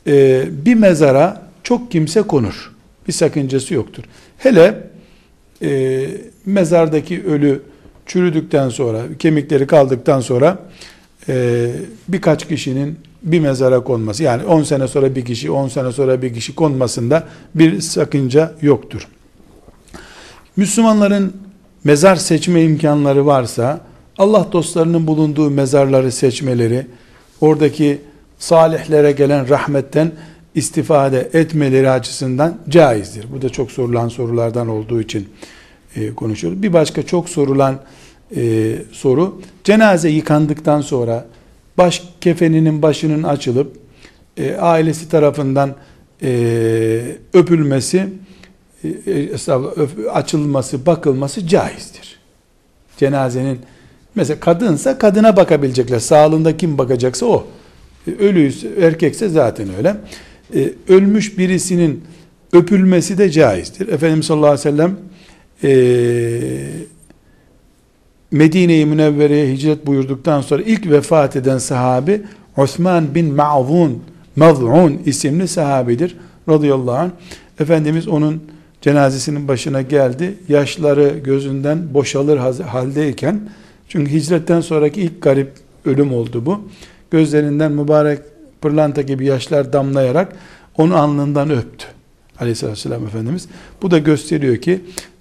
Ee, 0.06 0.44
bir 0.64 0.74
mezara 0.74 1.42
çok 1.62 1.92
kimse 1.92 2.22
konur. 2.22 2.72
Bir 3.08 3.12
sakıncası 3.12 3.74
yoktur. 3.74 4.04
Hele 4.38 4.74
e, 5.62 6.04
mezardaki 6.46 7.24
ölü 7.24 7.62
çürüdükten 8.06 8.68
sonra, 8.68 9.02
kemikleri 9.18 9.66
kaldıktan 9.66 10.20
sonra 10.20 10.58
e, 11.28 11.66
birkaç 12.08 12.48
kişinin 12.48 12.98
bir 13.22 13.40
mezara 13.40 13.80
konması, 13.80 14.22
yani 14.22 14.44
10 14.44 14.62
sene 14.62 14.88
sonra 14.88 15.14
bir 15.14 15.24
kişi, 15.24 15.50
10 15.50 15.68
sene 15.68 15.92
sonra 15.92 16.22
bir 16.22 16.34
kişi 16.34 16.54
konmasında 16.54 17.24
bir 17.54 17.80
sakınca 17.80 18.52
yoktur. 18.62 19.08
Müslümanların 20.56 21.32
mezar 21.84 22.16
seçme 22.16 22.62
imkanları 22.62 23.26
varsa, 23.26 23.80
Allah 24.18 24.48
dostlarının 24.52 25.06
bulunduğu 25.06 25.50
mezarları 25.50 26.12
seçmeleri, 26.12 26.86
oradaki 27.40 28.00
salihlere 28.38 29.12
gelen 29.12 29.48
rahmetten 29.48 30.12
istifade 30.54 31.30
etmeleri 31.32 31.90
açısından 31.90 32.58
caizdir. 32.68 33.26
Bu 33.32 33.42
da 33.42 33.48
çok 33.48 33.70
sorulan 33.70 34.08
sorulardan 34.08 34.68
olduğu 34.68 35.00
için 35.00 35.28
e, 35.96 36.14
konuşuyoruz. 36.14 36.62
Bir 36.62 36.72
başka 36.72 37.02
çok 37.02 37.28
sorulan 37.28 37.80
e, 38.36 38.72
soru, 38.92 39.40
cenaze 39.64 40.08
yıkandıktan 40.08 40.80
sonra 40.80 41.26
baş 41.78 42.02
kefeninin 42.20 42.82
başının 42.82 43.22
açılıp 43.22 43.76
e, 44.36 44.54
ailesi 44.54 45.08
tarafından 45.08 45.74
öpülmesi, 47.32 48.08
e, 48.84 49.28
açılması, 50.12 50.86
bakılması 50.86 51.46
caizdir. 51.46 52.18
Cenazenin 52.96 53.58
mesela 54.14 54.40
kadınsa 54.40 54.98
kadına 54.98 55.36
bakabilecekler. 55.36 55.98
Sağlığında 55.98 56.56
kim 56.56 56.78
bakacaksa 56.78 57.26
o. 57.26 57.46
E, 58.06 58.10
ölüyse, 58.10 58.68
erkekse 58.80 59.28
zaten 59.28 59.68
öyle. 59.76 59.96
Ölmüş 60.88 61.38
birisinin 61.38 62.04
öpülmesi 62.52 63.18
de 63.18 63.30
caizdir. 63.30 63.88
Efendimiz 63.88 64.26
sallallahu 64.26 64.50
aleyhi 64.50 64.68
ve 64.68 64.70
sellem 64.70 64.96
e, 65.62 65.70
Medine-i 68.30 68.86
Münevvere'ye 68.86 69.52
hicret 69.52 69.86
buyurduktan 69.86 70.40
sonra 70.40 70.62
ilk 70.62 70.90
vefat 70.90 71.36
eden 71.36 71.58
sahabi 71.58 72.22
Osman 72.56 73.14
bin 73.14 73.34
Ma'zun 73.34 74.02
Maz'un 74.36 75.00
isimli 75.06 75.48
sahabidir 75.48 76.16
radıyallahu 76.48 76.96
anh. 76.96 77.10
Efendimiz 77.60 78.08
onun 78.08 78.42
cenazesinin 78.80 79.48
başına 79.48 79.82
geldi. 79.82 80.34
Yaşları 80.48 81.18
gözünden 81.24 81.94
boşalır 81.94 82.36
haldeyken 82.62 83.40
çünkü 83.88 84.12
hicretten 84.12 84.60
sonraki 84.60 85.00
ilk 85.00 85.22
garip 85.22 85.52
ölüm 85.84 86.14
oldu 86.14 86.46
bu. 86.46 86.60
Gözlerinden 87.10 87.72
mübarek 87.72 88.18
pırlanta 88.60 89.02
gibi 89.02 89.26
yaşlar 89.26 89.72
damlayarak 89.72 90.36
onu 90.76 90.96
alnından 90.96 91.50
öptü. 91.50 91.86
Aleyhisselatü 92.40 92.76
Vesselam 92.76 93.06
Efendimiz. 93.06 93.48
Bu 93.82 93.90
da 93.90 93.98
gösteriyor 93.98 94.56
ki 94.56 94.80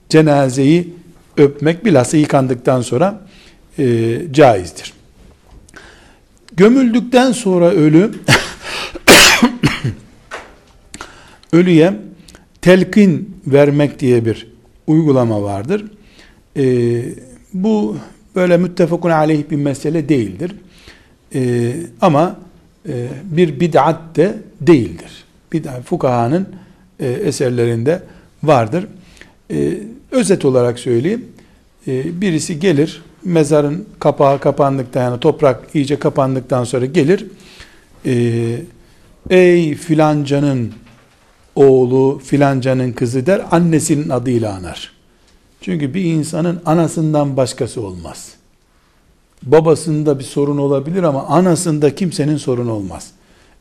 cenazeyi 0.10 0.93
öpmek 1.38 1.86
bilhassa 1.86 2.18
yıkandıktan 2.18 2.82
sonra 2.82 3.28
e, 3.80 4.18
caizdir. 4.32 4.93
Gömüldükten 6.58 7.32
sonra 7.32 7.72
ölü 7.72 8.12
ölüye 11.53 11.93
telkin 12.62 13.38
vermek 13.47 13.99
diye 13.99 14.26
bir 14.26 14.47
uygulama 14.88 15.41
vardır. 15.41 15.86
E, 16.58 16.66
bu 17.53 17.97
böyle 18.36 18.58
müttefakun 18.58 19.10
aleyh 19.10 19.43
bir 19.51 19.56
mesele 19.56 20.10
değildir. 20.10 20.51
E, 21.36 21.74
ama 22.01 22.36
e, 22.89 23.08
bir 23.24 23.60
bid'at 23.60 24.16
de 24.16 24.36
değildir. 24.62 25.24
Bid'at 25.53 25.84
fukahanın 25.84 26.47
e, 26.99 27.08
eserlerinde 27.08 28.03
vardır. 28.43 28.88
E, 29.51 29.74
özet 30.16 30.45
olarak 30.45 30.80
söyleyeyim. 30.80 31.26
E, 31.88 32.22
birisi 32.22 32.59
gelir, 32.59 33.03
mezarın 33.24 33.86
kapağı 33.99 34.39
kapandıktan 34.39 35.03
yani 35.03 35.20
toprak 35.20 35.63
iyice 35.74 35.99
kapandıktan 35.99 36.63
sonra 36.63 36.86
gelir. 36.86 37.26
E, 38.05 38.57
Ey 39.30 39.76
filancanın 39.76 40.74
oğlu, 41.55 42.22
filancanın 42.26 42.91
kızı 42.91 43.26
der, 43.26 43.41
annesinin 43.51 44.09
adıyla 44.09 44.53
anar. 44.53 44.91
Çünkü 45.61 45.93
bir 45.93 46.03
insanın 46.03 46.61
anasından 46.66 47.38
başkası 47.38 47.82
olmaz. 47.82 48.34
Babasında 49.43 50.20
bir 50.20 50.24
sorun 50.24 50.57
olabilir 50.57 51.03
ama 51.03 51.24
anasında 51.24 51.95
kimsenin 51.95 52.38
sorun 52.38 52.68
olmaz. 52.68 53.11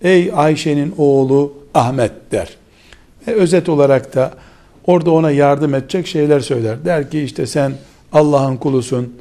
Ey 0.02 0.32
Ayşe'nin 0.34 0.94
oğlu 0.98 1.52
Ahmet 1.74 2.12
der. 2.32 2.56
Ve 3.28 3.34
özet 3.34 3.68
olarak 3.68 4.14
da 4.14 4.34
orada 4.86 5.10
ona 5.10 5.30
yardım 5.30 5.74
edecek 5.74 6.06
şeyler 6.06 6.40
söyler. 6.40 6.84
Der 6.84 7.10
ki 7.10 7.20
işte 7.20 7.46
sen 7.46 7.72
Allah'ın 8.12 8.56
kulusun, 8.56 9.14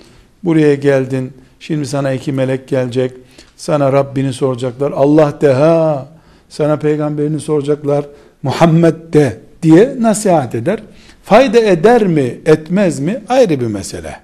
buraya 0.44 0.76
geldin, 0.76 1.34
şimdi 1.60 1.86
sana 1.86 2.12
iki 2.12 2.32
melek 2.32 2.68
gelecek, 2.68 3.12
sana 3.58 3.94
Rabbini 3.94 4.34
soracaklar, 4.34 4.92
Allah 4.92 5.42
de 5.42 5.54
ha, 5.54 6.08
sana 6.50 6.78
peygamberini 6.78 7.40
soracaklar, 7.40 8.06
Muhammed 8.44 9.14
de 9.14 9.40
diye 9.64 9.96
nasihat 10.00 10.56
eder. 10.56 10.80
Fayda 11.24 11.60
eder 11.60 12.08
mi, 12.08 12.40
etmez 12.46 13.00
mi 13.00 13.22
ayrı 13.30 13.60
bir 13.60 13.68
mesele. 13.68 14.20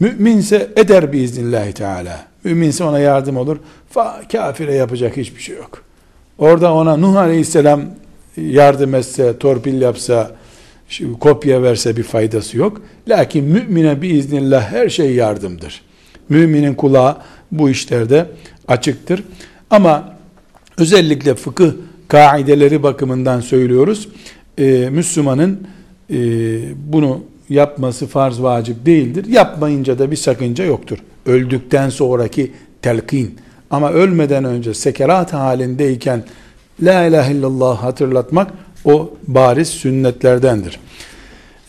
Müminse 0.00 0.68
eder 0.76 1.12
biiznillahü 1.12 1.72
teala. 1.72 2.26
Müminse 2.44 2.84
ona 2.84 2.98
yardım 2.98 3.36
olur. 3.36 3.56
Fa, 3.90 4.20
kafire 4.32 4.74
yapacak 4.74 5.16
hiçbir 5.16 5.40
şey 5.40 5.56
yok. 5.56 5.82
Orada 6.38 6.74
ona 6.74 6.96
Nuh 6.96 7.16
Aleyhisselam 7.16 7.82
yardım 8.36 8.94
etse, 8.94 9.38
torpil 9.38 9.80
yapsa, 9.80 10.30
kopya 11.20 11.62
verse 11.62 11.96
bir 11.96 12.02
faydası 12.02 12.56
yok. 12.56 12.82
Lakin 13.08 13.44
mümine 13.44 14.02
biiznillah 14.02 14.72
her 14.72 14.88
şey 14.88 15.14
yardımdır. 15.14 15.82
Müminin 16.28 16.74
kulağı 16.74 17.16
bu 17.52 17.70
işlerde 17.70 18.26
açıktır. 18.68 19.24
Ama 19.70 20.16
özellikle 20.78 21.34
fıkıh 21.34 21.70
kaideleri 22.08 22.82
bakımından 22.82 23.40
söylüyoruz. 23.40 24.08
Ee, 24.58 24.88
Müslümanın 24.90 25.66
e, 26.10 26.16
bunu 26.76 27.20
yapması 27.48 28.06
farz 28.06 28.42
vacip 28.42 28.86
değildir. 28.86 29.26
Yapmayınca 29.26 29.98
da 29.98 30.10
bir 30.10 30.16
sakınca 30.16 30.64
yoktur. 30.64 30.98
Öldükten 31.26 31.88
sonraki 31.88 32.52
telkin. 32.82 33.38
Ama 33.70 33.92
ölmeden 33.92 34.44
önce 34.44 34.74
sekerat 34.74 35.32
halindeyken 35.32 36.24
La 36.82 37.04
ilahe 37.04 37.32
illallah 37.32 37.82
hatırlatmak 37.82 38.50
o 38.84 39.14
bariz 39.26 39.68
sünnetlerdendir. 39.68 40.80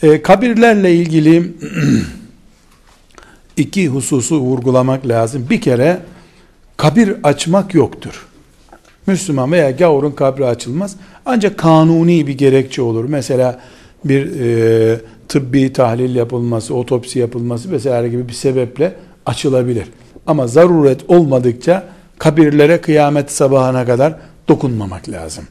E, 0.03 0.21
kabirlerle 0.21 0.95
ilgili 0.95 1.53
iki 3.57 3.87
hususu 3.87 4.39
vurgulamak 4.39 5.07
lazım. 5.07 5.47
Bir 5.49 5.61
kere 5.61 5.99
kabir 6.77 7.15
açmak 7.23 7.73
yoktur. 7.73 8.25
Müslüman 9.07 9.51
veya 9.51 9.71
gavurun 9.71 10.11
kabri 10.11 10.45
açılmaz. 10.45 10.95
Ancak 11.25 11.57
kanuni 11.57 12.27
bir 12.27 12.37
gerekçe 12.37 12.81
olur. 12.81 13.05
Mesela 13.07 13.59
bir 14.05 14.39
e, 14.39 14.99
tıbbi 15.27 15.73
tahlil 15.73 16.15
yapılması, 16.15 16.75
otopsi 16.75 17.19
yapılması 17.19 17.71
vesaire 17.71 18.09
gibi 18.09 18.27
bir 18.27 18.33
sebeple 18.33 18.93
açılabilir. 19.25 19.85
Ama 20.27 20.47
zaruret 20.47 21.09
olmadıkça 21.09 21.87
kabirlere 22.17 22.81
kıyamet 22.81 23.31
sabahına 23.31 23.85
kadar 23.85 24.15
dokunmamak 24.47 25.09
lazım. 25.09 25.43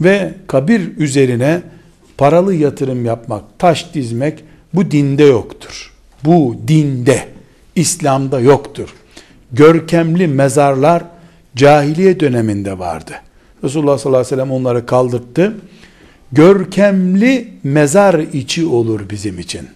Ve 0.00 0.34
kabir 0.46 0.96
üzerine 0.98 1.62
paralı 2.18 2.54
yatırım 2.54 3.04
yapmak, 3.04 3.44
taş 3.58 3.94
dizmek 3.94 4.44
bu 4.74 4.90
dinde 4.90 5.24
yoktur. 5.24 5.92
Bu 6.24 6.56
dinde, 6.68 7.28
İslam'da 7.76 8.40
yoktur. 8.40 8.94
Görkemli 9.52 10.28
mezarlar 10.28 11.04
cahiliye 11.56 12.20
döneminde 12.20 12.78
vardı. 12.78 13.12
Resulullah 13.64 13.98
sallallahu 13.98 14.20
aleyhi 14.20 14.32
ve 14.32 14.36
sellem 14.36 14.52
onları 14.52 14.86
kaldırttı. 14.86 15.54
Görkemli 16.32 17.48
mezar 17.64 18.14
içi 18.14 18.66
olur 18.66 19.10
bizim 19.10 19.38
için. 19.38 19.68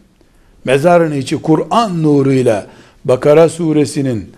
Mezarın 0.64 1.12
içi 1.12 1.36
Kur'an 1.36 2.02
nuruyla 2.02 2.66
Bakara 3.04 3.48
suresinin, 3.48 4.32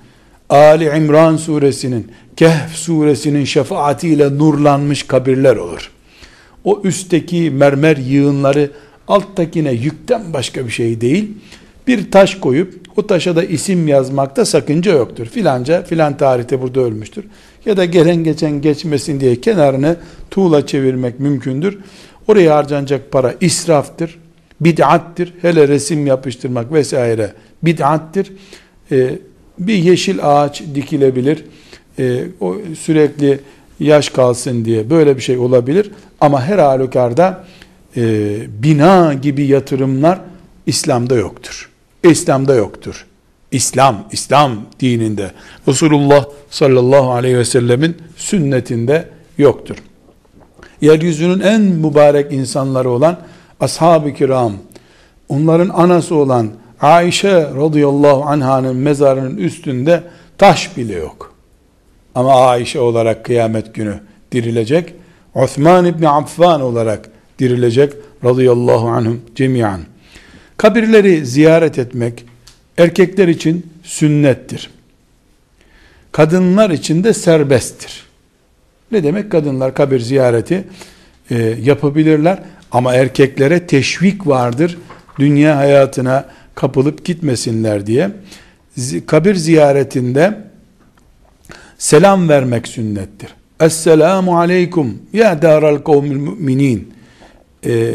Ali 0.51 0.85
İmran 0.85 1.37
suresinin, 1.37 2.13
Kehf 2.37 2.73
suresinin 2.75 3.45
şefaatiyle 3.45 4.39
nurlanmış 4.39 5.03
kabirler 5.03 5.57
olur. 5.57 5.91
O 6.65 6.81
üstteki 6.85 7.51
mermer 7.51 7.97
yığınları 7.97 8.71
alttakine 9.09 9.73
yükten 9.73 10.33
başka 10.33 10.67
bir 10.67 10.71
şey 10.71 11.01
değil. 11.01 11.29
Bir 11.87 12.11
taş 12.11 12.35
koyup 12.35 12.75
o 12.97 13.07
taşa 13.07 13.37
da 13.37 13.45
isim 13.45 13.89
yazmakta 13.89 14.45
sakınca 14.45 14.93
yoktur. 14.93 15.27
Filanca 15.27 15.83
filan 15.83 16.17
tarihte 16.17 16.63
burada 16.63 16.81
ölmüştür. 16.81 17.25
Ya 17.67 17.77
da 17.77 17.85
gelen 17.85 18.17
geçen 18.17 18.61
geçmesin 18.61 19.21
diye 19.21 19.41
kenarını 19.41 19.97
tuğla 20.31 20.67
çevirmek 20.67 21.21
mümkündür. 21.21 21.79
Oraya 22.29 22.57
harcanacak 22.57 23.13
para 23.13 23.35
israftır, 23.41 24.19
bid'attir. 24.61 25.35
Hele 25.43 25.69
resim 25.69 26.07
yapıştırmak 26.07 26.73
vesaire 26.73 27.33
bid'attir. 27.63 28.33
Ee, 28.93 29.19
bir 29.61 29.75
yeşil 29.75 30.19
ağaç 30.23 30.63
dikilebilir 30.75 31.45
e, 31.99 32.25
o 32.41 32.57
sürekli 32.79 33.41
yaş 33.81 34.09
kalsın 34.09 34.65
diye 34.65 34.91
böyle 34.91 35.17
bir 35.17 35.23
şey 35.23 35.39
olabilir. 35.39 35.91
Ama 36.21 36.43
her 36.43 36.59
halükarda 36.59 37.45
e, 37.97 38.03
bina 38.63 39.15
gibi 39.15 39.47
yatırımlar 39.47 40.21
İslam'da 40.67 41.15
yoktur. 41.15 41.71
İslam'da 42.03 42.55
yoktur. 42.55 43.07
İslam, 43.53 44.09
İslam 44.13 44.53
dininde 44.81 45.31
Resulullah 45.69 46.25
sallallahu 46.51 47.11
aleyhi 47.11 47.39
ve 47.39 47.45
sellemin 47.45 47.97
sünnetinde 48.17 49.09
yoktur. 49.39 49.77
Yeryüzünün 50.81 51.41
en 51.41 51.61
mübarek 51.61 52.33
insanları 52.33 52.91
olan 52.91 53.19
ashab-ı 53.61 54.15
kiram, 54.15 54.53
onların 55.29 55.69
anası 55.69 56.15
olan 56.15 56.51
Ayşe 56.81 57.33
radıyallahu 57.33 58.25
anhanın 58.25 58.77
mezarının 58.77 59.37
üstünde 59.37 60.03
taş 60.39 60.77
bile 60.77 60.95
yok. 60.95 61.35
Ama 62.15 62.47
Ayşe 62.47 62.81
olarak 62.81 63.25
kıyamet 63.25 63.75
günü 63.75 64.01
dirilecek. 64.33 64.95
Osman 65.35 65.85
İbni 65.85 66.09
Affan 66.09 66.61
olarak 66.61 67.09
dirilecek. 67.39 67.93
Radıyallahu 68.25 68.89
anhum 68.89 69.21
cemiyan. 69.35 69.81
Kabirleri 70.57 71.27
ziyaret 71.27 71.79
etmek 71.79 72.25
erkekler 72.79 73.29
için 73.29 73.67
sünnettir. 73.83 74.71
Kadınlar 76.13 76.71
için 76.71 77.05
de 77.05 77.15
serbesttir. 77.15 78.07
Ne 78.93 79.05
demek 79.05 79.33
kadınlar 79.33 79.75
kabir 79.75 80.01
ziyareti 80.01 80.65
e, 81.31 81.37
yapabilirler 81.63 82.39
ama 82.73 82.95
erkeklere 82.95 83.67
teşvik 83.67 84.27
vardır. 84.27 84.79
Dünya 85.19 85.57
hayatına 85.57 86.25
kapılıp 86.61 87.05
gitmesinler 87.05 87.87
diye. 87.87 88.11
Kabir 89.07 89.35
ziyaretinde 89.35 90.39
selam 91.79 92.29
vermek 92.29 92.69
sünnettir. 92.69 93.29
Esselamu 93.61 94.39
aleykum 94.39 94.99
ya 95.13 95.43
daral 95.43 95.77
kavmil 95.77 96.17
müminin 96.17 96.93
e, 97.67 97.95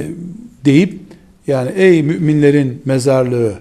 deyip 0.66 1.00
yani 1.48 1.72
ey 1.76 2.04
müminlerin 2.04 2.82
mezarlığı 2.86 3.54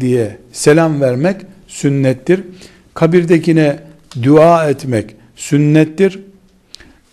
diye 0.00 0.36
selam 0.52 1.00
vermek 1.00 1.36
sünnettir. 1.66 2.42
Kabirdekine 2.94 3.78
dua 4.22 4.70
etmek 4.70 5.14
sünnettir. 5.36 6.20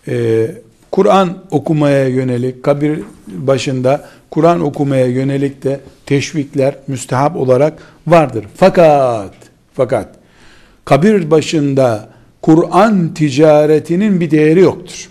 Ee, 0.08 0.50
Kur'an 0.90 1.44
okumaya 1.50 2.08
yönelik, 2.08 2.62
kabir 2.62 3.00
başında 3.26 4.08
Kur'an 4.34 4.60
okumaya 4.60 5.06
yönelik 5.06 5.62
de 5.62 5.80
teşvikler 6.06 6.76
müstehap 6.88 7.36
olarak 7.36 7.82
vardır. 8.06 8.46
Fakat, 8.56 9.34
fakat 9.74 10.08
kabir 10.84 11.30
başında 11.30 12.08
Kur'an 12.42 13.14
ticaretinin 13.14 14.20
bir 14.20 14.30
değeri 14.30 14.60
yoktur. 14.60 15.10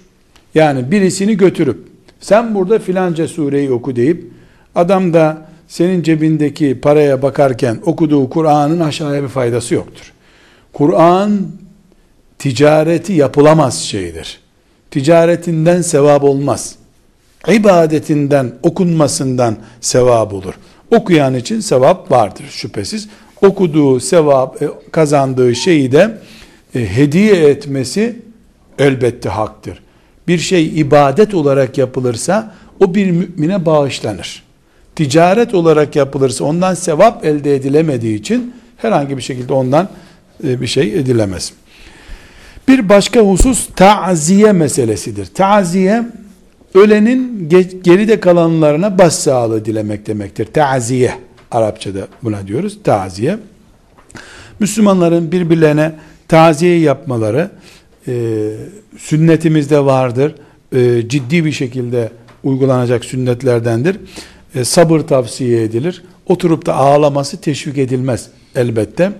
Yani 0.55 0.91
birisini 0.91 1.37
götürüp 1.37 1.87
sen 2.19 2.55
burada 2.55 2.79
filanca 2.79 3.27
sureyi 3.27 3.71
oku 3.71 3.95
deyip 3.95 4.31
adam 4.75 5.13
da 5.13 5.41
senin 5.67 6.03
cebindeki 6.03 6.81
paraya 6.81 7.21
bakarken 7.21 7.79
okuduğu 7.85 8.29
Kur'an'ın 8.29 8.79
aşağıya 8.79 9.23
bir 9.23 9.27
faydası 9.27 9.75
yoktur. 9.75 10.13
Kur'an 10.73 11.47
ticareti 12.39 13.13
yapılamaz 13.13 13.79
şeydir. 13.79 14.39
Ticaretinden 14.91 15.81
sevap 15.81 16.23
olmaz. 16.23 16.82
İbadetinden, 17.51 18.51
okunmasından 18.63 19.57
sevap 19.81 20.33
olur. 20.33 20.53
Okuyan 20.91 21.35
için 21.35 21.59
sevap 21.59 22.11
vardır 22.11 22.45
şüphesiz. 22.49 23.09
Okuduğu 23.41 23.99
sevap, 23.99 24.61
e, 24.61 24.69
kazandığı 24.91 25.55
şeyi 25.55 25.91
de 25.91 26.17
e, 26.75 26.95
hediye 26.95 27.35
etmesi 27.35 28.19
elbette 28.79 29.29
haktır. 29.29 29.83
Bir 30.27 30.37
şey 30.37 30.79
ibadet 30.79 31.33
olarak 31.33 31.77
yapılırsa 31.77 32.53
o 32.79 32.95
bir 32.95 33.11
mümine 33.11 33.65
bağışlanır. 33.65 34.43
Ticaret 34.95 35.53
olarak 35.53 35.95
yapılırsa 35.95 36.45
ondan 36.45 36.73
sevap 36.73 37.25
elde 37.25 37.55
edilemediği 37.55 38.19
için 38.19 38.53
herhangi 38.77 39.17
bir 39.17 39.21
şekilde 39.21 39.53
ondan 39.53 39.89
e, 40.43 40.61
bir 40.61 40.67
şey 40.67 40.93
edilemez. 40.93 41.53
Bir 42.67 42.89
başka 42.89 43.19
husus 43.19 43.69
taziye 43.75 44.51
meselesidir. 44.51 45.25
Taziye 45.25 46.03
ölenin 46.75 47.49
geride 47.83 48.19
kalanlarına 48.19 48.97
başsağlığı 48.97 49.65
dilemek 49.65 50.07
demektir. 50.07 50.45
Taziye 50.45 51.13
Arapçada 51.53 52.07
buna 52.23 52.47
diyoruz. 52.47 52.79
Taziye. 52.83 53.37
Müslümanların 54.59 55.31
birbirlerine 55.31 55.95
taziye 56.27 56.79
yapmaları 56.79 57.49
e, 58.07 58.13
sünnetimizde 58.97 59.85
vardır. 59.85 60.35
E, 60.75 61.09
ciddi 61.09 61.45
bir 61.45 61.51
şekilde 61.51 62.11
uygulanacak 62.43 63.05
sünnetlerdendir. 63.05 63.97
E, 64.55 64.63
sabır 64.63 64.99
tavsiye 64.99 65.63
edilir. 65.63 66.03
Oturup 66.27 66.65
da 66.65 66.75
ağlaması 66.75 67.41
teşvik 67.41 67.77
edilmez 67.77 68.27
elbette. 68.55 69.11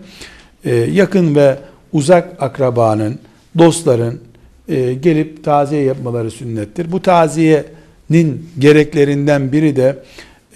E, 0.65 0.75
yakın 0.75 1.35
ve 1.35 1.57
uzak 1.91 2.43
akrabanın, 2.43 3.19
dostların 3.57 4.19
e, 4.67 4.93
gelip 4.93 5.43
taziye 5.43 5.83
yapmaları 5.83 6.31
sünnettir. 6.31 6.91
Bu 6.91 7.01
taziyenin 7.01 8.49
gereklerinden 8.59 9.51
biri 9.51 9.75
de 9.75 10.03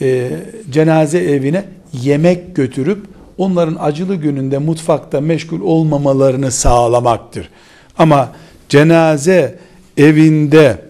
e, 0.01 0.30
cenaze 0.70 1.20
evine 1.20 1.66
yemek 1.93 2.55
götürüp 2.55 3.05
onların 3.38 3.78
acılı 3.80 4.16
gününde 4.16 4.58
mutfakta 4.58 5.22
meşgul 5.22 5.62
olmamalarını 5.62 6.51
sağlamaktır. 6.51 7.49
Ama 7.97 8.32
cenaze 8.70 9.60
evinde 9.97 10.82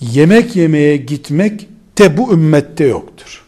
yemek 0.00 0.56
yemeye 0.56 0.96
gitmek 0.96 1.68
de 1.98 2.16
bu 2.16 2.32
ümmette 2.32 2.84
yoktur. 2.84 3.44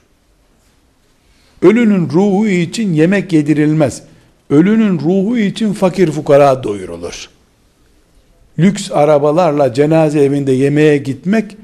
Ölünün 1.62 2.10
ruhu 2.10 2.46
için 2.46 2.94
yemek 2.94 3.32
yedirilmez. 3.32 4.02
Ölünün 4.50 4.98
ruhu 4.98 5.38
için 5.38 5.72
fakir 5.72 6.10
fukara 6.10 6.64
doyurulur. 6.64 7.28
Lüks 8.58 8.90
arabalarla 8.90 9.74
cenaze 9.74 10.20
evinde 10.20 10.52
yemeğe 10.52 10.98
gitmek 10.98 11.56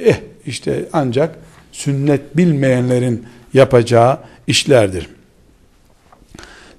eh 0.00 0.16
işte 0.46 0.88
ancak 0.92 1.38
sünnet 1.72 2.36
bilmeyenlerin 2.36 3.26
yapacağı 3.54 4.18
işlerdir. 4.46 5.08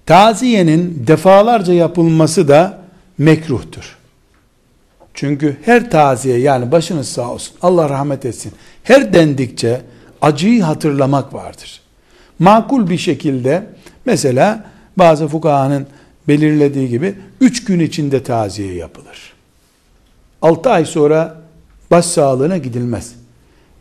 Taziyenin 0.05 1.03
defalarca 1.07 1.73
yapılması 1.73 2.47
da 2.47 2.81
mekruhtur. 3.17 3.97
Çünkü 5.13 5.57
her 5.65 5.91
taziye 5.91 6.37
yani 6.39 6.71
başınız 6.71 7.09
sağ 7.09 7.31
olsun, 7.31 7.55
Allah 7.61 7.89
rahmet 7.89 8.25
etsin. 8.25 8.51
Her 8.83 9.13
dendikçe 9.13 9.81
acıyı 10.21 10.63
hatırlamak 10.63 11.33
vardır. 11.33 11.81
Makul 12.39 12.89
bir 12.89 12.97
şekilde 12.97 13.67
mesela 14.05 14.65
bazı 14.97 15.27
fukahanın 15.27 15.87
belirlediği 16.27 16.89
gibi 16.89 17.15
üç 17.41 17.65
gün 17.65 17.79
içinde 17.79 18.23
taziye 18.23 18.73
yapılır. 18.73 19.36
Altı 20.41 20.69
ay 20.69 20.85
sonra 20.85 21.41
baş 21.91 22.05
sağlığına 22.05 22.57
gidilmez. 22.57 23.15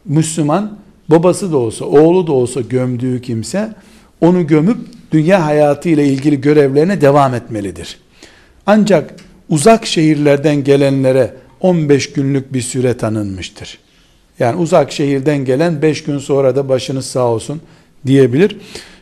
Müslüman 0.05 0.79
babası 1.09 1.53
da 1.53 1.57
olsa, 1.57 1.85
oğlu 1.85 2.27
da 2.27 2.33
olsa 2.33 2.61
gömdüğü 2.61 3.23
kimse 3.23 3.75
onu 4.21 4.47
gömüp 4.47 4.79
dünya 5.13 5.47
hayatı 5.47 5.89
ile 5.89 6.05
ilgili 6.05 6.41
görevlerine 6.41 7.01
devam 7.01 7.35
etmelidir. 7.35 7.99
Ancak 8.67 9.15
uzak 9.49 9.87
şehirlerden 9.87 10.65
gelenlere 10.65 11.35
15 11.61 12.13
günlük 12.13 12.53
bir 12.53 12.63
süre 12.63 12.97
tanınmıştır. 12.97 13.79
Yani 14.39 14.57
uzak 14.57 14.93
şehirden 14.93 15.45
gelen 15.45 15.83
5 15.83 16.05
gün 16.05 16.19
sonra 16.19 16.57
da 16.57 16.69
başınız 16.69 17.07
sağ 17.07 17.25
olsun 17.25 17.61
diyebilir. 18.07 18.57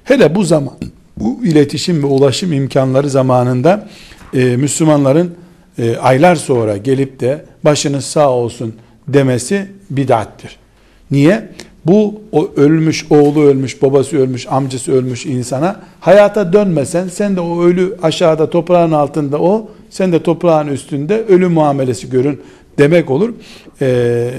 Hele 0.04 0.34
bu 0.34 0.44
zaman 0.44 0.74
bu 1.16 1.44
iletişim 1.44 2.02
ve 2.02 2.06
ulaşım 2.06 2.52
imkanları 2.52 3.10
zamanında 3.10 3.88
e, 4.34 4.56
Müslümanların 4.56 5.34
e, 5.78 5.96
aylar 5.96 6.36
sonra 6.36 6.76
gelip 6.76 7.20
de 7.20 7.44
başınız 7.64 8.04
sağ 8.04 8.30
olsun 8.30 8.74
demesi 9.08 9.66
bid'attir. 9.90 10.56
Niye? 11.10 11.48
Bu 11.84 12.20
o 12.32 12.50
ölmüş, 12.56 13.06
oğlu 13.10 13.42
ölmüş, 13.42 13.82
babası 13.82 14.18
ölmüş, 14.18 14.46
amcası 14.50 14.92
ölmüş 14.92 15.26
insana 15.26 15.80
hayata 16.00 16.52
dönmesen 16.52 17.08
sen 17.08 17.36
de 17.36 17.40
o 17.40 17.62
ölü 17.62 17.96
aşağıda 18.02 18.50
toprağın 18.50 18.92
altında 18.92 19.38
o, 19.40 19.68
sen 19.90 20.12
de 20.12 20.22
toprağın 20.22 20.66
üstünde 20.66 21.24
ölü 21.24 21.48
muamelesi 21.48 22.10
görün 22.10 22.40
demek 22.78 23.10
olur. 23.10 23.34
Ee, 23.80 24.30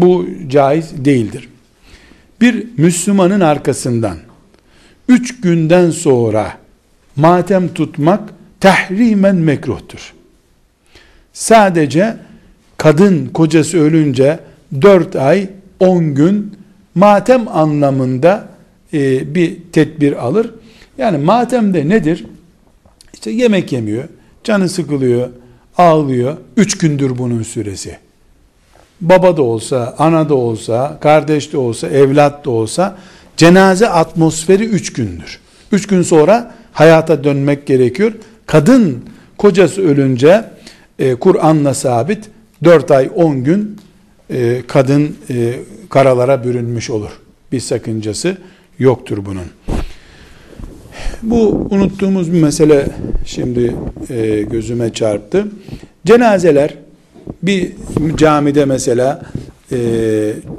bu 0.00 0.26
caiz 0.48 1.04
değildir. 1.04 1.48
Bir 2.40 2.66
Müslümanın 2.76 3.40
arkasından 3.40 4.16
üç 5.08 5.40
günden 5.40 5.90
sonra 5.90 6.52
matem 7.16 7.68
tutmak 7.68 8.20
tahrimen 8.60 9.36
mekruhtur. 9.36 10.14
Sadece 11.32 12.16
kadın 12.76 13.26
kocası 13.26 13.78
ölünce 13.78 14.38
dört 14.82 15.16
ay 15.16 15.48
on 15.80 16.14
gün 16.14 16.58
matem 16.94 17.48
anlamında 17.48 18.48
e, 18.92 19.34
bir 19.34 19.56
tedbir 19.72 20.26
alır. 20.26 20.50
Yani 20.98 21.18
matemde 21.18 21.88
nedir? 21.88 22.24
İşte 23.14 23.30
yemek 23.30 23.72
yemiyor, 23.72 24.04
canı 24.44 24.68
sıkılıyor, 24.68 25.28
ağlıyor. 25.76 26.36
Üç 26.56 26.78
gündür 26.78 27.18
bunun 27.18 27.42
süresi. 27.42 27.98
Baba 29.00 29.36
da 29.36 29.42
olsa, 29.42 29.94
ana 29.98 30.28
da 30.28 30.34
olsa, 30.34 30.98
kardeş 31.00 31.52
de 31.52 31.56
olsa, 31.56 31.88
evlat 31.88 32.44
da 32.44 32.50
olsa 32.50 32.96
cenaze 33.36 33.88
atmosferi 33.88 34.64
üç 34.64 34.92
gündür. 34.92 35.40
Üç 35.72 35.86
gün 35.86 36.02
sonra 36.02 36.54
hayata 36.72 37.24
dönmek 37.24 37.66
gerekiyor. 37.66 38.12
Kadın 38.46 39.04
kocası 39.38 39.82
ölünce 39.82 40.44
e, 40.98 41.14
Kur'an'la 41.14 41.74
sabit 41.74 42.24
dört 42.64 42.90
ay 42.90 43.10
on 43.14 43.44
gün 43.44 43.76
e, 44.30 44.62
kadın 44.66 45.16
e, 45.30 45.54
karalara 45.90 46.44
bürünmüş 46.44 46.90
olur. 46.90 47.10
Bir 47.52 47.60
sakıncası 47.60 48.36
yoktur 48.78 49.18
bunun. 49.26 49.44
Bu 51.22 51.68
unuttuğumuz 51.70 52.32
bir 52.32 52.42
mesele 52.42 52.86
şimdi 53.26 53.76
gözüme 54.50 54.92
çarptı. 54.92 55.46
Cenazeler 56.06 56.74
bir 57.42 57.72
camide 58.16 58.64
mesela 58.64 59.22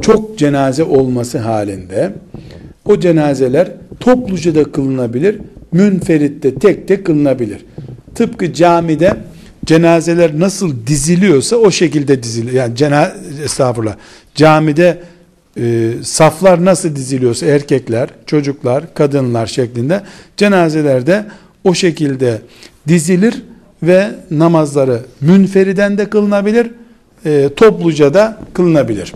çok 0.01 0.37
cenaze 0.37 0.83
olması 0.83 1.37
halinde 1.37 2.13
o 2.85 2.99
cenazeler 2.99 3.71
topluca 3.99 4.55
da 4.55 4.63
kılınabilir, 4.63 5.37
münferitte 5.71 6.55
tek 6.55 6.87
tek 6.87 7.05
kılınabilir. 7.05 7.65
Tıpkı 8.15 8.53
camide 8.53 9.13
cenazeler 9.66 10.39
nasıl 10.39 10.88
diziliyorsa 10.88 11.55
o 11.55 11.72
şekilde 11.72 12.24
diziliyor. 12.24 12.55
Yani 12.55 12.76
cenaze 12.76 13.43
estağfurullah. 13.43 13.95
Camide 14.36 14.99
e, 15.57 15.91
saflar 16.03 16.66
nasıl 16.66 16.95
diziliyorsa 16.95 17.45
erkekler, 17.45 18.10
çocuklar, 18.26 18.93
kadınlar 18.93 19.47
şeklinde 19.47 20.01
cenazelerde 20.38 21.26
o 21.64 21.74
şekilde 21.74 22.41
dizilir 22.88 23.43
ve 23.84 24.10
namazları 24.32 25.01
münferiden 25.22 25.97
de 25.97 26.10
kılınabilir, 26.10 26.72
e, 27.26 27.49
topluca 27.55 28.14
da 28.14 28.38
kılınabilir. 28.53 29.14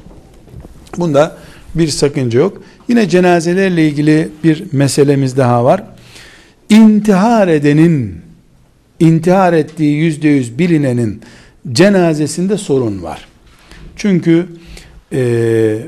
Bunda 0.97 1.37
bir 1.75 1.87
sakınca 1.87 2.39
yok. 2.39 2.63
Yine 2.87 3.09
cenazelerle 3.09 3.87
ilgili 3.87 4.29
bir 4.43 4.63
meselemiz 4.71 5.37
daha 5.37 5.65
var. 5.65 5.83
İntihar 6.69 7.47
edenin, 7.47 8.21
intihar 8.99 9.53
ettiği 9.53 9.95
yüzde 9.95 10.27
yüz 10.27 10.59
bilinenin 10.59 11.21
cenazesinde 11.71 12.57
sorun 12.57 13.03
var. 13.03 13.27
Çünkü 13.95 14.47
e, 15.13 15.79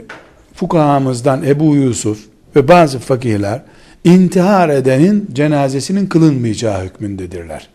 fukahamızdan 0.54 1.44
Ebu 1.44 1.76
Yusuf 1.76 2.26
ve 2.56 2.68
bazı 2.68 3.00
fakihler 3.00 3.62
intihar 4.04 4.70
edenin 4.70 5.30
cenazesinin 5.34 6.06
kılınmayacağı 6.06 6.86
hükmündedirler. 6.86 7.68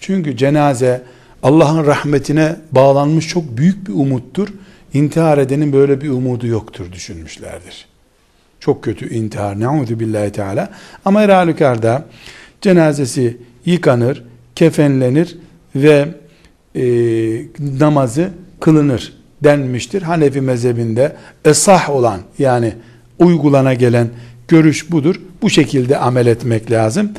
Çünkü 0.00 0.36
cenaze 0.36 1.02
Allah'ın 1.42 1.86
rahmetine 1.86 2.56
bağlanmış 2.72 3.28
çok 3.28 3.56
büyük 3.56 3.88
bir 3.88 3.92
umuttur. 3.92 4.48
İntihar 4.94 5.38
edenin 5.38 5.72
böyle 5.72 6.00
bir 6.00 6.08
umudu 6.08 6.46
yoktur 6.46 6.92
düşünmüşlerdir. 6.92 7.86
Çok 8.60 8.84
kötü 8.84 9.14
intihar. 9.14 9.60
Ne'udhu 9.60 10.00
billahi 10.00 10.32
teala. 10.32 10.70
Ama 11.04 11.20
her 11.20 11.28
halükarda 11.28 12.04
cenazesi 12.60 13.36
yıkanır, 13.64 14.24
kefenlenir 14.58 15.36
ve 15.76 16.08
e, 16.74 16.82
namazı 17.80 18.30
kılınır 18.60 19.12
denmiştir. 19.44 20.02
Hanefi 20.02 20.40
mezhebinde 20.40 21.16
esah 21.44 21.90
olan 21.90 22.20
yani 22.38 22.72
uygulana 23.18 23.74
gelen 23.74 24.08
görüş 24.48 24.90
budur. 24.90 25.20
Bu 25.42 25.50
şekilde 25.50 25.98
amel 25.98 26.26
etmek 26.26 26.70
lazım. 26.70 27.10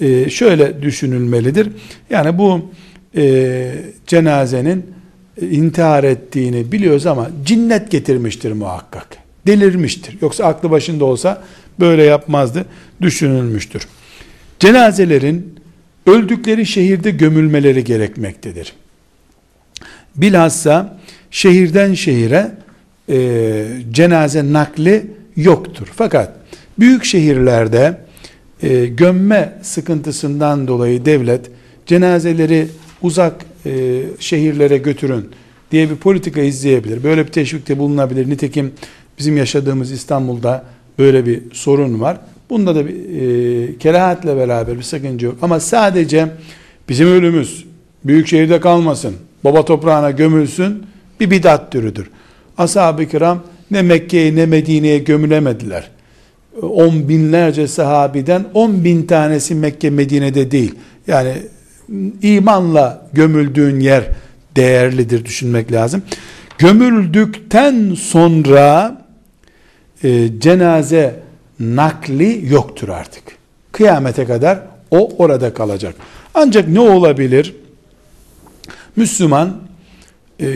Ee, 0.00 0.30
şöyle 0.30 0.82
düşünülmelidir. 0.82 1.68
Yani 2.10 2.38
bu 2.38 2.70
e, 3.16 3.72
cenazenin 4.06 4.86
e, 5.42 5.48
intihar 5.48 6.04
ettiğini 6.04 6.72
biliyoruz 6.72 7.06
ama 7.06 7.30
cinnet 7.44 7.90
getirmiştir 7.90 8.52
muhakkak. 8.52 9.08
Delirmiştir. 9.46 10.18
Yoksa 10.20 10.44
aklı 10.44 10.70
başında 10.70 11.04
olsa 11.04 11.42
böyle 11.80 12.02
yapmazdı. 12.02 12.64
Düşünülmüştür. 13.02 13.88
Cenazelerin 14.58 15.55
öldükleri 16.06 16.66
şehirde 16.66 17.10
gömülmeleri 17.10 17.84
gerekmektedir. 17.84 18.72
Bilhassa 20.16 20.98
şehirden 21.30 21.94
şehire 21.94 22.52
e, 23.08 23.66
cenaze 23.90 24.52
nakli 24.52 25.06
yoktur. 25.36 25.88
Fakat 25.96 26.32
büyük 26.78 27.04
şehirlerde 27.04 27.98
e, 28.62 28.86
gömme 28.86 29.58
sıkıntısından 29.62 30.68
dolayı 30.68 31.04
devlet 31.04 31.50
cenazeleri 31.86 32.68
uzak 33.02 33.44
e, 33.66 34.02
şehirlere 34.18 34.78
götürün 34.78 35.28
diye 35.70 35.90
bir 35.90 35.96
politika 35.96 36.40
izleyebilir. 36.40 37.04
Böyle 37.04 37.26
bir 37.26 37.32
teşvikte 37.32 37.78
bulunabilir. 37.78 38.30
Nitekim 38.30 38.72
Bizim 39.18 39.36
yaşadığımız 39.36 39.92
İstanbul'da 39.92 40.64
böyle 40.98 41.26
bir 41.26 41.42
sorun 41.52 42.00
var. 42.00 42.20
Bunda 42.50 42.74
da 42.74 42.86
bir 42.86 42.94
e, 42.94 43.78
kerahatle 43.78 44.36
beraber 44.36 44.78
bir 44.78 44.82
sakınca 44.82 45.26
yok. 45.26 45.36
Ama 45.42 45.60
sadece 45.60 46.28
bizim 46.88 47.08
ölümüz 47.08 47.64
büyük 48.04 48.28
şehirde 48.28 48.60
kalmasın, 48.60 49.14
baba 49.44 49.64
toprağına 49.64 50.10
gömülsün 50.10 50.82
bir 51.20 51.30
bidat 51.30 51.72
türüdür. 51.72 52.10
Ashab-ı 52.58 53.06
kiram 53.06 53.42
ne 53.70 53.82
Mekke'ye 53.82 54.36
ne 54.36 54.46
Medine'ye 54.46 54.98
gömülemediler. 54.98 55.90
On 56.62 57.08
binlerce 57.08 57.68
sahabiden 57.68 58.44
on 58.54 58.84
bin 58.84 59.06
tanesi 59.06 59.54
Mekke 59.54 59.90
Medine'de 59.90 60.50
değil. 60.50 60.74
Yani 61.06 61.32
imanla 62.22 63.08
gömüldüğün 63.12 63.80
yer 63.80 64.04
değerlidir 64.56 65.24
düşünmek 65.24 65.72
lazım. 65.72 66.02
Gömüldükten 66.58 67.94
sonra 67.94 69.02
e, 70.04 70.28
cenaze 70.38 71.25
nakli 71.60 72.52
yoktur 72.52 72.88
artık. 72.88 73.22
Kıyamete 73.72 74.24
kadar 74.24 74.60
o 74.90 75.10
orada 75.18 75.54
kalacak. 75.54 75.94
Ancak 76.34 76.68
ne 76.68 76.80
olabilir? 76.80 77.54
Müslüman 78.96 79.56
e, 80.40 80.46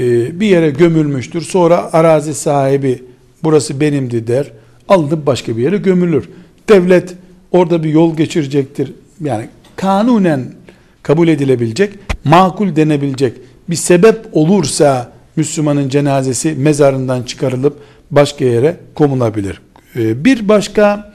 bir 0.40 0.46
yere 0.46 0.70
gömülmüştür. 0.70 1.40
Sonra 1.40 1.92
arazi 1.92 2.34
sahibi 2.34 3.02
burası 3.42 3.80
benimdi 3.80 4.26
der. 4.26 4.52
Alınıp 4.88 5.26
başka 5.26 5.56
bir 5.56 5.62
yere 5.62 5.76
gömülür. 5.76 6.28
Devlet 6.68 7.14
orada 7.52 7.82
bir 7.82 7.90
yol 7.90 8.16
geçirecektir. 8.16 8.92
Yani 9.20 9.48
kanunen 9.76 10.44
kabul 11.02 11.28
edilebilecek, 11.28 11.92
makul 12.24 12.76
denebilecek 12.76 13.36
bir 13.70 13.76
sebep 13.76 14.26
olursa 14.32 15.12
Müslümanın 15.36 15.88
cenazesi 15.88 16.52
mezarından 16.52 17.22
çıkarılıp 17.22 17.76
başka 18.10 18.44
yere 18.44 18.76
konulabilir. 18.94 19.60
E, 19.96 20.24
bir 20.24 20.48
başka 20.48 21.14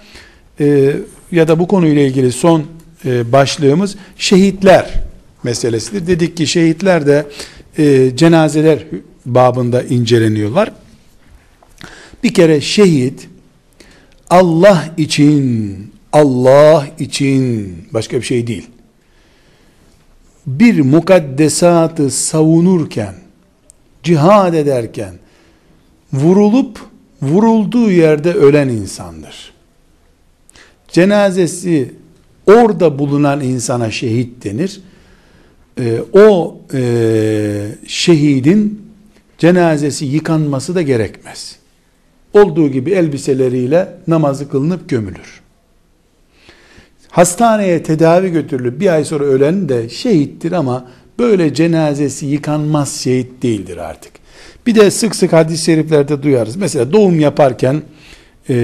e, 0.60 0.96
ya 1.32 1.48
da 1.48 1.60
bu 1.60 1.68
konuyla 1.68 2.02
ilgili 2.02 2.32
son 2.32 2.66
başlığımız 3.06 3.96
şehitler 4.18 4.94
meselesidir. 5.44 6.08
Dedik 6.08 6.38
ki 6.38 6.48
şehitler 6.48 7.08
de 7.08 7.26
e, 7.78 8.16
cenazeler 8.16 8.86
babında 9.26 9.84
inceleniyorlar. 9.84 10.72
Bir 12.24 12.34
kere 12.34 12.62
şehit 12.62 13.28
Allah 14.30 14.90
için 14.98 15.78
Allah 16.14 16.88
için 17.00 17.76
başka 17.94 18.18
bir 18.18 18.22
şey 18.22 18.48
değil. 18.48 18.68
Bir 20.48 20.80
mukaddesatı 20.80 22.12
savunurken 22.12 23.16
cihad 24.04 24.54
ederken 24.54 25.14
vurulup 26.14 26.80
vurulduğu 27.30 27.92
yerde 27.92 28.34
ölen 28.34 28.70
insandır. 28.70 29.54
Cenazesi 30.88 31.94
orada 32.46 33.00
bulunan 33.00 33.42
insana 33.42 33.92
şehit 33.92 34.44
denir 34.44 34.82
e, 35.80 36.02
o 36.14 36.58
e, 36.74 36.82
şehidin 37.88 38.82
cenazesi 39.38 40.06
yıkanması 40.06 40.76
da 40.76 40.82
gerekmez. 40.82 41.56
Olduğu 42.34 42.68
gibi 42.68 42.92
elbiseleriyle 42.92 43.90
namazı 44.08 44.50
kılınıp 44.50 44.90
gömülür. 44.90 45.42
Hastaneye 47.10 47.84
tedavi 47.84 48.32
götürülüp 48.32 48.80
bir 48.80 48.94
ay 48.94 49.04
sonra 49.04 49.24
ölen 49.24 49.70
de 49.70 49.90
şehittir 49.90 50.52
ama 50.52 50.88
böyle 51.20 51.54
cenazesi 51.54 52.26
yıkanmaz 52.26 52.96
şehit 52.96 53.44
değildir 53.44 53.78
artık. 53.78 54.25
Bir 54.68 54.76
de 54.76 54.92
sık 54.92 55.16
sık 55.16 55.34
hadis-i 55.34 55.64
şeriflerde 55.64 56.24
duyarız. 56.24 56.56
Mesela 56.56 56.94
doğum 56.94 57.20
yaparken 57.20 57.82
e, 58.50 58.56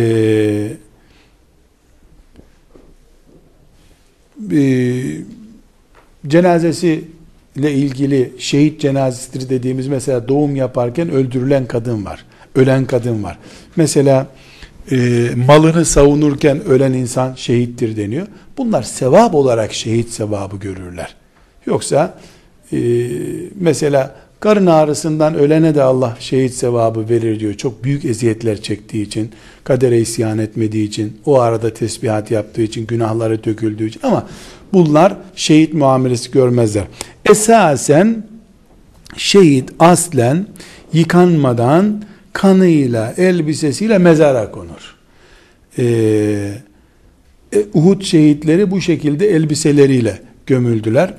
e, 4.52 4.62
cenazesi 6.28 7.04
ile 7.56 7.74
ilgili 7.74 8.34
şehit 8.38 8.82
cenazesidir 8.82 9.50
dediğimiz 9.50 9.88
mesela 9.88 10.28
doğum 10.28 10.56
yaparken 10.56 11.10
öldürülen 11.10 11.66
kadın 11.66 12.06
var. 12.06 12.26
Ölen 12.56 12.86
kadın 12.86 13.24
var. 13.24 13.38
Mesela 13.76 14.28
e, 14.92 15.30
malını 15.48 15.86
savunurken 15.86 16.66
ölen 16.66 16.94
insan 16.94 17.34
şehittir 17.36 17.98
deniyor. 17.98 18.28
Bunlar 18.58 18.84
sevap 18.84 19.36
olarak 19.36 19.74
şehit 19.74 20.10
sevabı 20.10 20.58
görürler. 20.58 21.16
Yoksa 21.66 22.18
e, 22.74 22.78
mesela 23.56 24.16
karın 24.42 24.66
ağrısından 24.66 25.36
ölene 25.36 25.76
de 25.76 25.84
Allah 25.84 26.18
şehit 26.20 26.54
sevabı 26.54 27.10
verir 27.10 27.40
diyor. 27.40 27.54
Çok 27.54 27.84
büyük 27.84 28.06
eziyetler 28.06 28.62
çektiği 28.62 29.06
için, 29.06 29.32
kadere 29.64 30.00
isyan 30.00 30.38
etmediği 30.38 30.88
için, 30.88 31.18
o 31.26 31.40
arada 31.40 31.74
tesbihat 31.74 32.32
yaptığı 32.32 32.62
için, 32.62 32.88
günahları 32.88 33.44
döküldüğü 33.44 33.88
için 33.88 34.02
ama 34.04 34.28
bunlar 34.74 35.18
şehit 35.36 35.74
muamelesi 35.74 36.32
görmezler. 36.32 36.84
Esasen 37.26 38.24
şehit 39.18 39.70
aslen 39.80 40.48
yıkanmadan 40.94 42.04
kanıyla, 42.34 43.14
elbisesiyle 43.18 43.98
mezara 43.98 44.52
konur. 44.52 44.96
Ee, 45.78 46.54
e, 47.54 47.66
Uhud 47.74 48.02
şehitleri 48.02 48.72
bu 48.72 48.82
şekilde 48.82 49.30
elbiseleriyle 49.30 50.22
gömüldüler. 50.46 51.14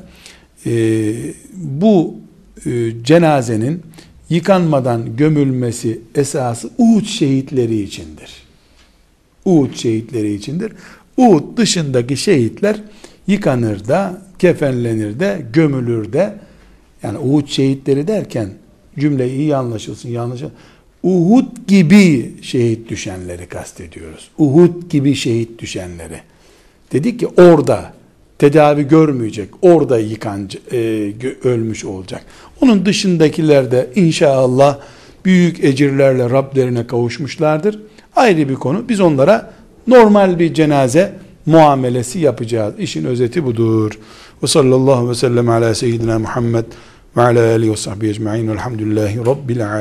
Ee, 0.66 1.12
bu 1.54 2.21
e, 2.66 2.92
cenazenin 3.04 3.82
yıkanmadan 4.30 5.16
gömülmesi 5.16 6.00
esası 6.14 6.70
Uhud 6.78 7.04
şehitleri 7.04 7.80
içindir. 7.80 8.30
Uhud 9.44 9.74
şehitleri 9.74 10.34
içindir. 10.34 10.72
Uhud 11.16 11.56
dışındaki 11.56 12.16
şehitler 12.16 12.76
yıkanır 13.26 13.88
da, 13.88 14.22
kefenlenir 14.38 15.20
de, 15.20 15.46
gömülür 15.52 16.12
de. 16.12 16.38
Yani 17.02 17.18
Uhud 17.18 17.48
şehitleri 17.48 18.08
derken 18.08 18.50
cümle 18.98 19.34
iyi 19.34 19.56
anlaşılsın, 19.56 20.08
yanlış 20.08 20.42
Uhud 21.02 21.46
gibi 21.68 22.32
şehit 22.42 22.88
düşenleri 22.88 23.46
kastediyoruz. 23.46 24.30
Uhud 24.38 24.90
gibi 24.90 25.14
şehit 25.14 25.58
düşenleri. 25.58 26.20
Dedik 26.92 27.20
ki 27.20 27.26
orada 27.26 27.92
tedavi 28.42 28.88
görmeyecek, 28.88 29.48
orada 29.62 29.98
yıkan 29.98 30.48
e, 30.72 31.12
ölmüş 31.44 31.84
olacak. 31.84 32.24
Onun 32.60 32.86
dışındakiler 32.86 33.70
de 33.70 33.90
inşallah 33.94 34.78
büyük 35.24 35.64
ecirlerle 35.64 36.30
Rablerine 36.30 36.86
kavuşmuşlardır. 36.86 37.78
Ayrı 38.16 38.48
bir 38.48 38.54
konu. 38.54 38.88
Biz 38.88 39.00
onlara 39.00 39.52
normal 39.86 40.38
bir 40.38 40.54
cenaze 40.54 41.12
muamelesi 41.46 42.18
yapacağız. 42.18 42.74
İşin 42.78 43.04
özeti 43.04 43.44
budur. 43.44 43.98
Ve 44.42 44.46
sallallahu 44.46 45.10
ve 45.10 45.14
sellem 45.14 45.48
ala 45.48 45.74
seyyidina 45.74 46.18
Muhammed 46.18 46.64
ve 47.16 47.22
ala 47.22 47.52
alihi 47.52 47.70
ve 47.70 47.76
sahbihi 47.76 48.10
ecma'in 48.10 48.48
velhamdülillahi 48.48 49.18
rabbil 49.18 49.72
alemin. 49.72 49.80